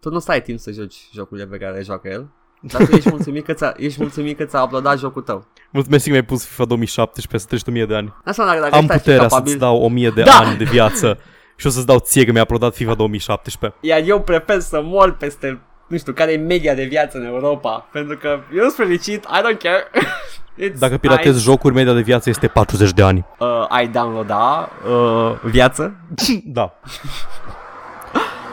Tu 0.00 0.10
nu 0.10 0.18
stai 0.18 0.42
timp 0.42 0.58
să 0.58 0.70
joci 0.70 1.08
jocurile 1.12 1.46
pe 1.46 1.56
care 1.56 1.76
le 1.76 1.82
joacă 1.82 2.08
el. 2.08 2.28
Dar 2.60 2.86
tu 2.86 2.94
ești 2.96 3.08
mulțumit 3.16 3.44
că 3.44 3.52
ți-a, 3.52 3.74
ești 3.76 4.00
mulțumit 4.00 4.36
că 4.36 4.44
ți-a 4.44 4.62
uploadat 4.62 4.98
jocul 4.98 5.22
tău. 5.22 5.46
Mulțumesc 5.70 6.04
că 6.04 6.10
mi-ai 6.10 6.24
pus 6.24 6.44
FIFA 6.44 6.64
2017 6.64 7.38
să 7.38 7.46
treci 7.46 7.66
1000 7.74 7.86
de 7.86 7.94
ani. 7.94 8.14
Asta 8.24 8.44
dacă, 8.44 8.60
dacă 8.60 8.74
Am 8.74 8.80
ăsta 8.82 8.92
ar 8.94 8.98
fi 9.00 9.04
puterea 9.04 9.26
capabil- 9.28 9.46
să-ți 9.50 9.60
dau 9.60 9.82
1000 9.82 10.10
de 10.10 10.22
Da! 10.22 10.38
ani 10.38 10.56
de 10.58 10.64
viață 10.64 11.18
și 11.56 11.66
o 11.66 11.70
să-ți 11.70 11.86
dau 11.86 11.98
ție 11.98 12.24
că 12.24 12.32
mi-a 12.32 12.42
uploadat 12.42 12.74
FIFA 12.74 12.94
2017. 12.94 13.78
Iar 13.80 14.00
eu 14.06 14.20
prefer 14.20 14.60
să 14.60 14.80
mor 14.84 15.16
peste, 15.16 15.60
nu 15.86 15.96
știu, 15.96 16.12
care 16.12 16.32
e 16.32 16.36
media 16.36 16.74
de 16.74 16.84
viață 16.84 17.18
în 17.18 17.24
Europa. 17.24 17.88
Pentru 17.92 18.16
că 18.16 18.28
eu 18.54 18.62
sunt 18.62 18.74
fericit, 18.74 19.24
I 19.24 19.38
don't 19.40 19.58
care. 19.62 19.84
It's 20.68 20.78
Dacă 20.78 20.96
piratezi 20.96 21.28
nice. 21.34 21.50
jocuri, 21.50 21.74
media 21.74 21.92
de 21.92 22.00
viață 22.00 22.28
este 22.28 22.46
40 22.46 22.90
de 22.92 23.02
ani. 23.02 23.24
uh, 23.38 23.48
ai 23.68 23.88
downloada 23.88 24.70
uh, 24.90 25.32
viață. 25.50 25.96
Da. 26.44 26.72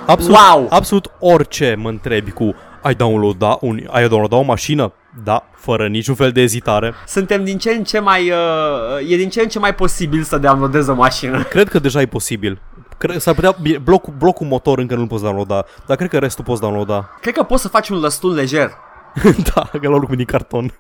Absolut, 0.06 0.38
Wow! 0.38 0.68
absolut 0.70 1.12
orice 1.20 1.76
mă 1.78 1.90
întrebi 1.90 2.32
cu 2.32 2.56
ai 2.82 2.96
downloada, 2.96 3.58
un, 3.62 3.80
ai 3.92 4.08
downloada 4.08 4.36
o 4.36 4.42
mașină? 4.42 4.94
Da, 5.24 5.44
fără 5.56 5.88
niciun 5.88 6.16
fel 6.16 6.32
de 6.32 6.42
ezitare. 6.42 6.94
Suntem 7.08 7.44
din 7.44 7.58
ce 7.58 7.70
în 7.72 7.84
ce 7.84 8.00
mai... 8.00 8.30
Uh, 8.30 9.12
e 9.12 9.16
din 9.16 9.30
ce 9.30 9.42
în 9.42 9.48
ce 9.48 9.60
mai 9.60 9.76
posibil 9.76 10.24
să 10.24 10.38
downloadezi 10.38 10.90
o 10.90 10.94
mașină. 10.94 11.44
Cred 11.44 11.70
că 11.70 11.80
deja 11.80 12.02
e 12.02 12.06
posibil. 12.06 12.62
Cred, 13.04 13.20
s-ar 13.20 13.34
putea, 13.34 13.56
bine, 13.62 13.78
blocul, 13.78 14.14
blocul 14.18 14.48
motor 14.48 14.80
încă 14.80 14.96
nu-l 14.96 15.08
poți 15.08 15.24
downloada, 15.24 15.66
dar 15.86 15.98
cred 15.98 16.10
că 16.10 16.18
restul 16.20 16.44
poți 16.44 16.62
downloada. 16.62 17.10
Cred 17.22 17.34
că 17.34 17.44
poți 17.44 17.62
să 17.62 17.68
faci 17.68 17.90
un 17.90 18.00
lăstun 18.00 18.34
lejer. 18.34 18.72
da, 19.54 19.70
că 19.80 19.90
la 19.90 19.98
lucru 19.98 20.16
din 20.16 20.26
carton. 20.26 20.74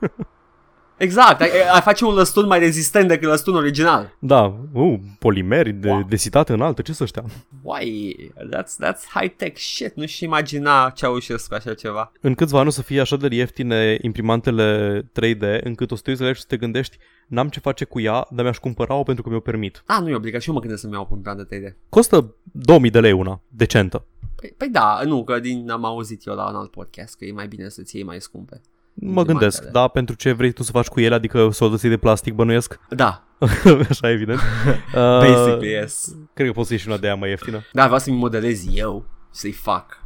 Exact, 1.03 1.41
ai, 1.41 1.49
ai 1.73 1.81
face 1.81 2.05
un 2.05 2.13
lăstun 2.13 2.47
mai 2.47 2.59
rezistent 2.59 3.07
decât 3.07 3.27
lăstunul 3.29 3.59
original. 3.59 4.15
da, 4.19 4.55
uh, 4.73 4.99
polimeri 5.19 5.71
de 5.71 5.89
Wow. 5.89 6.03
densitate 6.03 6.53
înaltă, 6.53 6.81
ce 6.81 6.93
să 6.93 7.03
ăștia? 7.03 7.23
Uai, 7.61 8.15
that's, 8.33 8.85
that's 8.87 9.01
high-tech 9.13 9.57
shit, 9.59 9.95
nu 9.95 10.05
și 10.05 10.23
imagina 10.23 10.89
Ceaușescu 10.89 11.53
așa 11.53 11.73
ceva. 11.73 12.11
În 12.21 12.33
câțiva 12.35 12.59
ani 12.59 12.67
o 12.67 12.71
să 12.71 12.81
fie 12.81 13.01
așa 13.01 13.15
de 13.15 13.35
ieftine 13.35 13.97
imprimantele 14.01 15.01
3D, 15.01 15.61
încât 15.63 15.91
o 15.91 15.95
să 15.95 16.01
te 16.01 16.09
uiți 16.09 16.21
la 16.21 16.27
ele 16.27 16.35
și 16.35 16.41
să 16.41 16.47
te 16.49 16.57
gândești 16.57 16.97
n-am 17.27 17.49
ce 17.49 17.59
face 17.59 17.85
cu 17.85 17.99
ea, 17.99 18.27
dar 18.29 18.43
mi-aș 18.43 18.57
cumpăra-o 18.57 19.03
pentru 19.03 19.23
că 19.23 19.29
mi-o 19.29 19.39
permit. 19.39 19.83
Da, 19.85 19.99
nu 19.99 20.09
e 20.09 20.15
obligat 20.15 20.41
și 20.41 20.47
eu 20.47 20.53
mă 20.53 20.59
gândesc 20.59 20.81
să-mi 20.81 20.93
iau 20.93 21.07
o 21.25 21.33
de 21.33 21.43
3D. 21.43 21.75
Costă 21.89 22.35
2000 22.43 22.91
de 22.91 22.99
lei 22.99 23.11
una, 23.11 23.41
decentă. 23.47 24.05
Păi, 24.35 24.53
păi 24.57 24.69
da, 24.69 25.01
nu, 25.05 25.23
că 25.23 25.39
din 25.39 25.69
am 25.69 25.85
auzit 25.85 26.25
eu 26.25 26.33
la 26.35 26.49
un 26.49 26.55
alt 26.55 26.71
podcast 26.71 27.15
că 27.17 27.25
e 27.25 27.31
mai 27.31 27.47
bine 27.47 27.69
să-ți 27.69 27.95
iei 27.95 28.05
mai 28.05 28.21
scumpe. 28.21 28.61
Mă 28.93 29.23
gândesc, 29.23 29.55
Imprimantele. 29.57 29.71
da, 29.71 29.87
pentru 29.87 30.15
ce 30.15 30.31
vrei 30.31 30.51
tu 30.51 30.63
să 30.63 30.71
faci 30.71 30.87
cu 30.87 30.99
ele, 30.99 31.15
adică 31.15 31.49
soldății 31.51 31.89
de 31.89 31.97
plastic 31.97 32.33
bănuiesc? 32.33 32.79
Da, 32.89 33.23
Așa 33.89 34.09
evident. 34.09 34.39
Uh, 34.95 34.99
basically, 34.99 35.69
yes. 35.71 36.15
Cred 36.33 36.47
că 36.47 36.53
poți 36.53 36.67
să 36.67 36.73
ieși 36.73 36.85
și 36.85 36.89
una 36.89 36.99
de 36.99 37.05
aia 37.07 37.15
mai 37.15 37.29
ieftină. 37.29 37.61
Da, 37.71 37.83
vreau 37.83 37.99
să-mi 37.99 38.17
modelez 38.17 38.63
eu 38.75 39.05
și 39.33 39.39
să-i 39.39 39.51
fac. 39.51 39.97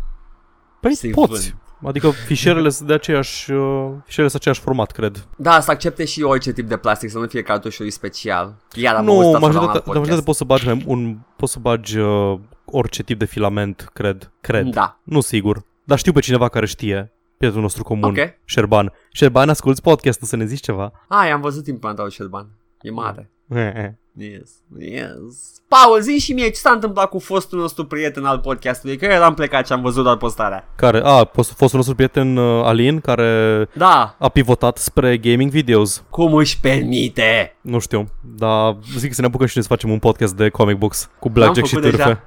Păi 0.82 0.94
Să-i 0.96 1.10
poți. 1.10 1.56
Adică 1.86 2.10
fișierele 2.10 2.70
sunt 2.70 2.88
de 2.88 2.94
aceeași, 2.94 3.52
uh, 3.52 3.90
fișierele 4.06 4.30
sunt 4.30 4.34
aceeași 4.34 4.60
format, 4.60 4.92
cred. 4.92 5.28
Da, 5.38 5.60
să 5.60 5.72
accepte 5.72 6.06
și 6.06 6.22
orice 6.22 6.52
tip 6.52 6.68
de 6.68 6.78
plastic, 6.78 7.10
să 7.10 7.18
nu 7.18 7.28
fie 7.28 7.42
cartușului 7.42 7.92
special. 7.92 8.56
Iar 8.74 8.96
am 8.96 9.06
nu, 9.06 9.12
auzit 9.12 9.26
asta 9.34 9.40
la 9.40 9.46
un 9.46 9.54
majoritatea, 9.54 9.74
alt 9.74 9.86
dar 9.86 9.96
majoritatea 9.96 10.24
podcast. 10.24 10.26
poți 10.26 10.38
să 10.38 10.44
bagi 10.44 10.66
mai 10.66 10.84
un, 10.86 11.18
poți 11.36 11.52
să 11.52 11.60
bagi 11.60 11.98
uh, 11.98 12.40
orice 12.66 13.04
tip 13.04 13.20
de 13.20 13.26
filament, 13.26 13.90
cred. 13.94 14.32
Cred. 14.42 14.66
Da. 14.66 15.00
Nu 15.04 15.22
sigur. 15.22 15.64
Dar 15.84 15.98
știu 15.98 16.12
pe 16.12 16.20
cineva 16.20 16.50
care 16.50 16.66
știe. 16.66 17.12
Prietenul 17.38 17.64
nostru 17.64 17.84
comun, 17.84 18.04
Ok. 18.10 18.18
Șerban. 18.46 18.94
Șerban, 19.12 19.50
asculti 19.50 19.82
podcastul 19.82 20.28
să 20.28 20.36
ne 20.36 20.46
zici 20.46 20.62
ceva? 20.64 20.92
Ai, 21.08 21.32
am 21.32 21.42
văzut 21.42 21.68
implantatul 21.68 22.12
Shelban. 22.12 22.48
E 22.82 22.92
mare. 22.92 23.30
Eh, 23.50 23.72
eh. 23.76 23.90
Yes, 24.20 24.50
yes. 24.80 25.62
Paul, 25.68 26.02
zi 26.02 26.20
și 26.20 26.34
mie 26.34 26.48
ce 26.50 26.54
s-a 26.60 26.70
întâmplat 26.72 27.10
cu 27.10 27.20
fostul 27.20 27.60
nostru 27.60 27.86
prieten 27.86 28.26
al 28.26 28.40
podcastului, 28.40 28.98
că 28.98 29.06
eu 29.06 29.24
am 29.24 29.34
plecat 29.34 29.66
și 29.66 29.74
am 29.74 29.82
văzut 29.82 30.04
doar 30.04 30.18
postarea. 30.18 30.68
Care? 30.76 31.02
A, 31.04 31.26
fost, 31.34 31.52
fostul 31.52 31.78
nostru 31.78 31.96
prieten 31.96 32.38
uh, 32.38 32.64
Alin, 32.66 33.00
care 33.00 33.68
Da, 33.74 34.16
a 34.20 34.30
pivotat 34.30 34.78
spre 34.78 35.18
gaming 35.18 35.52
videos. 35.52 36.04
cum 36.10 36.34
își 36.34 36.60
permite? 36.60 37.56
Nu 37.62 37.80
știu, 37.80 38.06
dar 38.22 38.78
zic 38.98 39.14
să 39.14 39.22
ne 39.22 39.28
apucăm 39.28 39.48
și 39.48 39.54
noi 39.56 39.66
să 39.66 39.70
facem 39.74 39.90
un 39.90 40.00
podcast 40.00 40.36
de 40.36 40.50
comic 40.50 40.78
books 40.78 41.10
cu 41.20 41.30
Blackjack 41.30 41.68
și 41.68 41.74
făcut 41.76 41.90
deja. 41.92 42.04
târfe. 42.04 42.22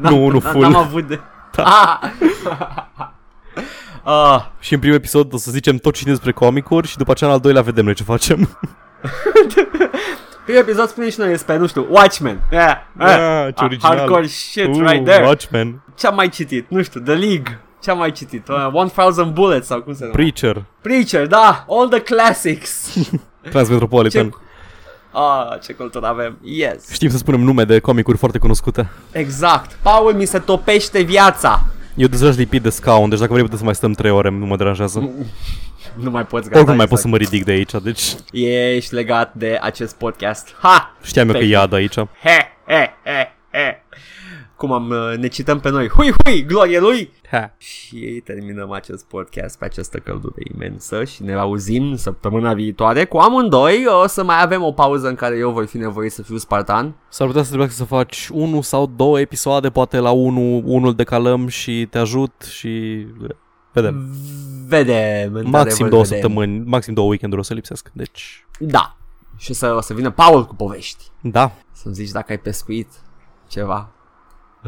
Nu, 0.10 0.28
nu 0.28 0.38
N- 0.38 0.42
full. 0.42 0.60
N-am 0.60 0.76
avut 0.76 1.06
de... 1.08 1.20
Da. 1.52 2.00
Ah. 4.08 4.32
ah, 4.34 4.42
Și 4.58 4.72
în 4.74 4.78
primul 4.78 4.96
episod 4.96 5.32
o 5.32 5.36
să 5.36 5.50
zicem 5.50 5.76
tot 5.76 5.92
ce 5.92 5.98
știm 5.98 6.12
despre 6.12 6.32
comicuri 6.32 6.86
și 6.88 6.96
după 6.96 7.10
aceea 7.10 7.28
în 7.30 7.36
al 7.36 7.42
doilea 7.42 7.62
vedem 7.62 7.84
noi 7.84 7.94
ce 7.94 8.02
facem. 8.02 8.58
primul 10.44 10.60
episod 10.60 10.88
spune 10.88 11.10
și 11.10 11.18
noi 11.20 11.28
despre, 11.28 11.56
nu 11.56 11.66
știu, 11.66 11.86
Watchmen. 11.90 12.40
Yeah, 12.50 12.76
Ah, 12.98 13.54
ce 13.54 13.64
original. 13.64 13.96
Hardcore 13.96 14.26
shit 14.26 14.66
Uh, 14.66 14.80
right 14.88 15.04
there. 15.04 15.24
Watchmen, 15.24 15.82
Ce-am 15.94 16.14
mai 16.14 16.28
citit? 16.28 16.70
Nu 16.70 16.82
știu, 16.82 17.00
The 17.00 17.14
League. 17.14 17.60
Ce-am 17.82 17.98
mai 17.98 18.12
citit? 18.12 18.48
Uh, 18.48 18.68
1000 18.72 19.24
Bullets 19.32 19.66
sau 19.66 19.82
cum 19.82 19.94
se 19.94 20.04
numește? 20.04 20.38
Preacher, 20.40 20.64
Preacher, 20.80 21.26
da, 21.26 21.64
all 21.68 21.88
the 21.88 22.00
classics. 22.00 22.94
Transmetropolitan. 23.50 24.28
Ce- 24.30 24.36
Ah, 25.12 25.60
ce 25.62 25.72
cultură 25.72 26.06
avem. 26.06 26.38
Yes. 26.42 26.90
Știm 26.92 27.10
să 27.10 27.16
spunem 27.16 27.40
nume 27.40 27.64
de 27.64 27.78
comicuri 27.78 28.16
foarte 28.18 28.38
cunoscute. 28.38 28.88
Exact. 29.12 29.78
Paul, 29.82 30.12
mi 30.14 30.24
se 30.24 30.38
topește 30.38 31.00
viața. 31.00 31.64
Eu 31.96 32.06
deja 32.06 32.28
aș 32.28 32.36
lipit 32.36 32.62
de 32.62 32.70
scaun, 32.70 33.08
deci 33.08 33.18
dacă 33.18 33.30
vrei 33.32 33.42
putem 33.42 33.58
să 33.58 33.64
mai 33.64 33.74
stăm 33.74 33.92
3 33.92 34.10
ore, 34.10 34.30
nu 34.30 34.46
mă 34.46 34.56
deranjează. 34.56 34.98
Nu 35.94 36.10
mai 36.10 36.26
poți 36.26 36.44
gata. 36.48 36.56
Oricum 36.58 36.76
mai 36.76 36.86
pot 36.86 36.98
exact. 36.98 37.00
să 37.00 37.08
mă 37.08 37.16
ridic 37.16 37.44
de 37.44 37.50
aici, 37.50 37.72
deci 37.82 38.02
Ești 38.32 38.94
legat 38.94 39.34
de 39.34 39.58
acest 39.60 39.96
podcast. 39.96 40.54
Ha! 40.60 40.96
știam 41.02 41.26
eu 41.26 41.32
că 41.32 41.38
Fake. 41.38 41.50
iad 41.50 41.72
aici. 41.72 41.94
He, 41.94 42.06
he, 42.66 42.90
he, 43.04 43.32
he. 43.50 43.82
Cum 44.56 44.72
am, 44.72 44.88
uh, 44.90 45.18
ne 45.18 45.26
cităm 45.28 45.60
pe 45.60 45.70
noi. 45.70 45.88
Hui, 45.88 46.12
hui, 46.24 46.44
glorie 46.44 46.78
lui! 46.80 47.12
Ha. 47.30 47.54
Și 47.58 48.22
terminăm 48.24 48.70
acest 48.72 49.04
podcast 49.04 49.58
pe 49.58 49.64
această 49.64 49.98
căldură 49.98 50.34
imensă 50.54 51.04
și 51.04 51.22
ne 51.22 51.34
auzim 51.34 51.96
săptămâna 51.96 52.54
viitoare 52.54 53.04
cu 53.04 53.16
amândoi. 53.16 53.84
O 54.02 54.06
să 54.06 54.24
mai 54.24 54.42
avem 54.42 54.62
o 54.62 54.72
pauză 54.72 55.08
în 55.08 55.14
care 55.14 55.36
eu 55.36 55.50
voi 55.50 55.66
fi 55.66 55.76
nevoit 55.76 56.12
să 56.12 56.22
fiu 56.22 56.36
spartan. 56.36 56.94
S-ar 57.08 57.26
putea 57.26 57.42
să 57.42 57.48
trebuiască 57.48 57.76
să 57.76 57.84
faci 57.84 58.28
unul 58.32 58.62
sau 58.62 58.92
două 58.96 59.20
episoade, 59.20 59.70
poate 59.70 59.98
la 59.98 60.10
unul, 60.10 60.62
unul 60.64 60.94
decalăm 60.94 61.46
și 61.48 61.86
te 61.90 61.98
ajut 61.98 62.32
și 62.50 63.06
vedem. 63.72 64.08
Vedem. 64.68 65.32
Maxim 65.32 65.44
într-adevăr, 65.44 65.88
două 65.88 66.02
vedem. 66.02 66.20
săptămâni, 66.20 66.62
maxim 66.66 66.94
două 66.94 67.08
weekenduri 67.08 67.40
o 67.40 67.44
să 67.44 67.54
lipsesc. 67.54 67.90
Deci, 67.92 68.46
Da. 68.58 68.96
Și 69.36 69.50
o 69.50 69.54
să, 69.54 69.74
o 69.74 69.80
să 69.80 69.94
vină 69.94 70.10
Paul 70.10 70.46
cu 70.46 70.54
povești. 70.54 71.04
da, 71.20 71.52
Să-mi 71.72 71.94
zici 71.94 72.10
dacă 72.10 72.26
ai 72.32 72.38
pescuit 72.38 72.88
ceva. 73.48 73.90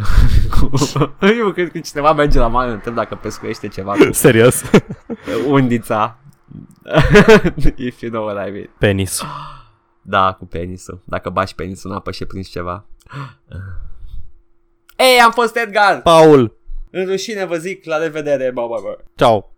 Eu 1.38 1.52
cred 1.52 1.70
că 1.70 1.78
cineva 1.78 2.12
merge 2.12 2.38
la 2.38 2.46
mare, 2.46 2.70
întreb 2.70 2.94
dacă 2.94 3.14
pescuiește 3.14 3.68
ceva 3.68 3.92
cu 3.92 4.12
serios. 4.12 4.62
undița. 5.48 6.18
If 7.76 8.00
you 8.00 8.10
know 8.10 8.24
what 8.24 8.48
I 8.48 8.50
mean. 8.50 8.70
Penis. 8.78 9.22
Da, 10.02 10.32
cu 10.32 10.46
penisul. 10.46 11.02
Dacă 11.04 11.30
bași 11.30 11.54
penisul 11.54 11.90
în 11.90 11.96
apă 11.96 12.10
și 12.10 12.24
prins 12.24 12.48
ceva. 12.48 12.84
Ei, 14.96 15.20
am 15.24 15.30
fost 15.30 15.56
Edgar! 15.56 16.02
Paul, 16.02 16.56
În 16.90 17.06
rușine 17.06 17.44
vă 17.44 17.56
zic 17.56 17.84
la 17.84 17.96
revedere, 17.96 18.50
bă, 18.50 18.66
bă, 18.68 18.78
bă. 18.82 18.98
ciao. 19.14 19.52